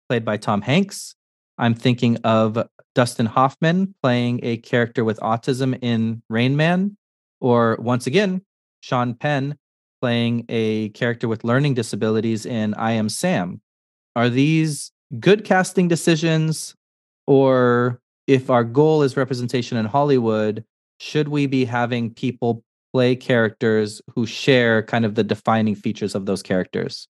played 0.08 0.24
by 0.24 0.36
Tom 0.36 0.60
Hanks. 0.60 1.14
I'm 1.58 1.74
thinking 1.74 2.16
of 2.24 2.58
Dustin 2.94 3.26
Hoffman 3.26 3.94
playing 4.02 4.40
a 4.42 4.58
character 4.58 5.04
with 5.04 5.18
autism 5.20 5.78
in 5.82 6.22
Rain 6.28 6.56
Man, 6.56 6.96
or 7.40 7.76
once 7.80 8.06
again, 8.06 8.42
Sean 8.80 9.14
Penn 9.14 9.56
playing 10.00 10.44
a 10.48 10.90
character 10.90 11.28
with 11.28 11.44
learning 11.44 11.74
disabilities 11.74 12.44
in 12.44 12.74
I 12.74 12.92
Am 12.92 13.08
Sam. 13.08 13.60
Are 14.16 14.28
these 14.28 14.90
good 15.20 15.44
casting 15.44 15.88
decisions? 15.88 16.74
Or 17.26 18.00
if 18.26 18.50
our 18.50 18.64
goal 18.64 19.02
is 19.02 19.16
representation 19.16 19.78
in 19.78 19.86
Hollywood, 19.86 20.64
should 20.98 21.28
we 21.28 21.46
be 21.46 21.64
having 21.64 22.12
people 22.12 22.64
play 22.92 23.16
characters 23.16 24.02
who 24.14 24.26
share 24.26 24.82
kind 24.82 25.04
of 25.04 25.14
the 25.14 25.24
defining 25.24 25.74
features 25.74 26.14
of 26.14 26.26
those 26.26 26.42
characters? 26.42 27.08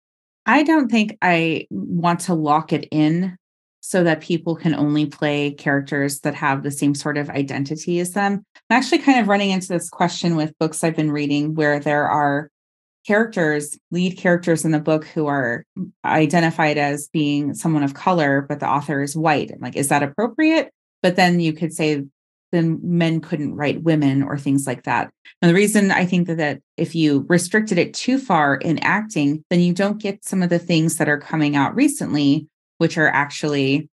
I 0.47 0.63
don't 0.63 0.91
think 0.91 1.17
I 1.23 1.67
want 1.71 2.21
to 2.21 2.35
lock 2.35 2.73
it 2.73 2.87
in 2.91 3.37
so 3.81 4.03
that 4.03 4.23
people 4.23 4.57
can 4.57 4.75
only 4.75 5.05
play 5.05 5.51
characters 5.51 6.21
that 6.21 6.35
have 6.35 6.63
the 6.63 6.71
same 6.71 6.95
sort 6.95 7.19
of 7.19 7.29
identity 7.29 8.01
as 8.01 8.13
them. 8.13 8.43
I'm 8.71 8.79
actually 8.79 9.01
kind 9.01 9.21
of 9.21 9.29
running 9.29 9.51
into 9.51 9.69
this 9.69 9.91
question 9.91 10.37
with 10.37 10.59
books 10.59 10.83
I've 10.83 10.97
been 10.97 11.13
reading 11.13 11.55
where 11.55 11.79
there 11.79 12.09
are 12.09 12.51
characters, 13.07 13.79
lead 13.91 14.17
characters 14.17 14.65
in 14.65 14.71
the 14.71 14.81
book 14.81 15.05
who 15.05 15.27
are 15.27 15.67
identified 16.05 16.79
as 16.79 17.09
being 17.09 17.53
someone 17.53 17.83
of 17.83 17.93
color, 17.93 18.47
but 18.49 18.61
the 18.61 18.69
author 18.69 19.03
is 19.03 19.17
white. 19.17 19.51
I'm 19.53 19.61
like, 19.61 19.77
is 19.77 19.89
that 19.89 20.03
appropriate? 20.03 20.71
But 21.03 21.17
then 21.17 21.39
you 21.41 21.53
could 21.53 21.75
say 21.75 22.05
then 22.55 22.79
men 22.83 23.21
couldn't 23.21 23.57
write 23.57 23.83
women 23.83 24.23
or 24.23 24.39
things 24.39 24.67
like 24.67 24.85
that. 24.85 25.11
And 25.43 25.51
the 25.51 25.55
reason 25.55 25.91
I 25.91 26.07
think 26.07 26.29
that, 26.29 26.37
that 26.39 26.61
if 26.77 26.95
you 26.95 27.27
restricted 27.29 27.79
it 27.79 27.95
too 27.95 28.19
far 28.19 28.55
in 28.55 28.79
acting, 28.79 29.45
then 29.51 29.61
you 29.61 29.73
don't 29.73 30.01
get 30.01 30.25
some 30.25 30.43
of 30.43 30.51
the 30.51 30.59
things 30.59 30.97
that 30.97 31.09
are 31.09 31.19
coming 31.19 31.57
out 31.57 31.75
recently, 31.75 32.47
which 32.79 32.97
are 32.97 33.09
actually 33.09 33.89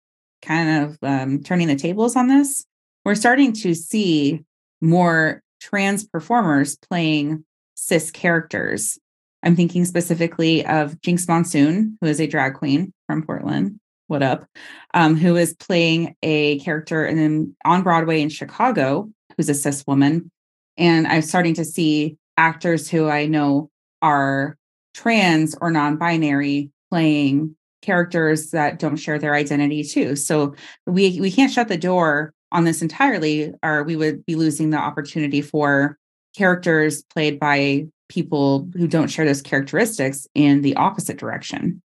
kind 0.43 0.85
of 0.85 0.99
um, 1.03 1.43
turning 1.43 1.69
the 1.69 1.77
tables 1.77 2.17
on 2.17 2.29
this. 2.29 2.67
We're 3.05 3.15
starting 3.15 3.53
to 3.55 3.75
see 3.75 4.45
more 4.81 5.43
trans 5.61 6.05
performers 6.05 6.77
playing 6.77 7.45
cis 7.75 8.11
characters. 8.11 8.99
I'm 9.43 9.57
thinking 9.57 9.85
specifically 9.85 10.67
of 10.67 11.01
Jinkx 11.01 11.29
Monsoon, 11.29 11.97
who 12.01 12.09
is 12.09 12.21
a 12.21 12.27
drag 12.27 12.55
queen 12.55 12.93
from 13.07 13.23
Portland, 13.23 13.79
what 14.09 14.23
up, 14.23 14.47
um, 14.95 15.17
who 15.17 15.37
is 15.37 15.55
playing 15.55 16.17
a 16.23 16.59
character 16.61 17.05
and 17.05 17.19
then 17.19 17.55
on 17.65 17.83
Broadway 17.83 18.21
in 18.21 18.29
Chicago, 18.29 19.09
who's 19.37 19.49
a 19.49 19.55
cis 19.55 19.87
woman. 19.87 20.31
And 20.77 21.07
I'm 21.07 21.23
starting 21.23 21.55
to 21.55 21.65
see 21.65 22.17
actors 22.37 22.89
who 22.89 23.09
I 23.09 23.27
know 23.27 23.71
are 24.03 24.57
trans 24.95 25.55
or 25.61 25.71
non-binary 25.71 26.71
playing 26.91 27.55
characters 27.83 28.51
that 28.51 28.79
don't 28.79 28.97
share 28.97 29.19
their 29.19 29.35
identity 29.35 29.85
too. 29.85 30.17
So 30.17 30.55
we 30.87 31.21
we 31.21 31.31
can't 31.31 31.53
shut 31.53 31.69
the 31.69 31.77
door 31.77 32.33
on 32.51 32.65
this 32.65 32.83
entirely, 32.83 33.53
or 33.63 33.85
we 33.85 33.95
would 33.95 34.25
be 34.25 34.35
losing 34.35 34.71
the 34.71 34.79
opportunity 34.79 35.43
for 35.43 35.99
characters 36.37 37.03
played 37.03 37.39
by 37.39 37.87
people 38.09 38.69
who 38.75 38.89
don't 38.89 39.09
share 39.09 39.27
those 39.27 39.43
characteristics 39.43 40.27
in 40.35 40.63
the 40.63 40.75
opposite 40.77 41.19
direction. 41.19 41.83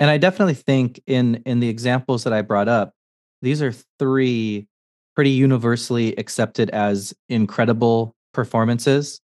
And 0.00 0.10
I 0.10 0.18
definitely 0.18 0.54
think 0.54 1.00
in 1.06 1.42
in 1.46 1.60
the 1.60 1.68
examples 1.68 2.24
that 2.24 2.32
I 2.32 2.42
brought 2.42 2.68
up, 2.68 2.94
these 3.42 3.62
are 3.62 3.72
three 3.98 4.66
pretty 5.14 5.30
universally 5.30 6.14
accepted 6.16 6.70
as 6.70 7.12
incredible 7.28 8.14
performances. 8.32 9.20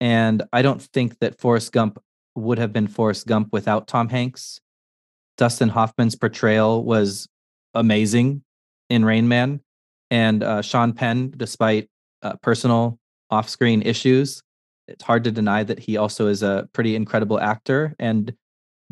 And 0.00 0.42
I 0.52 0.60
don't 0.60 0.82
think 0.82 1.18
that 1.20 1.40
Forrest 1.40 1.72
Gump 1.72 1.98
would 2.34 2.58
have 2.58 2.72
been 2.72 2.88
Forrest 2.88 3.26
Gump 3.26 3.48
without 3.52 3.86
Tom 3.86 4.08
Hanks. 4.08 4.60
Dustin 5.38 5.70
Hoffman's 5.70 6.14
portrayal 6.14 6.84
was 6.84 7.26
amazing 7.72 8.42
in 8.90 9.04
Rain 9.04 9.28
Man. 9.28 9.60
And 10.10 10.42
uh, 10.42 10.62
Sean 10.62 10.92
Penn, 10.92 11.32
despite 11.36 11.88
uh, 12.22 12.34
personal 12.42 12.98
off 13.30 13.48
screen 13.48 13.82
issues, 13.82 14.42
it's 14.86 15.02
hard 15.02 15.24
to 15.24 15.30
deny 15.30 15.64
that 15.64 15.78
he 15.78 15.96
also 15.96 16.26
is 16.26 16.42
a 16.42 16.68
pretty 16.72 16.94
incredible 16.94 17.40
actor. 17.40 17.94
And 17.98 18.34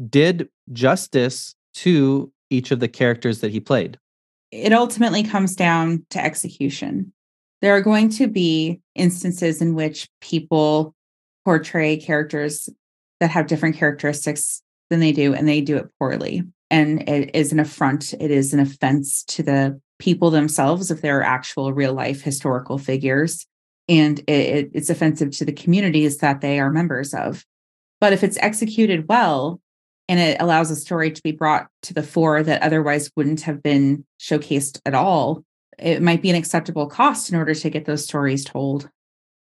did 0.09 0.49
justice 0.73 1.55
to 1.75 2.33
each 2.51 2.71
of 2.71 2.81
the 2.81 2.89
characters 2.89 3.41
that 3.41 3.51
he 3.51 3.61
played. 3.61 3.99
It 4.51 4.73
ultimately 4.73 5.23
comes 5.23 5.57
down 5.57 6.05
to 6.11 6.23
execution. 6.23 7.13
There 7.63 7.75
are 7.75 7.81
going 7.81 8.11
to 8.11 8.27
be 8.27 8.81
instances 8.95 9.63
in 9.63 9.75
which 9.75 10.09
people 10.21 10.95
portray 11.45 11.97
characters 11.97 12.69
that 13.21 13.31
have 13.31 13.47
different 13.47 13.77
characteristics 13.77 14.63
than 14.91 15.01
they 15.01 15.13
do, 15.13 15.33
and 15.33 15.49
they 15.49 15.61
do 15.61 15.77
it 15.77 15.89
poorly. 15.99 16.43
And 16.71 17.09
it 17.09 17.31
is 17.35 17.53
an 17.53 17.61
affront, 17.61 18.13
it 18.15 18.31
is 18.31 18.53
an 18.53 18.61
offense 18.61 19.25
to 19.25 19.43
the 19.43 19.81
people 19.99 20.31
themselves 20.31 20.91
if 20.91 21.01
they're 21.01 21.23
actual 21.23 21.73
real 21.73 21.95
life 21.95 22.23
historical 22.23 22.79
figures. 22.79 23.47
And 23.89 24.19
it, 24.29 24.71
it's 24.75 24.91
offensive 24.91 25.31
to 25.39 25.45
the 25.45 25.53
communities 25.53 26.19
that 26.19 26.41
they 26.41 26.61
are 26.61 26.71
members 26.71 27.15
of. 27.15 27.45
But 28.01 28.13
if 28.13 28.25
it's 28.25 28.39
executed 28.39 29.09
well, 29.09 29.61
and 30.13 30.21
it 30.21 30.37
allows 30.41 30.71
a 30.71 30.77
story 30.77 31.11
to 31.11 31.23
be 31.23 31.33
brought 31.33 31.69
to 31.81 31.95
the 31.95 32.03
fore 32.03 32.43
that 32.43 32.61
otherwise 32.61 33.11
wouldn't 33.17 33.41
have 33.41 33.63
been 33.63 34.05
showcased 34.21 34.79
at 34.85 34.95
all. 34.95 35.43
It 35.79 36.03
might 36.03 36.21
be 36.21 36.29
an 36.29 36.37
acceptable 36.37 36.87
cost 36.87 37.31
in 37.31 37.39
order 37.39 37.55
to 37.55 37.71
get 37.71 37.87
those 37.87 38.05
stories 38.05 38.45
told. 38.45 38.91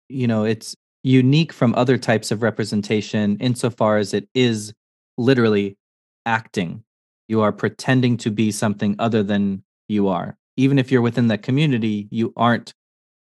You 0.08 0.26
know 0.26 0.42
it's 0.42 0.74
unique 1.04 1.52
from 1.52 1.72
other 1.76 1.96
types 1.96 2.32
of 2.32 2.42
representation 2.42 3.36
insofar 3.38 3.98
as 3.98 4.12
it 4.12 4.28
is 4.34 4.74
literally 5.16 5.78
acting. 6.26 6.82
You 7.28 7.42
are 7.42 7.52
pretending 7.52 8.16
to 8.18 8.32
be 8.32 8.50
something 8.50 8.96
other 8.98 9.22
than 9.22 9.62
you 9.86 10.08
are. 10.08 10.36
Even 10.56 10.80
if 10.80 10.90
you're 10.90 11.00
within 11.00 11.28
that 11.28 11.44
community 11.44 12.08
you 12.10 12.32
aren't 12.36 12.74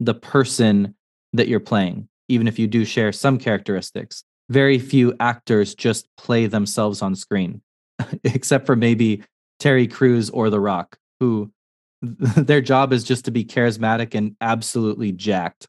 the 0.01 0.14
person 0.14 0.97
that 1.34 1.47
you're 1.47 1.61
playing 1.61 2.09
even 2.28 2.47
if 2.47 2.59
you 2.59 2.66
do 2.66 2.84
share 2.84 3.12
some 3.12 3.39
characteristics 3.39 4.24
very 4.49 4.78
few 4.78 5.14
actors 5.20 5.74
just 5.74 6.07
play 6.16 6.46
themselves 6.46 7.03
on 7.03 7.14
screen, 7.14 7.61
except 8.24 8.66
for 8.66 8.76
maybe 8.76 9.22
Terry 9.59 9.86
Crews 9.86 10.30
or 10.30 10.51
The 10.51 10.61
Rock, 10.61 10.99
who 11.20 11.51
their 12.03 12.61
job 12.61 12.92
is 12.92 13.05
just 13.05 13.24
to 13.26 13.30
be 13.30 13.44
charismatic 13.44 14.14
and 14.14 14.36
absolutely 14.40 15.12
jacked. 15.12 15.66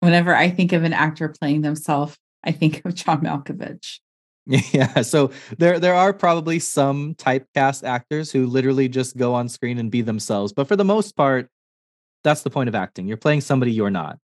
Whenever 0.00 0.34
I 0.34 0.50
think 0.50 0.72
of 0.72 0.82
an 0.84 0.92
actor 0.92 1.28
playing 1.28 1.62
themselves, 1.62 2.16
I 2.44 2.52
think 2.52 2.82
of 2.84 2.94
John 2.94 3.20
Malkovich. 3.22 3.98
Yeah, 4.46 5.02
so 5.02 5.30
there 5.58 5.78
there 5.78 5.94
are 5.94 6.12
probably 6.12 6.58
some 6.58 7.14
typecast 7.14 7.84
actors 7.84 8.32
who 8.32 8.46
literally 8.46 8.88
just 8.88 9.16
go 9.16 9.32
on 9.34 9.48
screen 9.48 9.78
and 9.78 9.92
be 9.92 10.00
themselves, 10.00 10.52
but 10.52 10.66
for 10.66 10.74
the 10.74 10.84
most 10.84 11.14
part, 11.14 11.48
that's 12.24 12.42
the 12.42 12.50
point 12.50 12.68
of 12.68 12.74
acting. 12.74 13.06
You're 13.06 13.16
playing 13.16 13.42
somebody 13.42 13.70
you're 13.70 13.90
not. 13.90 14.18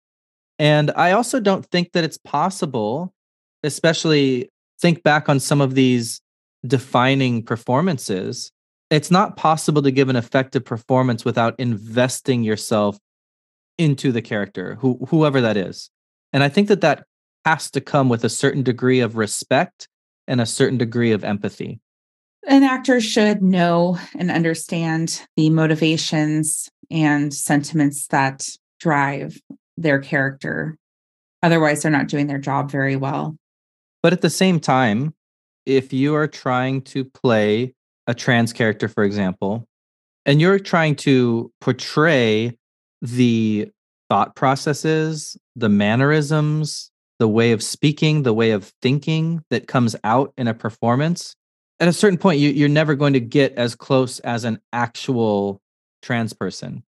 And 0.59 0.91
I 0.95 1.11
also 1.11 1.41
don't 1.41 1.65
think 1.65 1.91
that 1.91 2.05
it's 2.05 2.17
possible 2.17 3.13
especially 3.63 4.49
think 4.79 5.03
back 5.03 5.29
on 5.29 5.39
some 5.39 5.61
of 5.61 5.75
these 5.75 6.21
defining 6.65 7.43
performances, 7.43 8.51
it's 8.89 9.11
not 9.11 9.37
possible 9.37 9.81
to 9.81 9.91
give 9.91 10.09
an 10.09 10.15
effective 10.15 10.63
performance 10.63 11.25
without 11.25 11.59
investing 11.59 12.43
yourself 12.43 12.97
into 13.77 14.11
the 14.11 14.21
character, 14.21 14.75
who, 14.75 14.99
whoever 15.09 15.41
that 15.41 15.57
is. 15.57 15.89
And 16.31 16.43
I 16.43 16.49
think 16.49 16.67
that 16.67 16.81
that 16.81 17.05
has 17.45 17.71
to 17.71 17.81
come 17.81 18.09
with 18.09 18.23
a 18.23 18.29
certain 18.29 18.63
degree 18.63 18.99
of 18.99 19.17
respect 19.17 19.87
and 20.27 20.39
a 20.39 20.45
certain 20.45 20.77
degree 20.77 21.11
of 21.11 21.23
empathy. 21.23 21.79
An 22.47 22.63
actor 22.63 22.99
should 22.99 23.41
know 23.41 23.97
and 24.17 24.29
understand 24.29 25.21
the 25.37 25.49
motivations 25.49 26.69
and 26.91 27.33
sentiments 27.33 28.07
that 28.07 28.47
drive 28.79 29.41
their 29.77 29.99
character. 29.99 30.77
Otherwise, 31.41 31.81
they're 31.81 31.91
not 31.91 32.07
doing 32.07 32.27
their 32.27 32.37
job 32.37 32.69
very 32.69 32.95
well. 32.95 33.35
But 34.03 34.13
at 34.13 34.21
the 34.21 34.29
same 34.29 34.59
time, 34.59 35.15
if 35.65 35.93
you 35.93 36.13
are 36.13 36.27
trying 36.27 36.81
to 36.81 37.05
play 37.05 37.73
a 38.05 38.13
trans 38.13 38.51
character, 38.53 38.89
for 38.89 39.03
example, 39.03 39.65
and 40.25 40.39
you're 40.39 40.59
trying 40.59 40.95
to 40.97 41.51
portray 41.61 42.57
the 43.01 43.71
thought 44.09 44.35
processes, 44.35 45.37
the 45.55 45.69
mannerisms, 45.69 46.91
the 47.19 47.27
way 47.27 47.53
of 47.53 47.63
speaking, 47.63 48.23
the 48.23 48.33
way 48.33 48.51
of 48.51 48.73
thinking 48.81 49.41
that 49.49 49.67
comes 49.67 49.95
out 50.03 50.33
in 50.37 50.47
a 50.47 50.53
performance, 50.53 51.35
at 51.79 51.87
a 51.87 51.93
certain 51.93 52.17
point, 52.17 52.39
you, 52.39 52.65
are 52.65 52.69
never 52.69 52.95
going 52.95 53.13
to 53.13 53.19
get 53.19 53.53
as 53.55 53.75
close 53.75 54.19
as 54.19 54.43
an 54.43 54.59
actual 54.71 55.61
trans 56.01 56.33
person. 56.33 56.83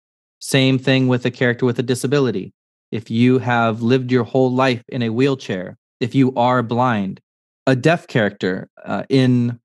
Same 0.41 0.79
thing 0.79 1.07
with 1.07 1.27
a 1.27 1.31
character 1.31 1.67
with 1.67 1.79
a 1.79 1.83
disability. 1.83 2.53
If 2.91 3.11
you 3.11 3.39
have 3.39 3.83
lived 3.83 4.11
your 4.11 4.25
whole 4.25 4.53
life 4.53 4.83
in 4.89 5.03
a 5.03 5.11
wheelchair, 5.11 5.77
if 6.01 6.15
you 6.15 6.35
are 6.35 6.63
blind. 6.63 7.21
A 7.67 7.77
deaf 7.77 8.07
character 8.07 8.69
uh, 8.85 9.05
in 9.09 9.61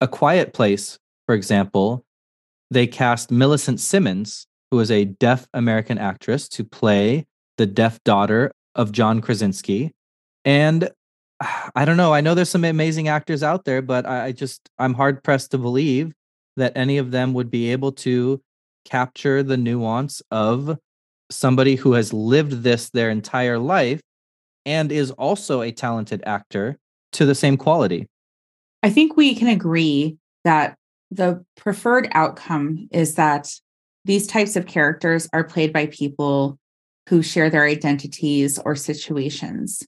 A 0.00 0.06
Quiet 0.06 0.52
Place, 0.52 0.98
for 1.26 1.34
example, 1.34 2.04
they 2.70 2.86
cast 2.86 3.30
Millicent 3.30 3.80
Simmonds, 3.80 4.46
who 4.70 4.78
is 4.78 4.90
a 4.90 5.06
deaf 5.06 5.48
American 5.52 5.98
actress, 5.98 6.48
to 6.50 6.64
play 6.64 7.26
the 7.58 7.66
deaf 7.66 8.02
daughter 8.04 8.52
of 8.74 8.92
John 8.92 9.20
Krasinski. 9.20 9.92
And 10.44 10.90
I 11.74 11.84
don't 11.84 11.96
know. 11.96 12.14
I 12.14 12.20
know 12.20 12.34
there's 12.34 12.50
some 12.50 12.64
amazing 12.64 13.08
actors 13.08 13.42
out 13.42 13.64
there, 13.64 13.82
but 13.82 14.06
I 14.06 14.32
just 14.32 14.68
I'm 14.78 14.94
hard 14.94 15.24
pressed 15.24 15.50
to 15.52 15.58
believe 15.58 16.12
that 16.56 16.76
any 16.76 16.98
of 16.98 17.10
them 17.10 17.32
would 17.34 17.50
be 17.50 17.72
able 17.72 17.92
to 17.92 18.40
capture 18.84 19.42
the 19.42 19.56
nuance 19.56 20.22
of 20.30 20.78
somebody 21.30 21.76
who 21.76 21.92
has 21.92 22.12
lived 22.12 22.62
this 22.62 22.90
their 22.90 23.10
entire 23.10 23.58
life 23.58 24.00
and 24.66 24.92
is 24.92 25.10
also 25.12 25.62
a 25.62 25.72
talented 25.72 26.22
actor 26.26 26.78
to 27.12 27.24
the 27.24 27.34
same 27.34 27.56
quality. 27.56 28.06
I 28.82 28.90
think 28.90 29.16
we 29.16 29.34
can 29.34 29.48
agree 29.48 30.16
that 30.44 30.76
the 31.10 31.44
preferred 31.56 32.08
outcome 32.12 32.88
is 32.90 33.14
that 33.16 33.52
these 34.04 34.26
types 34.26 34.56
of 34.56 34.66
characters 34.66 35.28
are 35.32 35.44
played 35.44 35.72
by 35.72 35.86
people 35.86 36.58
who 37.08 37.22
share 37.22 37.50
their 37.50 37.64
identities 37.64 38.58
or 38.58 38.76
situations. 38.76 39.82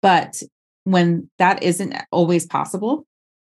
But 0.00 0.42
when 0.84 1.28
that 1.38 1.62
isn't 1.62 1.94
always 2.10 2.46
possible, 2.46 3.06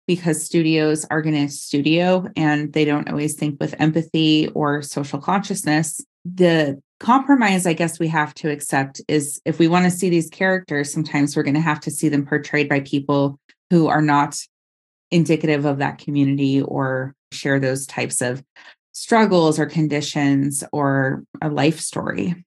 because 0.05 0.43
studios 0.43 1.05
are 1.09 1.21
going 1.21 1.35
to 1.35 1.51
studio 1.51 2.27
and 2.35 2.73
they 2.73 2.85
don't 2.85 3.09
always 3.09 3.35
think 3.35 3.59
with 3.59 3.75
empathy 3.79 4.49
or 4.49 4.81
social 4.81 5.19
consciousness, 5.19 6.01
the 6.25 6.81
compromise 6.99 7.65
I 7.65 7.73
guess 7.73 7.99
we 7.99 8.07
have 8.07 8.33
to 8.35 8.49
accept 8.49 9.01
is 9.07 9.41
if 9.45 9.59
we 9.59 9.67
want 9.67 9.85
to 9.85 9.91
see 9.91 10.09
these 10.09 10.29
characters, 10.29 10.91
sometimes 10.91 11.35
we're 11.35 11.43
going 11.43 11.53
to 11.55 11.59
have 11.59 11.81
to 11.81 11.91
see 11.91 12.09
them 12.09 12.25
portrayed 12.25 12.69
by 12.69 12.79
people 12.79 13.39
who 13.69 13.87
are 13.87 14.01
not 14.01 14.37
indicative 15.11 15.65
of 15.65 15.79
that 15.79 15.97
community 15.97 16.61
or 16.61 17.13
share 17.31 17.59
those 17.59 17.85
types 17.85 18.21
of 18.21 18.43
struggles 18.93 19.59
or 19.59 19.65
conditions 19.65 20.63
or 20.71 21.23
a 21.41 21.49
life 21.49 21.79
story. 21.79 22.45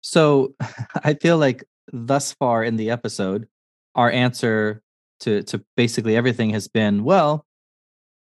So 0.00 0.54
I 1.04 1.14
feel 1.14 1.38
like 1.38 1.64
thus 1.92 2.32
far 2.32 2.64
in 2.64 2.76
the 2.76 2.90
episode, 2.90 3.46
our 3.94 4.10
answer 4.10 4.82
to, 5.20 5.42
to 5.44 5.64
basically 5.76 6.16
everything 6.16 6.50
has 6.50 6.66
been 6.66 7.04
well, 7.04 7.46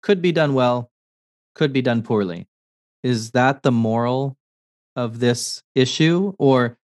could 0.01 0.21
be 0.21 0.31
done 0.31 0.55
well, 0.55 0.89
could 1.53 1.71
be 1.71 1.81
done 1.81 2.01
poorly. 2.01 2.47
Is 3.03 3.31
that 3.31 3.63
the 3.63 3.71
moral 3.71 4.35
of 4.99 5.19
this 5.19 5.63
issue? 5.75 6.33
Or 6.37 6.77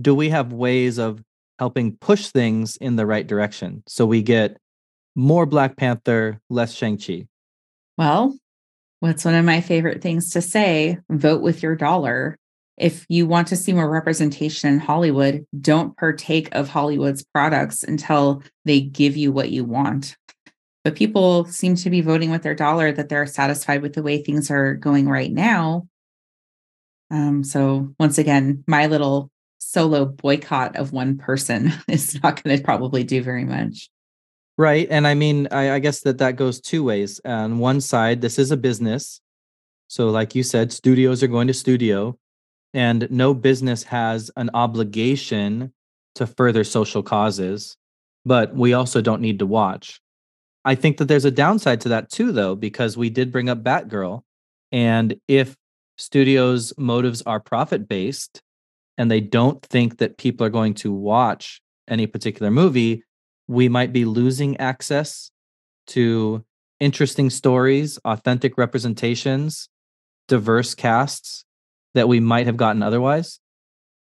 do 0.00 0.14
we 0.14 0.28
have 0.28 0.52
ways 0.52 0.98
of 0.98 1.22
helping 1.58 1.96
push 1.96 2.28
things 2.28 2.76
in 2.76 2.96
the 2.96 3.06
right 3.06 3.26
direction 3.26 3.82
so 3.86 4.04
we 4.04 4.22
get 4.22 4.58
more 5.14 5.46
Black 5.46 5.76
Panther, 5.76 6.40
less 6.50 6.74
Shang-Chi? 6.74 7.26
Well, 7.98 8.36
what's 9.00 9.24
one 9.24 9.34
of 9.34 9.44
my 9.44 9.60
favorite 9.60 10.02
things 10.02 10.30
to 10.30 10.40
say? 10.40 10.98
Vote 11.10 11.42
with 11.42 11.62
your 11.62 11.76
dollar. 11.76 12.36
If 12.78 13.04
you 13.08 13.26
want 13.26 13.48
to 13.48 13.56
see 13.56 13.72
more 13.72 13.88
representation 13.88 14.70
in 14.70 14.78
Hollywood, 14.80 15.46
don't 15.60 15.96
partake 15.96 16.48
of 16.52 16.68
Hollywood's 16.68 17.22
products 17.22 17.82
until 17.82 18.42
they 18.64 18.80
give 18.80 19.16
you 19.16 19.30
what 19.30 19.50
you 19.50 19.64
want. 19.64 20.16
But 20.84 20.96
people 20.96 21.44
seem 21.44 21.76
to 21.76 21.90
be 21.90 22.00
voting 22.00 22.30
with 22.30 22.42
their 22.42 22.54
dollar 22.54 22.90
that 22.92 23.08
they're 23.08 23.26
satisfied 23.26 23.82
with 23.82 23.92
the 23.92 24.02
way 24.02 24.20
things 24.20 24.50
are 24.50 24.74
going 24.74 25.08
right 25.08 25.30
now. 25.30 25.86
Um, 27.12 27.44
so 27.44 27.94
once 28.00 28.18
again, 28.18 28.64
my 28.66 28.86
little 28.86 29.30
solo 29.58 30.06
boycott 30.06 30.74
of 30.76 30.92
one 30.92 31.18
person 31.18 31.72
is 31.88 32.20
not 32.22 32.42
going 32.42 32.56
to 32.56 32.64
probably 32.64 33.04
do 33.04 33.22
very 33.22 33.44
much. 33.44 33.88
Right. 34.58 34.88
And 34.90 35.06
I 35.06 35.14
mean, 35.14 35.48
I, 35.50 35.72
I, 35.72 35.78
guess 35.78 36.00
that 36.00 36.18
that 36.18 36.36
goes 36.36 36.60
two 36.60 36.84
ways. 36.84 37.20
On 37.24 37.58
one 37.58 37.80
side, 37.80 38.20
this 38.20 38.38
is 38.38 38.50
a 38.50 38.56
business. 38.56 39.20
So, 39.88 40.10
like 40.10 40.34
you 40.34 40.42
said, 40.42 40.72
studios 40.72 41.22
are 41.22 41.28
going 41.28 41.46
to 41.48 41.54
studio, 41.54 42.18
and 42.74 43.10
no 43.10 43.34
business 43.34 43.82
has 43.84 44.30
an 44.36 44.50
obligation 44.54 45.72
to 46.14 46.26
further 46.26 46.64
social 46.64 47.02
causes, 47.02 47.76
but 48.24 48.54
we 48.54 48.72
also 48.72 49.00
don't 49.00 49.22
need 49.22 49.38
to 49.38 49.46
watch. 49.46 50.00
I 50.64 50.74
think 50.74 50.98
that 50.98 51.06
there's 51.06 51.24
a 51.24 51.30
downside 51.30 51.80
to 51.82 51.88
that 51.90 52.10
too, 52.10 52.32
though, 52.32 52.54
because 52.54 52.96
we 52.96 53.10
did 53.10 53.32
bring 53.32 53.48
up 53.48 53.62
Batgirl. 53.62 54.22
And 54.70 55.16
if 55.28 55.56
studios' 56.02 56.72
motives 56.76 57.22
are 57.22 57.40
profit 57.40 57.88
based 57.88 58.42
and 58.98 59.10
they 59.10 59.20
don't 59.20 59.62
think 59.62 59.98
that 59.98 60.18
people 60.18 60.46
are 60.46 60.50
going 60.50 60.74
to 60.74 60.92
watch 60.92 61.62
any 61.88 62.06
particular 62.06 62.50
movie, 62.50 63.04
we 63.48 63.68
might 63.68 63.92
be 63.92 64.04
losing 64.04 64.56
access 64.58 65.30
to 65.86 66.44
interesting 66.80 67.30
stories, 67.30 67.98
authentic 68.04 68.58
representations, 68.58 69.68
diverse 70.28 70.74
casts 70.74 71.44
that 71.94 72.08
we 72.08 72.20
might 72.20 72.46
have 72.46 72.56
gotten 72.56 72.82
otherwise. 72.82 73.38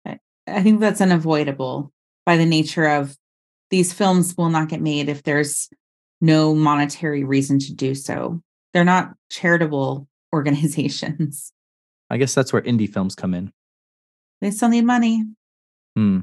I 0.06 0.62
think 0.62 0.80
that's 0.80 1.00
unavoidable 1.00 1.92
by 2.26 2.36
the 2.36 2.46
nature 2.46 2.86
of 2.86 3.16
these 3.70 3.92
films 3.92 4.36
will 4.36 4.50
not 4.50 4.68
get 4.68 4.80
made 4.80 5.08
if 5.08 5.22
there's 5.22 5.68
no 6.20 6.54
monetary 6.54 7.24
reason 7.24 7.58
to 7.60 7.74
do 7.74 7.94
so. 7.94 8.42
They're 8.72 8.84
not 8.84 9.14
charitable 9.30 10.06
organizations. 10.34 11.52
I 12.10 12.16
guess 12.16 12.34
that's 12.34 12.52
where 12.52 12.62
indie 12.62 12.92
films 12.92 13.14
come 13.14 13.34
in. 13.34 13.52
They 14.40 14.50
still 14.50 14.68
need 14.68 14.84
money. 14.84 15.24
Hmm. 15.96 16.20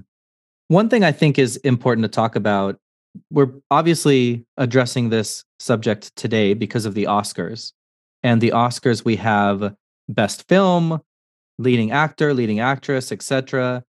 One 0.67 0.89
thing 0.89 1.03
I 1.03 1.11
think 1.11 1.39
is 1.39 1.57
important 1.57 2.03
to 2.03 2.09
talk 2.09 2.35
about 2.35 2.77
we're 3.29 3.51
obviously 3.69 4.45
addressing 4.57 5.09
this 5.09 5.43
subject 5.59 6.15
today 6.15 6.53
because 6.53 6.85
of 6.85 6.93
the 6.93 7.05
Oscars. 7.05 7.73
And 8.23 8.41
the 8.41 8.51
Oscars, 8.51 9.03
we 9.03 9.15
have 9.17 9.75
best 10.07 10.47
film, 10.47 11.01
leading 11.57 11.91
actor, 11.91 12.33
leading 12.33 12.59
actress, 12.59 13.11
etc. 13.11 13.83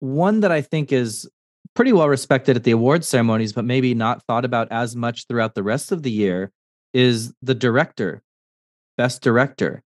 One 0.00 0.40
that 0.40 0.52
I 0.52 0.60
think 0.60 0.92
is 0.92 1.28
pretty 1.74 1.92
well 1.92 2.08
respected 2.08 2.56
at 2.56 2.64
the 2.64 2.70
awards 2.72 3.08
ceremonies, 3.08 3.52
but 3.52 3.64
maybe 3.64 3.94
not 3.94 4.22
thought 4.26 4.44
about 4.44 4.68
as 4.70 4.96
much 4.96 5.26
throughout 5.26 5.54
the 5.54 5.62
rest 5.62 5.92
of 5.92 6.02
the 6.02 6.10
year 6.10 6.50
is 6.92 7.34
the 7.42 7.54
director, 7.54 8.22
best 8.96 9.22
director 9.22 9.82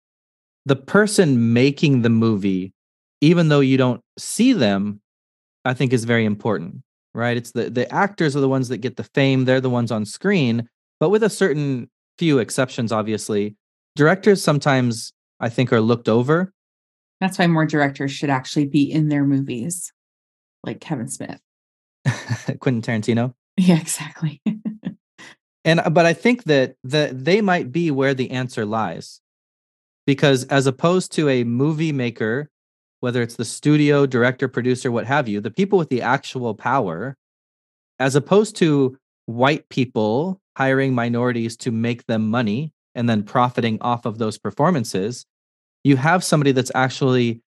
the 0.67 0.77
person 0.77 1.53
making 1.53 2.03
the 2.03 2.11
movie, 2.11 2.75
even 3.21 3.49
though 3.49 3.61
you 3.61 3.79
don't 3.79 4.03
see 4.19 4.53
them, 4.53 5.01
I 5.65 5.73
think 5.73 5.93
is 5.93 6.05
very 6.05 6.25
important, 6.25 6.83
right? 7.15 7.37
It's 7.37 7.53
the 7.53 7.71
the 7.71 7.91
actors 7.93 8.37
are 8.37 8.41
the 8.41 8.49
ones 8.49 8.69
that 8.69 8.79
get 8.79 8.97
the 8.97 9.05
fame, 9.15 9.45
they're 9.45 9.61
the 9.61 9.71
ones 9.71 9.91
on 9.91 10.05
screen, 10.05 10.69
but 11.01 11.11
with 11.11 11.23
a 11.23 11.31
certain 11.31 11.89
few 12.19 12.39
exceptions, 12.39 12.93
obviously. 12.93 13.57
Directors 13.95 14.43
sometimes 14.43 15.13
I 15.41 15.49
think 15.49 15.73
are 15.73 15.81
looked 15.81 16.09
over. 16.09 16.53
That's 17.21 17.39
why 17.39 17.47
more 17.47 17.65
directors 17.65 18.13
should 18.13 18.29
actually 18.29 18.67
be 18.67 18.83
in 18.91 19.09
their 19.09 19.25
movies, 19.25 19.93
like 20.65 20.81
Kevin 20.81 21.09
Smith. 21.09 21.41
Quentin 22.61 22.83
Tarantino. 22.83 23.33
Yeah, 23.57 23.79
exactly. 23.79 24.43
and 25.65 25.81
uh, 25.81 25.91
but 25.91 26.07
I 26.07 26.13
think 26.13 26.45
that 26.45 26.75
that 26.85 27.25
they 27.25 27.41
might 27.41 27.71
be 27.71 27.91
where 27.91 28.15
the 28.15 28.33
answer 28.33 28.67
lies 28.67 29.21
because 30.07 30.45
as 30.45 30.67
opposed 30.67 31.13
to 31.13 31.29
a 31.29 31.45
movie 31.45 31.93
maker 31.93 32.49
whether 33.01 33.21
it's 33.23 33.37
the 33.37 33.45
studio 33.45 34.07
director 34.07 34.49
producer 34.49 34.91
what 34.91 35.07
have 35.07 35.29
you 35.29 35.41
the 35.41 35.51
people 35.51 35.79
with 35.79 35.91
the 35.91 36.03
actual 36.03 36.55
power 36.55 37.17
as 37.99 38.15
opposed 38.15 38.57
to 38.57 38.97
white 39.27 39.69
people 39.69 40.41
hiring 40.57 40.95
minorities 40.95 41.57
to 41.57 41.71
make 41.71 42.07
them 42.07 42.31
money 42.31 42.73
and 42.95 43.09
then 43.09 43.23
profiting 43.23 43.79
off 43.83 44.07
of 44.07 44.19
those 44.19 44.39
performances 44.39 45.27
you 45.85 45.97
have 45.97 46.25
somebody 46.25 46.53
that's 46.53 46.73
actually 46.75 47.41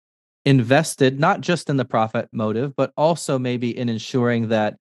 invested 0.45 1.19
not 1.19 1.41
just 1.41 1.71
in 1.71 1.77
the 1.77 1.85
profit 1.85 2.29
motive 2.33 2.75
but 2.77 2.93
also 2.97 3.39
maybe 3.39 3.77
in 3.77 3.89
ensuring 3.89 4.49
that 4.49 4.77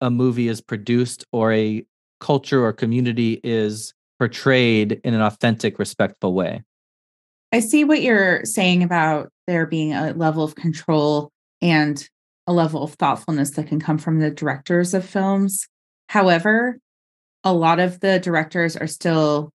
a 0.00 0.10
movie 0.10 0.48
is 0.48 0.60
produced 0.60 1.24
or 1.32 1.52
a 1.52 1.84
culture 2.20 2.64
or 2.64 2.72
community 2.72 3.40
is 3.44 3.94
portrayed 4.18 5.00
in 5.04 5.14
an 5.14 5.20
authentic 5.20 5.78
respectful 5.78 6.32
way 6.32 6.62
I 7.52 7.60
see 7.60 7.84
what 7.84 8.02
you're 8.02 8.44
saying 8.44 8.82
about 8.82 9.30
there 9.46 9.66
being 9.66 9.92
a 9.92 10.12
level 10.12 10.42
of 10.42 10.54
control 10.54 11.30
and 11.62 12.08
a 12.46 12.52
level 12.52 12.82
of 12.82 12.94
thoughtfulness 12.94 13.50
that 13.50 13.68
can 13.68 13.80
come 13.80 13.98
from 13.98 14.18
the 14.18 14.30
directors 14.30 14.94
of 14.94 15.04
films. 15.04 15.66
However, 16.08 16.78
a 17.44 17.52
lot 17.52 17.80
of 17.80 18.00
the 18.00 18.18
directors 18.18 18.76
are 18.76 18.86
still 18.86 19.50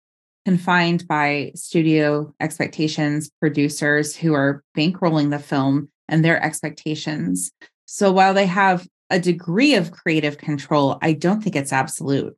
confined 0.46 1.08
by 1.08 1.52
studio 1.56 2.34
expectations, 2.40 3.30
producers 3.40 4.16
who 4.16 4.34
are 4.34 4.64
bankrolling 4.78 5.30
the 5.30 5.40
film 5.40 5.90
and 6.08 6.24
their 6.24 6.42
expectations. 6.42 7.52
So 7.86 8.12
while 8.12 8.34
they 8.34 8.46
have 8.46 8.88
a 9.10 9.20
degree 9.20 9.76
of 9.76 9.92
creative 9.92 10.38
control, 10.38 10.98
I 11.02 11.14
don't 11.14 11.42
think 11.42 11.56
it's 11.56 11.74
absolute 11.74 12.38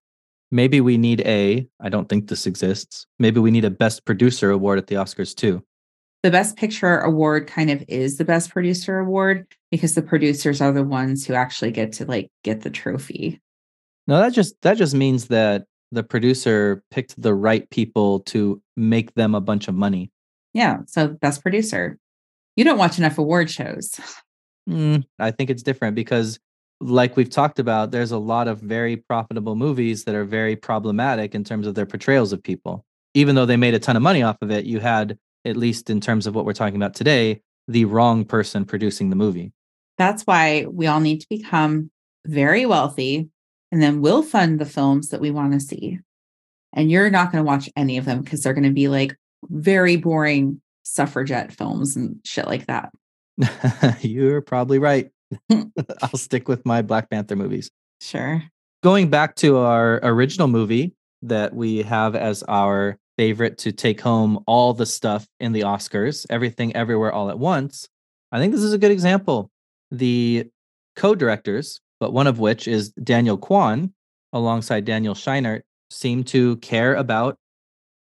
maybe 0.52 0.82
we 0.82 0.97
need 0.97 1.22
a 1.22 1.68
i 1.80 1.89
don't 1.89 2.10
think 2.10 2.28
this 2.28 2.47
exists 2.47 3.06
maybe 3.20 3.39
we 3.39 3.52
need 3.52 3.66
a 3.66 3.70
best 3.70 4.06
producer 4.06 4.52
award 4.52 4.78
at 4.78 4.88
the 4.88 4.95
oscars 4.95 5.36
too. 5.36 5.64
The 6.22 6.32
best 6.32 6.58
picture 6.58 7.00
award 7.00 7.47
kind 7.47 7.70
of 7.70 7.82
is 7.88 8.18
the 8.18 8.26
best 8.26 8.50
producer 8.50 9.00
award 9.00 9.47
because 9.72 9.95
the 9.95 10.02
producers 10.02 10.60
are 10.60 10.74
the 10.74 10.84
ones 10.84 11.26
who 11.26 11.34
actually 11.34 11.72
get 11.72 11.93
to 11.93 12.06
like 12.06 12.30
get 12.43 12.62
the 12.62 12.70
trophy. 12.70 13.41
No 14.06 14.18
that 14.18 14.34
just 14.34 14.62
that 14.62 14.76
just 14.76 14.93
means 14.93 15.28
that 15.28 15.66
the 15.93 16.04
producer 16.04 16.84
picked 16.91 17.20
the 17.20 17.34
right 17.34 17.70
people 17.70 18.20
to 18.22 18.62
make 18.76 19.14
them 19.14 19.34
a 19.34 19.39
bunch 19.39 19.70
of 19.70 19.76
money. 19.76 20.12
Yeah 20.54 20.80
so 20.88 21.08
best 21.08 21.41
producer. 21.41 21.97
You 22.58 22.66
don't 22.66 22.78
watch 22.78 22.97
enough 22.97 23.18
award 23.18 23.50
shows. 23.50 24.00
Mm, 24.68 25.04
i 25.18 25.32
think 25.32 25.50
it's 25.50 25.64
different 25.64 25.95
because 25.95 26.38
like 26.82 27.18
we've 27.18 27.30
talked 27.30 27.60
about, 27.60 27.92
there's 27.92 28.12
a 28.12 28.18
lot 28.18 28.48
of 28.48 28.60
very 28.60 28.98
profitable 28.98 29.56
movies 29.56 30.06
that 30.06 30.16
are 30.16 30.26
very 30.26 30.56
problematic 30.56 31.36
in 31.36 31.44
terms 31.44 31.68
of 31.68 31.76
their 31.76 31.86
portrayals 31.86 32.32
of 32.32 32.42
people. 32.42 32.86
Even 33.14 33.36
though 33.36 33.46
they 33.46 33.58
made 33.58 33.74
a 33.74 33.80
ton 33.80 33.96
of 33.96 34.02
money 34.02 34.24
off 34.24 34.38
of 34.42 34.52
it, 34.52 34.66
you 34.66 34.80
had, 34.80 35.18
at 35.46 35.58
least 35.58 35.90
in 35.90 36.00
terms 36.00 36.28
of 36.28 36.36
what 36.36 36.46
we're 36.46 36.54
talking 36.54 36.76
about 36.76 36.94
today, 36.94 37.42
the 37.68 37.86
wrong 37.86 38.24
person 38.24 38.66
producing 38.66 39.10
the 39.10 39.16
movie. 39.16 39.52
That's 39.98 40.24
why 40.24 40.66
we 40.70 40.88
all 40.88 41.00
need 41.00 41.22
to 41.22 41.28
become 41.30 41.92
very 42.26 42.66
wealthy 42.66 43.30
and 43.72 43.82
then 43.82 44.02
we'll 44.02 44.24
fund 44.24 44.60
the 44.60 44.66
films 44.66 45.10
that 45.10 45.22
we 45.22 45.32
want 45.32 45.54
to 45.54 45.60
see. 45.60 46.00
And 46.74 46.90
you're 46.90 47.10
not 47.10 47.32
going 47.32 47.44
to 47.44 47.48
watch 47.48 47.70
any 47.76 47.98
of 47.98 48.06
them 48.06 48.22
because 48.22 48.42
they're 48.42 48.54
going 48.54 48.64
to 48.64 48.72
be 48.72 48.88
like 48.88 49.16
very 49.44 49.96
boring 49.98 50.62
suffragette 50.84 51.52
films 51.52 51.96
and 51.96 52.20
shit 52.24 52.48
like 52.48 52.68
that. 52.68 52.92
you're 54.02 54.42
probably 54.42 54.80
right. 54.80 55.12
I'll 56.02 56.18
stick 56.18 56.48
with 56.48 56.66
my 56.66 56.82
Black 56.82 57.10
Panther 57.10 57.36
movies. 57.36 57.70
Sure. 58.02 58.44
Going 58.84 59.10
back 59.10 59.36
to 59.38 59.58
our 59.58 60.00
original 60.04 60.48
movie 60.48 60.94
that 61.22 61.54
we 61.54 61.82
have 61.84 62.16
as 62.16 62.44
our 62.44 62.98
favorite 63.18 63.58
to 63.58 63.72
take 63.72 64.00
home 64.00 64.42
all 64.48 64.74
the 64.74 64.86
stuff 64.86 65.28
in 65.40 65.52
the 65.52 65.62
Oscars, 65.62 66.26
Everything 66.30 66.76
Everywhere 66.76 67.12
All 67.12 67.30
at 67.30 67.38
Once, 67.38 67.88
I 68.32 68.40
think 68.40 68.54
this 68.54 68.64
is 68.64 68.74
a 68.74 68.78
good 68.78 68.92
example. 68.92 69.50
The 69.92 70.48
co 70.96 71.16
directors, 71.16 71.82
but 72.00 72.14
one 72.14 72.28
of 72.28 72.40
which 72.40 72.68
is 72.68 72.92
Daniel 72.92 73.38
Kwan 73.38 73.94
alongside 74.32 74.86
Daniel 74.86 75.16
Scheinert, 75.16 75.62
seem 75.90 76.24
to 76.26 76.56
care 76.58 76.96
about 76.96 77.36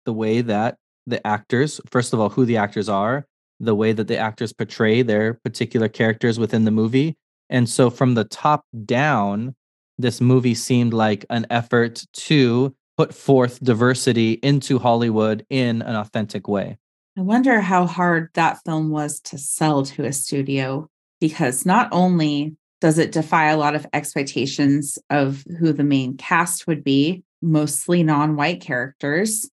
the 0.05 0.13
way 0.13 0.43
that 0.43 0.77
the 1.07 1.27
actors, 1.27 1.81
first 1.91 2.13
of 2.13 2.21
all, 2.21 2.29
who 2.29 2.45
the 2.45 2.59
actors 2.59 2.89
are, 2.89 3.27
the 3.61 3.75
way 3.75 3.93
that 3.93 4.09
the 4.09 4.19
actors 4.19 4.53
portray 4.53 5.03
their 5.03 5.35
particular 5.35 5.89
characters 5.89 6.39
within 6.39 6.65
the 6.65 6.71
movie. 6.71 7.17
And 7.51 7.69
so 7.69 7.91
from 7.91 8.15
the 8.15 8.25
top 8.25 8.65
down, 8.85 9.55
this 9.99 10.21
movie 10.21 10.55
seemed 10.55 10.93
like 10.93 11.25
an 11.31 11.47
effort 11.51 12.05
to 12.13 12.75
put 12.97 13.15
forth 13.15 13.63
diversity 13.63 14.33
into 14.43 14.79
Hollywood 14.79 15.45
in 15.51 15.83
an 15.83 15.97
authentic 15.97 16.49
way. 16.49 16.79
I 17.17 17.23
wonder 17.23 17.61
how 17.61 17.87
hard 17.87 18.31
that 18.35 18.61
film 18.65 18.91
was 18.91 19.21
to 19.23 19.39
sell 19.39 19.85
to 19.85 20.05
a 20.05 20.13
studio 20.13 20.89
because 21.21 21.67
not 21.67 21.89
only 21.91 22.57
does 22.81 22.99
it 22.99 23.13
defy 23.13 23.49
a 23.49 23.57
lot 23.57 23.75
of 23.75 23.87
expectations 23.93 24.99
of 25.11 25.45
who 25.59 25.73
the 25.73 25.85
main 25.85 26.17
cast 26.17 26.67
would 26.69 26.85
be, 26.85 27.25
mostly 27.43 28.03
non 28.03 28.37
white 28.37 28.61
characters, 28.61 29.51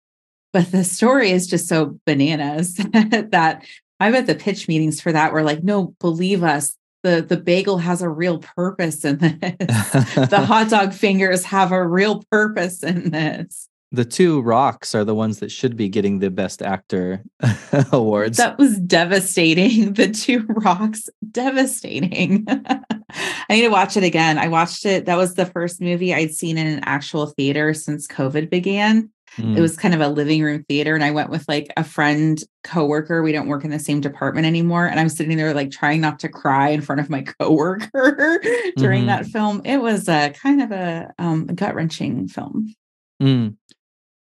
but 0.52 0.70
the 0.72 0.84
story 0.84 1.30
is 1.30 1.46
just 1.46 1.68
so 1.68 1.98
bananas 2.07 2.74
that 2.92 3.64
I'm 4.01 4.14
at 4.14 4.26
the 4.26 4.34
pitch 4.34 4.68
meetings 4.68 5.01
for 5.01 5.12
that. 5.12 5.32
We're 5.32 5.42
like, 5.42 5.62
no, 5.62 5.95
believe 6.01 6.42
us, 6.42 6.76
the 7.05 7.24
the 7.26 7.36
bagel 7.36 7.78
has 7.78 8.03
a 8.03 8.09
real 8.09 8.38
purpose 8.38 9.05
in 9.05 9.18
this. 9.18 9.40
the 9.51 10.45
hot 10.45 10.70
dog 10.70 10.92
fingers 10.92 11.45
have 11.45 11.70
a 11.70 11.86
real 11.86 12.24
purpose 12.30 12.82
in 12.82 13.11
this. 13.11 13.68
The 13.92 14.05
two 14.05 14.40
rocks 14.40 14.92
are 14.97 15.05
the 15.05 15.14
ones 15.14 15.38
that 15.38 15.53
should 15.53 15.76
be 15.76 15.88
getting 15.88 16.18
the 16.18 16.30
best 16.30 16.62
actor 16.62 17.22
awards. 17.92 18.38
That 18.38 18.59
was 18.59 18.76
devastating. 18.80 19.92
The 19.92 20.09
two 20.09 20.45
rocks, 20.49 21.09
devastating. 21.30 22.45
I 22.49 23.45
need 23.51 23.62
to 23.62 23.68
watch 23.68 23.97
it 23.97 24.03
again. 24.03 24.36
I 24.36 24.49
watched 24.49 24.84
it. 24.84 25.07
That 25.07 25.16
was 25.16 25.34
the 25.34 25.47
first 25.47 25.80
movie 25.80 26.12
I'd 26.12 26.34
seen 26.34 26.59
in 26.59 26.66
an 26.66 26.80
actual 26.82 27.26
theater 27.26 27.72
since 27.72 28.09
COVID 28.09 28.51
began. 28.51 29.11
Mm. 29.37 29.57
It 29.57 29.61
was 29.61 29.76
kind 29.76 29.95
of 29.95 30.01
a 30.01 30.09
living 30.09 30.43
room 30.43 30.64
theater. 30.68 30.95
And 30.95 31.05
I 31.05 31.11
went 31.11 31.30
with 31.30 31.47
like 31.49 31.72
a 31.76 31.85
friend, 31.85 32.43
coworker. 32.62 33.22
We 33.22 33.32
don't 33.32 33.49
work 33.49 33.64
in 33.64 33.70
the 33.70 33.78
same 33.78 34.01
department 34.01 34.47
anymore. 34.47 34.87
And 34.87 34.99
I'm 34.99 35.09
sitting 35.09 35.37
there 35.37 35.55
like 35.55 35.70
trying 35.70 36.01
not 36.01 36.18
to 36.20 36.28
cry 36.28 36.70
in 36.70 36.80
front 36.80 37.01
of 37.01 37.11
my 37.11 37.22
coworker 37.39 38.41
during 38.76 39.03
mm-hmm. 39.03 39.07
that 39.07 39.26
film. 39.26 39.61
It 39.64 39.78
was 39.78 40.09
a 40.09 40.30
kind 40.30 40.62
of 40.62 40.72
a 40.72 41.12
um, 41.18 41.47
gut 41.47 41.74
wrenching 41.74 42.28
film. 42.28 42.74
Mm. 43.22 43.57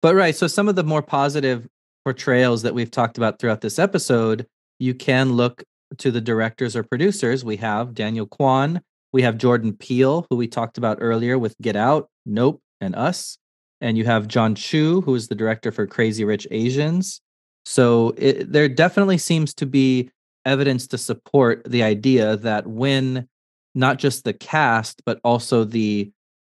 But 0.00 0.14
right. 0.14 0.34
So 0.34 0.46
some 0.46 0.68
of 0.68 0.74
the 0.74 0.84
more 0.84 1.02
positive 1.02 1.68
portrayals 2.04 2.62
that 2.62 2.74
we've 2.74 2.90
talked 2.90 3.16
about 3.16 3.38
throughout 3.38 3.60
this 3.60 3.78
episode, 3.78 4.46
you 4.78 4.94
can 4.94 5.34
look 5.34 5.62
to 5.98 6.10
the 6.10 6.20
directors 6.20 6.74
or 6.74 6.82
producers. 6.82 7.44
We 7.44 7.56
have 7.58 7.94
Daniel 7.94 8.26
Kwan. 8.26 8.80
We 9.12 9.22
have 9.22 9.36
Jordan 9.36 9.74
Peele, 9.74 10.26
who 10.30 10.36
we 10.36 10.48
talked 10.48 10.78
about 10.78 10.98
earlier 11.00 11.38
with 11.38 11.54
Get 11.60 11.76
Out, 11.76 12.08
Nope, 12.24 12.60
and 12.80 12.96
Us 12.96 13.36
and 13.82 13.98
you 13.98 14.04
have 14.04 14.28
Jon 14.28 14.54
Chu, 14.54 15.02
who 15.02 15.14
is 15.14 15.28
the 15.28 15.34
director 15.34 15.72
for 15.72 15.86
Crazy 15.86 16.24
Rich 16.24 16.46
Asians. 16.50 17.20
So 17.64 18.14
it, 18.16 18.50
there 18.50 18.68
definitely 18.68 19.18
seems 19.18 19.52
to 19.54 19.66
be 19.66 20.10
evidence 20.46 20.86
to 20.88 20.98
support 20.98 21.64
the 21.64 21.82
idea 21.82 22.36
that 22.38 22.66
when 22.66 23.28
not 23.74 23.98
just 23.98 24.24
the 24.24 24.32
cast, 24.32 25.02
but 25.04 25.20
also 25.24 25.64
the 25.64 26.10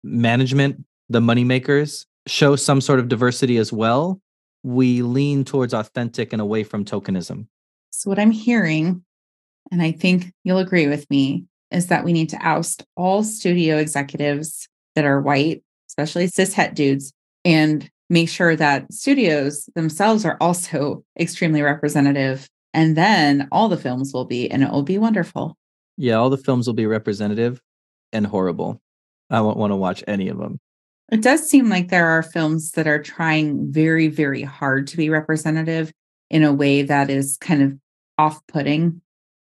management, 0.02 0.84
the 1.08 1.20
moneymakers 1.20 2.04
show 2.26 2.56
some 2.56 2.80
sort 2.80 2.98
of 2.98 3.08
diversity 3.08 3.56
as 3.56 3.72
well, 3.72 4.20
we 4.62 5.02
lean 5.02 5.44
towards 5.44 5.74
authentic 5.74 6.32
and 6.32 6.40
away 6.40 6.62
from 6.62 6.84
tokenism. 6.84 7.46
So, 7.90 8.10
what 8.10 8.18
I'm 8.18 8.30
hearing, 8.30 9.04
and 9.70 9.82
I 9.82 9.92
think 9.92 10.32
you'll 10.42 10.58
agree 10.58 10.88
with 10.88 11.08
me, 11.10 11.44
is 11.70 11.88
that 11.88 12.04
we 12.04 12.12
need 12.12 12.30
to 12.30 12.38
oust 12.38 12.84
all 12.96 13.22
studio 13.22 13.76
executives 13.76 14.68
that 14.94 15.04
are 15.04 15.20
white 15.20 15.62
especially 15.96 16.26
cishet 16.26 16.74
dudes, 16.74 17.12
and 17.44 17.88
make 18.10 18.28
sure 18.28 18.56
that 18.56 18.92
studios 18.92 19.68
themselves 19.74 20.24
are 20.24 20.36
also 20.40 21.04
extremely 21.18 21.62
representative. 21.62 22.48
And 22.72 22.96
then 22.96 23.48
all 23.52 23.68
the 23.68 23.76
films 23.76 24.12
will 24.12 24.24
be, 24.24 24.50
and 24.50 24.62
it 24.62 24.70
will 24.70 24.82
be 24.82 24.98
wonderful. 24.98 25.56
Yeah, 25.96 26.14
all 26.14 26.30
the 26.30 26.36
films 26.36 26.66
will 26.66 26.74
be 26.74 26.86
representative 26.86 27.60
and 28.12 28.26
horrible. 28.26 28.80
I 29.30 29.40
won't 29.40 29.56
want 29.56 29.70
to 29.70 29.76
watch 29.76 30.02
any 30.08 30.28
of 30.28 30.38
them. 30.38 30.58
It 31.12 31.22
does 31.22 31.48
seem 31.48 31.68
like 31.68 31.88
there 31.88 32.08
are 32.08 32.22
films 32.22 32.72
that 32.72 32.86
are 32.86 33.02
trying 33.02 33.72
very, 33.72 34.08
very 34.08 34.42
hard 34.42 34.86
to 34.88 34.96
be 34.96 35.10
representative 35.10 35.92
in 36.30 36.42
a 36.42 36.52
way 36.52 36.82
that 36.82 37.10
is 37.10 37.36
kind 37.36 37.62
of 37.62 37.78
off 38.18 38.40
putting. 38.48 39.00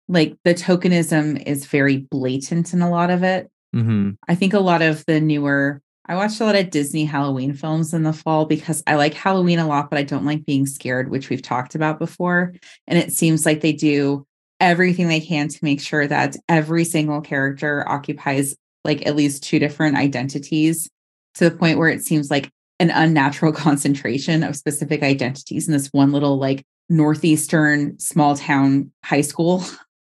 Like 0.09 0.37
the 0.43 0.55
tokenism 0.55 1.41
is 1.47 1.67
very 1.67 1.99
blatant 1.99 2.73
in 2.73 2.83
a 2.83 2.91
lot 2.91 3.11
of 3.11 3.23
it. 3.23 3.51
Mm-hmm. 3.75 4.11
I 4.27 4.35
think 4.35 4.55
a 4.55 4.61
lot 4.61 4.83
of 4.83 5.05
the 5.07 5.21
newer 5.21 5.81
I 6.11 6.17
watched 6.17 6.41
a 6.41 6.45
lot 6.45 6.57
of 6.57 6.71
Disney 6.71 7.05
Halloween 7.05 7.55
films 7.55 7.95
in 7.95 8.03
the 8.03 8.13
fall 8.13 8.45
because 8.45 8.83
I 8.85 8.97
like 8.97 9.15
Halloween 9.15 9.61
a 9.61 9.69
lot, 9.69 9.91
but 9.91 9.99
I 10.01 10.03
don't 10.03 10.25
like 10.25 10.45
being 10.45 10.67
scared, 10.67 11.09
which 11.09 11.31
we've 11.31 11.41
talked 11.41 11.77
about 11.77 12.01
before. 12.01 12.53
And 12.89 12.99
it 12.99 13.13
seems 13.13 13.47
like 13.47 13.61
they 13.61 13.73
do 13.73 14.27
everything 14.59 15.07
they 15.07 15.21
can 15.21 15.47
to 15.47 15.59
make 15.63 15.81
sure 15.81 16.09
that 16.09 16.35
every 16.49 16.85
single 16.85 17.21
character 17.21 17.89
occupies 17.89 18.57
like 18.85 19.07
at 19.07 19.15
least 19.15 19.45
two 19.45 19.61
different 19.61 19.97
identities 19.97 20.91
to 21.35 21.49
the 21.49 21.57
point 21.57 21.79
where 21.79 21.89
it 21.89 22.03
seems 22.03 22.29
like 22.29 22.51
an 22.81 22.91
unnatural 22.91 23.53
concentration 23.67 24.43
of 24.43 24.57
specific 24.57 25.05
identities 25.05 25.69
in 25.69 25.73
this 25.73 25.91
one 25.93 26.11
little 26.11 26.39
like 26.39 26.65
northeastern 26.89 27.97
small 28.01 28.35
town 28.35 28.91
high 29.05 29.21
school. 29.21 29.63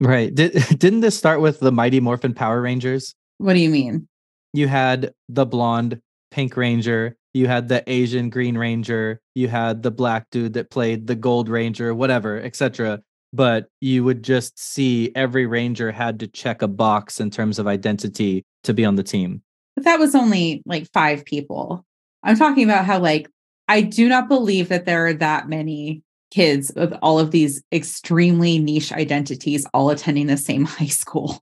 Right. 0.00 0.34
Did, 0.34 0.52
didn't 0.78 1.00
this 1.00 1.18
start 1.18 1.42
with 1.42 1.60
the 1.60 1.70
Mighty 1.70 2.00
Morphin 2.00 2.32
Power 2.32 2.62
Rangers? 2.62 3.14
What 3.36 3.52
do 3.52 3.58
you 3.58 3.68
mean? 3.68 4.08
You 4.52 4.68
had 4.68 5.12
the 5.28 5.46
blonde 5.46 6.00
pink 6.30 6.56
ranger 6.56 7.16
you 7.34 7.46
had 7.46 7.68
the 7.68 7.82
asian 7.90 8.30
green 8.30 8.56
ranger 8.56 9.20
you 9.34 9.48
had 9.48 9.82
the 9.82 9.90
black 9.90 10.26
dude 10.30 10.54
that 10.54 10.70
played 10.70 11.06
the 11.06 11.14
gold 11.14 11.48
ranger 11.48 11.94
whatever 11.94 12.40
etc 12.40 13.00
but 13.32 13.68
you 13.80 14.04
would 14.04 14.22
just 14.22 14.58
see 14.58 15.10
every 15.14 15.46
ranger 15.46 15.90
had 15.90 16.20
to 16.20 16.26
check 16.26 16.62
a 16.62 16.68
box 16.68 17.20
in 17.20 17.30
terms 17.30 17.58
of 17.58 17.66
identity 17.66 18.44
to 18.64 18.74
be 18.74 18.84
on 18.84 18.96
the 18.96 19.02
team. 19.02 19.42
But 19.74 19.84
that 19.84 19.98
was 19.98 20.14
only 20.14 20.62
like 20.66 20.86
five 20.92 21.24
people. 21.24 21.84
I'm 22.22 22.36
talking 22.36 22.64
about 22.64 22.84
how 22.84 22.98
like 22.98 23.28
i 23.68 23.80
do 23.80 24.08
not 24.08 24.28
believe 24.28 24.68
that 24.68 24.86
there 24.86 25.06
are 25.06 25.14
that 25.14 25.48
many 25.48 26.02
kids 26.30 26.72
with 26.74 26.92
all 27.00 27.18
of 27.18 27.30
these 27.30 27.62
extremely 27.72 28.58
niche 28.58 28.92
identities 28.92 29.66
all 29.72 29.90
attending 29.90 30.26
the 30.26 30.36
same 30.36 30.64
high 30.66 30.86
school. 30.86 31.40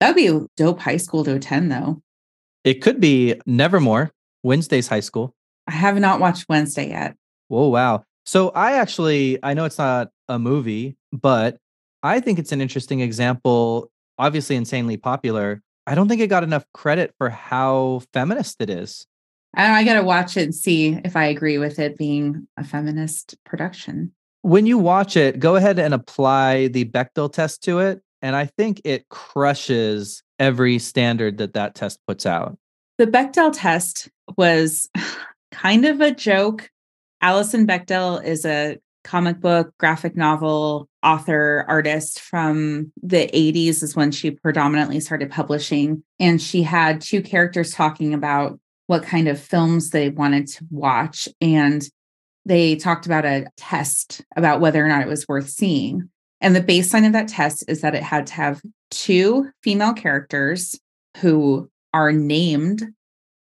That'd 0.00 0.16
be 0.16 0.28
a 0.28 0.46
dope 0.56 0.80
high 0.80 0.96
school 0.98 1.24
to 1.24 1.34
attend 1.34 1.72
though 1.72 2.00
it 2.64 2.82
could 2.82 3.00
be 3.00 3.40
Nevermore, 3.46 4.12
Wednesday's 4.42 4.88
high 4.88 5.00
school. 5.00 5.34
I 5.66 5.72
have 5.72 5.98
not 5.98 6.20
watched 6.20 6.46
Wednesday 6.48 6.88
yet. 6.88 7.16
Whoa, 7.48 7.68
wow. 7.68 8.04
So 8.24 8.50
I 8.50 8.74
actually, 8.74 9.38
I 9.42 9.54
know 9.54 9.64
it's 9.64 9.78
not 9.78 10.10
a 10.28 10.38
movie, 10.38 10.96
but 11.12 11.58
I 12.02 12.20
think 12.20 12.38
it's 12.38 12.52
an 12.52 12.60
interesting 12.60 13.00
example, 13.00 13.90
obviously 14.18 14.56
insanely 14.56 14.96
popular. 14.96 15.62
I 15.86 15.94
don't 15.94 16.08
think 16.08 16.20
it 16.20 16.26
got 16.26 16.44
enough 16.44 16.66
credit 16.74 17.14
for 17.16 17.30
how 17.30 18.02
feminist 18.12 18.60
it 18.60 18.68
is. 18.68 19.06
I, 19.54 19.80
I 19.80 19.84
got 19.84 19.94
to 19.94 20.02
watch 20.02 20.36
it 20.36 20.42
and 20.42 20.54
see 20.54 21.00
if 21.04 21.16
I 21.16 21.24
agree 21.24 21.58
with 21.58 21.78
it 21.78 21.96
being 21.96 22.46
a 22.56 22.64
feminist 22.64 23.36
production. 23.44 24.12
When 24.42 24.66
you 24.66 24.78
watch 24.78 25.16
it, 25.16 25.40
go 25.40 25.56
ahead 25.56 25.78
and 25.78 25.94
apply 25.94 26.68
the 26.68 26.84
Bechdel 26.84 27.32
test 27.32 27.62
to 27.64 27.80
it. 27.80 28.02
And 28.22 28.34
I 28.34 28.46
think 28.46 28.80
it 28.84 29.08
crushes 29.08 30.22
every 30.38 30.78
standard 30.78 31.38
that 31.38 31.54
that 31.54 31.74
test 31.74 32.00
puts 32.06 32.26
out. 32.26 32.58
The 32.98 33.06
Bechdel 33.06 33.52
test 33.54 34.08
was 34.36 34.88
kind 35.52 35.84
of 35.84 36.00
a 36.00 36.10
joke. 36.12 36.70
Alison 37.20 37.66
Bechdel 37.66 38.24
is 38.24 38.44
a 38.44 38.78
comic 39.04 39.40
book, 39.40 39.72
graphic 39.78 40.16
novel 40.16 40.88
author, 41.02 41.64
artist 41.68 42.20
from 42.20 42.92
the 43.02 43.28
80s 43.28 43.82
is 43.82 43.96
when 43.96 44.10
she 44.10 44.30
predominantly 44.30 45.00
started 45.00 45.30
publishing. 45.30 46.02
And 46.18 46.42
she 46.42 46.62
had 46.62 47.00
two 47.00 47.22
characters 47.22 47.72
talking 47.72 48.12
about 48.12 48.58
what 48.86 49.02
kind 49.02 49.28
of 49.28 49.40
films 49.40 49.90
they 49.90 50.08
wanted 50.08 50.46
to 50.48 50.66
watch. 50.70 51.28
And 51.40 51.88
they 52.44 52.76
talked 52.76 53.06
about 53.06 53.24
a 53.24 53.46
test 53.56 54.22
about 54.36 54.60
whether 54.60 54.84
or 54.84 54.88
not 54.88 55.02
it 55.02 55.08
was 55.08 55.28
worth 55.28 55.48
seeing. 55.48 56.10
And 56.40 56.54
the 56.54 56.60
baseline 56.60 57.06
of 57.06 57.12
that 57.12 57.28
test 57.28 57.64
is 57.68 57.80
that 57.80 57.94
it 57.94 58.02
had 58.02 58.26
to 58.28 58.34
have 58.34 58.62
two 58.90 59.50
female 59.62 59.92
characters 59.92 60.78
who 61.18 61.68
are 61.92 62.12
named 62.12 62.82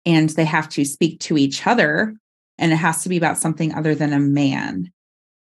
and 0.05 0.29
they 0.29 0.45
have 0.45 0.67
to 0.69 0.83
speak 0.83 1.19
to 1.21 1.37
each 1.37 1.65
other. 1.65 2.15
And 2.57 2.71
it 2.71 2.77
has 2.77 3.03
to 3.03 3.09
be 3.09 3.17
about 3.17 3.37
something 3.37 3.73
other 3.73 3.95
than 3.95 4.13
a 4.13 4.19
man. 4.19 4.91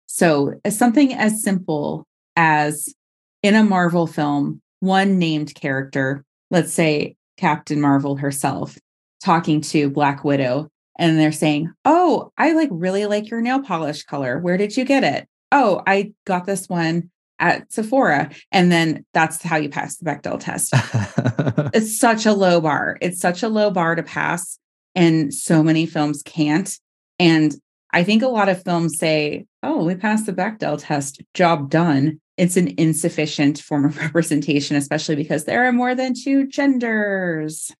So, 0.06 0.54
something 0.68 1.12
as 1.12 1.42
simple 1.42 2.06
as 2.36 2.94
in 3.42 3.54
a 3.54 3.64
Marvel 3.64 4.06
film, 4.06 4.60
one 4.80 5.18
named 5.18 5.54
character, 5.54 6.24
let's 6.50 6.72
say 6.72 7.16
Captain 7.36 7.80
Marvel 7.80 8.16
herself, 8.16 8.78
talking 9.22 9.60
to 9.62 9.90
Black 9.90 10.24
Widow, 10.24 10.68
and 10.98 11.18
they're 11.18 11.32
saying, 11.32 11.72
Oh, 11.84 12.30
I 12.38 12.52
like 12.52 12.68
really 12.70 13.06
like 13.06 13.30
your 13.30 13.40
nail 13.40 13.60
polish 13.60 14.04
color. 14.04 14.38
Where 14.38 14.56
did 14.56 14.76
you 14.76 14.84
get 14.84 15.04
it? 15.04 15.28
Oh, 15.50 15.82
I 15.86 16.12
got 16.24 16.46
this 16.46 16.68
one 16.68 17.10
at 17.38 17.72
Sephora. 17.72 18.30
And 18.50 18.70
then 18.70 19.04
that's 19.14 19.42
how 19.42 19.56
you 19.56 19.68
pass 19.68 19.96
the 19.96 20.04
Bechdel 20.04 20.40
test. 20.40 20.72
it's 21.74 21.98
such 21.98 22.26
a 22.26 22.32
low 22.32 22.60
bar. 22.60 22.98
It's 23.00 23.20
such 23.20 23.42
a 23.42 23.48
low 23.48 23.70
bar 23.70 23.94
to 23.94 24.02
pass. 24.02 24.58
And 24.94 25.32
so 25.32 25.62
many 25.62 25.86
films 25.86 26.22
can't. 26.22 26.78
And 27.18 27.54
I 27.92 28.04
think 28.04 28.22
a 28.22 28.28
lot 28.28 28.48
of 28.48 28.62
films 28.62 28.98
say, 28.98 29.46
oh, 29.62 29.84
we 29.84 29.94
passed 29.94 30.26
the 30.26 30.32
Bechdel 30.32 30.78
test, 30.82 31.22
job 31.34 31.70
done. 31.70 32.20
It's 32.36 32.56
an 32.56 32.74
insufficient 32.78 33.58
form 33.58 33.84
of 33.84 33.98
representation, 34.00 34.76
especially 34.76 35.16
because 35.16 35.44
there 35.44 35.66
are 35.66 35.72
more 35.72 35.94
than 35.94 36.14
two 36.14 36.46
genders. 36.46 37.72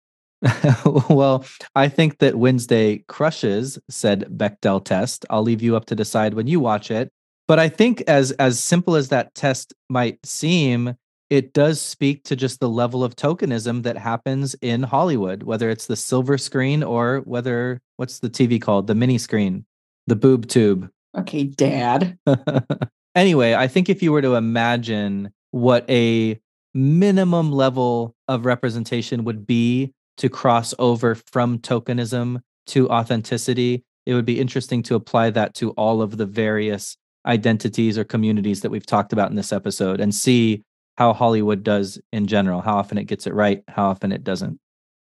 well, 1.08 1.44
I 1.74 1.88
think 1.88 2.18
that 2.18 2.34
Wednesday 2.34 3.04
crushes 3.08 3.78
said 3.88 4.26
Bechdel 4.36 4.84
test. 4.84 5.24
I'll 5.30 5.42
leave 5.42 5.62
you 5.62 5.76
up 5.76 5.86
to 5.86 5.94
decide 5.94 6.34
when 6.34 6.46
you 6.46 6.60
watch 6.60 6.90
it. 6.90 7.12
But 7.52 7.58
I 7.58 7.68
think 7.68 8.02
as 8.08 8.30
as 8.32 8.58
simple 8.58 8.96
as 8.96 9.10
that 9.10 9.34
test 9.34 9.74
might 9.90 10.24
seem, 10.24 10.94
it 11.28 11.52
does 11.52 11.82
speak 11.82 12.24
to 12.24 12.34
just 12.34 12.60
the 12.60 12.68
level 12.70 13.04
of 13.04 13.14
tokenism 13.14 13.82
that 13.82 13.98
happens 13.98 14.54
in 14.62 14.82
Hollywood, 14.84 15.42
whether 15.42 15.68
it's 15.68 15.86
the 15.86 15.94
silver 15.94 16.38
screen 16.38 16.82
or 16.82 17.18
whether 17.26 17.82
what's 17.98 18.20
the 18.20 18.30
TV 18.30 18.58
called? 18.58 18.86
The 18.86 18.94
mini 18.94 19.18
screen, 19.18 19.66
the 20.06 20.16
boob 20.16 20.48
tube. 20.48 20.88
Okay, 21.14 21.44
dad. 21.44 22.16
anyway, 23.14 23.52
I 23.52 23.68
think 23.68 23.90
if 23.90 24.02
you 24.02 24.12
were 24.12 24.22
to 24.22 24.36
imagine 24.36 25.30
what 25.50 25.84
a 25.90 26.40
minimum 26.72 27.52
level 27.52 28.16
of 28.28 28.46
representation 28.46 29.24
would 29.24 29.46
be 29.46 29.92
to 30.16 30.30
cross 30.30 30.72
over 30.78 31.16
from 31.16 31.58
tokenism 31.58 32.40
to 32.68 32.88
authenticity, 32.88 33.84
it 34.06 34.14
would 34.14 34.24
be 34.24 34.40
interesting 34.40 34.82
to 34.84 34.94
apply 34.94 35.28
that 35.28 35.52
to 35.56 35.72
all 35.72 36.00
of 36.00 36.16
the 36.16 36.24
various 36.24 36.96
identities 37.26 37.96
or 37.96 38.04
communities 38.04 38.60
that 38.60 38.70
we've 38.70 38.86
talked 38.86 39.12
about 39.12 39.30
in 39.30 39.36
this 39.36 39.52
episode 39.52 40.00
and 40.00 40.14
see 40.14 40.62
how 40.96 41.12
Hollywood 41.12 41.62
does 41.62 42.00
in 42.12 42.26
general, 42.26 42.60
how 42.60 42.76
often 42.76 42.98
it 42.98 43.04
gets 43.04 43.26
it 43.26 43.34
right, 43.34 43.62
how 43.68 43.88
often 43.88 44.12
it 44.12 44.24
doesn't. 44.24 44.58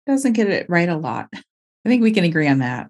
Doesn't 0.05 0.33
get 0.33 0.49
it 0.49 0.69
right 0.69 0.89
a 0.89 0.97
lot. 0.97 1.27
I 1.33 1.89
think 1.89 2.01
we 2.01 2.11
can 2.11 2.23
agree 2.23 2.47
on 2.47 2.59
that. 2.59 2.89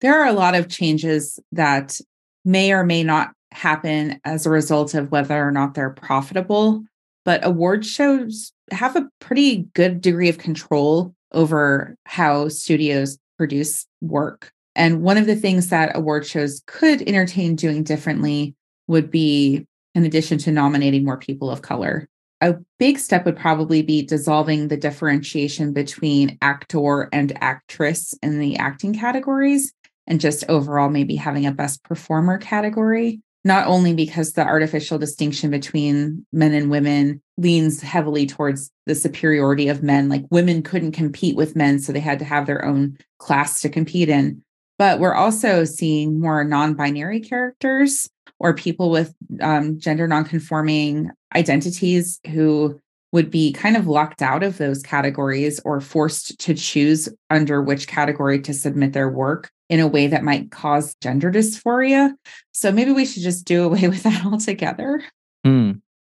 There 0.00 0.20
are 0.20 0.26
a 0.26 0.32
lot 0.32 0.54
of 0.54 0.68
changes 0.68 1.38
that 1.52 1.98
may 2.44 2.72
or 2.72 2.84
may 2.84 3.02
not 3.02 3.32
happen 3.52 4.20
as 4.24 4.44
a 4.44 4.50
result 4.50 4.94
of 4.94 5.10
whether 5.10 5.46
or 5.46 5.50
not 5.50 5.74
they're 5.74 5.90
profitable, 5.90 6.84
but 7.24 7.44
award 7.44 7.86
shows 7.86 8.52
have 8.70 8.96
a 8.96 9.08
pretty 9.20 9.68
good 9.74 10.00
degree 10.00 10.28
of 10.28 10.38
control 10.38 11.14
over 11.32 11.96
how 12.04 12.48
studios 12.48 13.18
produce 13.38 13.86
work. 14.00 14.52
And 14.76 15.02
one 15.02 15.16
of 15.16 15.26
the 15.26 15.34
things 15.34 15.68
that 15.68 15.96
award 15.96 16.26
shows 16.26 16.62
could 16.66 17.02
entertain 17.02 17.56
doing 17.56 17.82
differently 17.82 18.54
would 18.86 19.10
be, 19.10 19.66
in 19.94 20.04
addition 20.04 20.36
to 20.38 20.52
nominating 20.52 21.04
more 21.04 21.16
people 21.16 21.50
of 21.50 21.62
color, 21.62 22.06
a 22.42 22.56
big 22.78 22.98
step 22.98 23.24
would 23.24 23.38
probably 23.38 23.80
be 23.80 24.02
dissolving 24.02 24.68
the 24.68 24.76
differentiation 24.76 25.72
between 25.72 26.36
actor 26.42 27.08
and 27.10 27.32
actress 27.42 28.14
in 28.22 28.38
the 28.38 28.58
acting 28.58 28.94
categories 28.94 29.72
and 30.06 30.20
just 30.20 30.44
overall 30.50 30.90
maybe 30.90 31.16
having 31.16 31.46
a 31.46 31.52
best 31.52 31.82
performer 31.82 32.36
category. 32.36 33.20
Not 33.46 33.68
only 33.68 33.94
because 33.94 34.32
the 34.32 34.44
artificial 34.44 34.98
distinction 34.98 35.50
between 35.50 36.26
men 36.32 36.52
and 36.52 36.68
women 36.68 37.22
leans 37.38 37.80
heavily 37.80 38.26
towards 38.26 38.70
the 38.86 38.94
superiority 38.94 39.68
of 39.68 39.82
men, 39.82 40.08
like 40.08 40.24
women 40.30 40.62
couldn't 40.62 40.92
compete 40.92 41.36
with 41.36 41.56
men, 41.56 41.78
so 41.78 41.92
they 41.92 42.00
had 42.00 42.18
to 42.18 42.24
have 42.24 42.46
their 42.46 42.64
own 42.64 42.98
class 43.18 43.60
to 43.60 43.68
compete 43.68 44.08
in, 44.08 44.42
but 44.78 45.00
we're 45.00 45.14
also 45.14 45.64
seeing 45.64 46.20
more 46.20 46.44
non 46.44 46.74
binary 46.74 47.20
characters 47.20 48.08
or 48.38 48.54
people 48.54 48.90
with 48.90 49.14
um, 49.40 49.78
gender 49.78 50.06
nonconforming 50.06 51.10
identities 51.34 52.20
who 52.30 52.78
would 53.12 53.30
be 53.30 53.52
kind 53.52 53.76
of 53.76 53.86
locked 53.86 54.20
out 54.20 54.42
of 54.42 54.58
those 54.58 54.82
categories 54.82 55.60
or 55.64 55.80
forced 55.80 56.38
to 56.38 56.54
choose 56.54 57.08
under 57.30 57.62
which 57.62 57.88
category 57.88 58.40
to 58.40 58.52
submit 58.52 58.92
their 58.92 59.08
work 59.08 59.50
in 59.68 59.80
a 59.80 59.86
way 59.86 60.06
that 60.06 60.22
might 60.22 60.50
cause 60.50 60.94
gender 60.96 61.30
dysphoria. 61.30 62.12
So 62.52 62.70
maybe 62.70 62.92
we 62.92 63.06
should 63.06 63.22
just 63.22 63.46
do 63.46 63.64
away 63.64 63.88
with 63.88 64.02
that 64.02 64.24
altogether. 64.24 65.02
Hmm. 65.44 65.72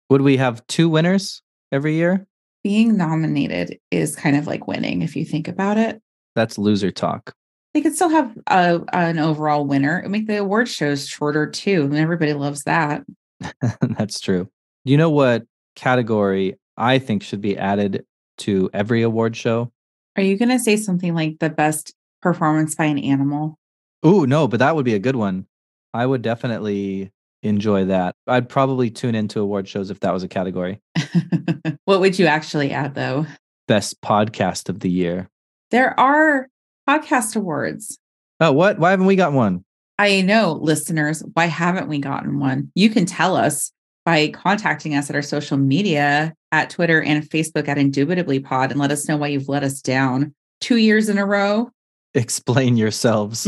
Would 0.10 0.22
we 0.22 0.38
have 0.38 0.66
two 0.68 0.90
winners 0.90 1.42
every 1.72 1.96
year? 1.96 2.28
Being 2.64 2.98
nominated 2.98 3.80
is 3.90 4.16
kind 4.16 4.36
of 4.36 4.46
like 4.46 4.68
winning 4.68 5.02
if 5.02 5.16
you 5.16 5.26
think 5.26 5.48
about 5.48 5.78
it. 5.78 6.02
That's 6.36 6.60
loser 6.60 6.92
talk 6.92 7.34
they 7.74 7.82
could 7.82 7.96
still 7.96 8.10
have 8.10 8.38
a, 8.48 8.82
an 8.94 9.20
overall 9.20 9.66
winner 9.66 10.04
make 10.08 10.28
the 10.28 10.38
award 10.38 10.68
shows 10.68 11.08
shorter 11.08 11.50
too. 11.50 11.84
And 11.84 11.96
everybody 11.96 12.34
loves 12.34 12.64
that. 12.64 13.04
That's 13.82 14.20
true. 14.20 14.50
You 14.84 14.98
know 14.98 15.10
what 15.10 15.44
category 15.76 16.58
I 16.78 17.00
think 17.00 17.24
should 17.24 17.42
be 17.42 17.58
added 17.58 18.06
to 18.40 18.70
every 18.74 19.02
award 19.04 19.36
show? 19.36 19.72
Are 20.16 20.24
you 20.24 20.38
going 20.38 20.50
to 20.50 20.60
say 20.60 20.76
something 20.76 21.14
like 21.14 21.40
the 21.40 21.50
best 21.50 21.94
performance 22.22 22.76
by 22.76 22.86
an 22.86 23.00
animal? 23.00 23.58
Oh, 24.04 24.26
no, 24.26 24.48
but 24.48 24.60
that 24.60 24.76
would 24.76 24.86
be 24.86 24.96
a 24.96 25.00
good 25.00 25.16
one. 25.16 25.46
I 25.94 26.06
would 26.06 26.22
definitely 26.22 27.12
enjoy 27.44 27.86
that. 27.86 28.16
I'd 28.28 28.50
probably 28.50 28.90
tune 28.90 29.16
into 29.16 29.40
award 29.40 29.68
shows 29.68 29.90
if 29.90 30.00
that 30.02 30.14
was 30.14 30.24
a 30.24 30.28
category. 30.28 30.82
what 31.86 32.00
would 32.00 32.20
you 32.20 32.26
actually 32.26 32.72
add 32.72 32.96
though? 32.96 33.26
Best 33.68 34.02
podcast 34.02 34.70
of 34.70 34.80
the 34.80 34.90
year. 34.90 35.30
There 35.72 35.98
are 36.00 36.48
podcast 36.88 37.36
awards. 37.36 38.00
Oh, 38.40 38.52
what? 38.52 38.80
Why 38.80 38.92
haven't 38.92 39.06
we 39.06 39.16
got 39.16 39.34
one? 39.34 39.64
I 40.00 40.22
know, 40.22 40.54
listeners, 40.54 41.24
why 41.34 41.46
haven't 41.46 41.88
we 41.88 42.00
gotten 42.00 42.40
one? 42.40 42.72
You 42.74 42.90
can 42.90 43.06
tell 43.06 43.36
us 43.36 43.72
by 44.04 44.30
contacting 44.30 44.96
us 44.96 45.10
at 45.10 45.16
our 45.16 45.22
social 45.22 45.58
media 45.58 46.34
at 46.52 46.70
Twitter 46.72 47.02
and 47.02 47.24
Facebook 47.24 47.68
at 47.68 47.78
Indubitably 47.78 48.40
Pod 48.40 48.72
and 48.72 48.80
let 48.80 48.92
us 48.92 49.08
know 49.08 49.18
why 49.18 49.28
you've 49.28 49.48
let 49.48 49.64
us 49.64 49.80
down 49.82 50.34
two 50.60 50.78
years 50.78 51.08
in 51.08 51.18
a 51.18 51.26
row. 51.26 51.70
Explain 52.14 52.78
yourselves. 52.78 53.48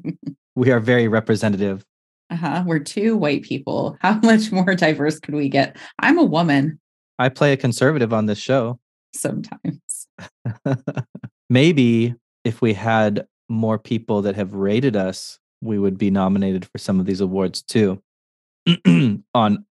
we 0.54 0.70
are 0.70 0.80
very 0.80 1.08
representative. 1.08 1.84
Uh-huh. 2.30 2.64
We're 2.66 2.80
two 2.80 3.16
white 3.16 3.42
people. 3.42 3.96
How 4.00 4.14
much 4.22 4.52
more 4.52 4.74
diverse 4.74 5.18
could 5.18 5.34
we 5.34 5.48
get? 5.48 5.76
I'm 5.98 6.18
a 6.18 6.24
woman. 6.24 6.78
I 7.18 7.28
play 7.30 7.52
a 7.52 7.56
conservative 7.56 8.12
on 8.12 8.26
this 8.26 8.38
show. 8.38 8.78
Sometimes. 9.14 10.08
Maybe 11.50 12.14
if 12.46 12.62
we 12.62 12.72
had 12.72 13.26
more 13.48 13.76
people 13.76 14.22
that 14.22 14.36
have 14.36 14.54
rated 14.54 14.94
us, 14.94 15.40
we 15.60 15.78
would 15.80 15.98
be 15.98 16.10
nominated 16.12 16.64
for 16.64 16.78
some 16.78 17.00
of 17.00 17.06
these 17.06 17.20
awards 17.20 17.60
too 17.60 18.00
on 19.34 19.64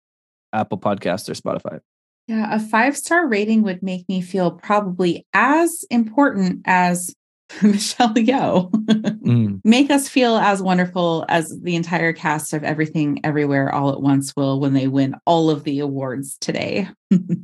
Apple 0.52 0.78
Podcasts 0.78 1.28
or 1.28 1.34
Spotify. 1.34 1.80
Yeah, 2.26 2.52
a 2.52 2.58
five 2.58 2.96
star 2.96 3.28
rating 3.28 3.62
would 3.62 3.82
make 3.82 4.08
me 4.08 4.20
feel 4.20 4.50
probably 4.50 5.24
as 5.34 5.84
important 5.88 6.62
as 6.64 7.14
Michelle 7.62 8.14
Yeoh. 8.14 8.70
mm. 8.70 9.60
Make 9.64 9.90
us 9.90 10.08
feel 10.08 10.36
as 10.36 10.60
wonderful 10.60 11.26
as 11.28 11.56
the 11.62 11.76
entire 11.76 12.12
cast 12.12 12.54
of 12.54 12.64
Everything 12.64 13.20
Everywhere 13.22 13.72
All 13.72 13.92
at 13.92 14.00
Once 14.00 14.34
will 14.34 14.58
when 14.58 14.72
they 14.72 14.88
win 14.88 15.14
all 15.26 15.50
of 15.50 15.62
the 15.62 15.78
awards 15.78 16.38
today. 16.40 16.88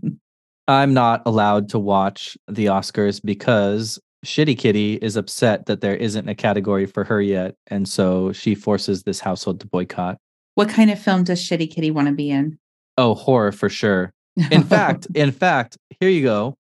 I'm 0.69 0.95
not 0.95 1.23
allowed 1.27 1.69
to 1.71 1.79
watch 1.79 2.37
the 2.49 2.67
Oscars 2.67 3.21
because 3.23 3.99
Shitty 4.25 4.59
Kitty 4.59 4.95
is 4.95 5.17
upset 5.17 5.67
that 5.67 5.81
there 5.81 5.97
isn't 5.97 6.29
a 6.29 6.35
category 6.35 6.87
for 6.87 7.05
her 7.05 7.21
yet. 7.21 7.55
And 7.69 7.89
so 7.89 8.33
she 8.33 8.55
forces 8.55 9.03
this 9.03 9.21
household 9.21 9.61
to 9.61 9.67
boycott. 9.67 10.19
What 10.55 10.69
kind 10.69 10.91
of 10.91 10.99
film 10.99 11.25
does 11.25 11.43
Shitty 11.43 11.71
Kitty 11.71 11.91
want 11.91 12.09
to 12.09 12.15
be 12.15 12.31
in? 12.31 12.59
Oh, 12.99 13.15
horror 13.15 13.53
for 13.53 13.69
sure. 13.69 14.13
In 14.51 14.63
fact, 14.63 15.07
in 15.15 15.33
fact, 15.33 15.79
here 16.01 16.11
you 16.11 16.23
go. 16.23 16.57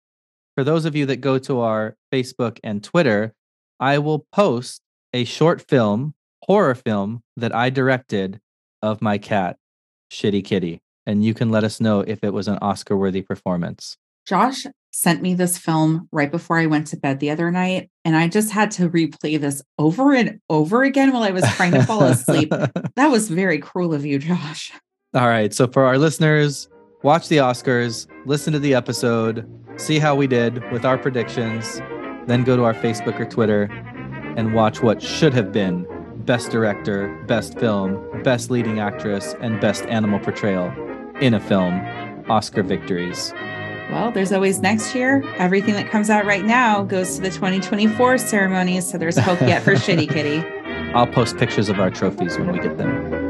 For 0.55 0.63
those 0.63 0.85
of 0.85 0.95
you 0.95 1.05
that 1.07 1.17
go 1.17 1.37
to 1.39 1.59
our 1.61 1.95
Facebook 2.13 2.59
and 2.63 2.83
Twitter, 2.83 3.33
I 3.79 3.99
will 3.99 4.25
post 4.31 4.81
a 5.13 5.23
short 5.23 5.61
film, 5.61 6.13
horror 6.43 6.75
film 6.75 7.23
that 7.37 7.55
I 7.55 7.69
directed 7.69 8.39
of 8.81 9.01
my 9.01 9.17
cat. 9.17 9.57
Shitty 10.11 10.43
Kitty. 10.43 10.81
And 11.05 11.23
you 11.23 11.33
can 11.33 11.51
let 11.51 11.63
us 11.63 11.79
know 11.79 12.01
if 12.01 12.23
it 12.23 12.33
was 12.33 12.47
an 12.47 12.57
Oscar 12.61 12.97
worthy 12.97 13.21
performance. 13.21 13.97
Josh 14.25 14.65
sent 14.95 15.21
me 15.21 15.33
this 15.33 15.57
film 15.57 16.07
right 16.11 16.31
before 16.31 16.57
I 16.57 16.65
went 16.65 16.87
to 16.87 16.97
bed 16.97 17.19
the 17.19 17.29
other 17.29 17.51
night, 17.51 17.89
and 18.03 18.15
I 18.15 18.27
just 18.27 18.51
had 18.51 18.71
to 18.71 18.89
replay 18.89 19.39
this 19.39 19.61
over 19.77 20.13
and 20.13 20.39
over 20.49 20.83
again 20.83 21.11
while 21.11 21.23
I 21.23 21.31
was 21.31 21.43
trying 21.55 21.73
to 21.73 21.83
fall 21.83 22.03
asleep. 22.03 22.53
That 22.95 23.07
was 23.11 23.29
very 23.29 23.59
cruel 23.59 23.93
of 23.93 24.05
you, 24.05 24.19
Josh. 24.19 24.71
All 25.13 25.27
right. 25.27 25.53
So, 25.53 25.67
for 25.67 25.83
our 25.83 25.97
listeners, 25.97 26.69
watch 27.03 27.27
the 27.27 27.37
Oscars, 27.37 28.07
listen 28.25 28.53
to 28.53 28.59
the 28.59 28.73
episode, 28.73 29.45
see 29.75 29.99
how 29.99 30.15
we 30.15 30.27
did 30.27 30.63
with 30.71 30.85
our 30.85 30.97
predictions, 30.97 31.81
then 32.27 32.43
go 32.43 32.55
to 32.55 32.63
our 32.63 32.73
Facebook 32.73 33.19
or 33.19 33.25
Twitter 33.25 33.63
and 34.37 34.53
watch 34.53 34.81
what 34.81 35.01
should 35.01 35.33
have 35.33 35.51
been 35.51 35.85
Best 36.25 36.51
Director, 36.51 37.21
Best 37.27 37.59
Film, 37.59 38.01
Best 38.23 38.49
Leading 38.49 38.79
Actress, 38.79 39.35
and 39.41 39.59
Best 39.59 39.85
Animal 39.85 40.19
Portrayal 40.19 40.73
in 41.21 41.33
a 41.33 41.39
film 41.39 41.81
Oscar 42.29 42.63
victories. 42.63 43.33
Well, 43.89 44.11
there's 44.11 44.31
always 44.31 44.59
next 44.59 44.95
year. 44.95 45.23
Everything 45.37 45.75
that 45.75 45.89
comes 45.89 46.09
out 46.09 46.25
right 46.25 46.43
now 46.43 46.83
goes 46.83 47.15
to 47.15 47.21
the 47.21 47.29
2024 47.29 48.17
ceremonies, 48.17 48.89
so 48.89 48.97
there's 48.97 49.17
hope 49.17 49.39
yet 49.41 49.61
for 49.61 49.71
Shitty 49.75 50.09
Kitty. 50.09 50.39
I'll 50.93 51.07
post 51.07 51.37
pictures 51.37 51.69
of 51.69 51.79
our 51.79 51.91
trophies 51.91 52.37
when 52.37 52.51
we 52.51 52.59
get 52.59 52.77
them. 52.77 53.24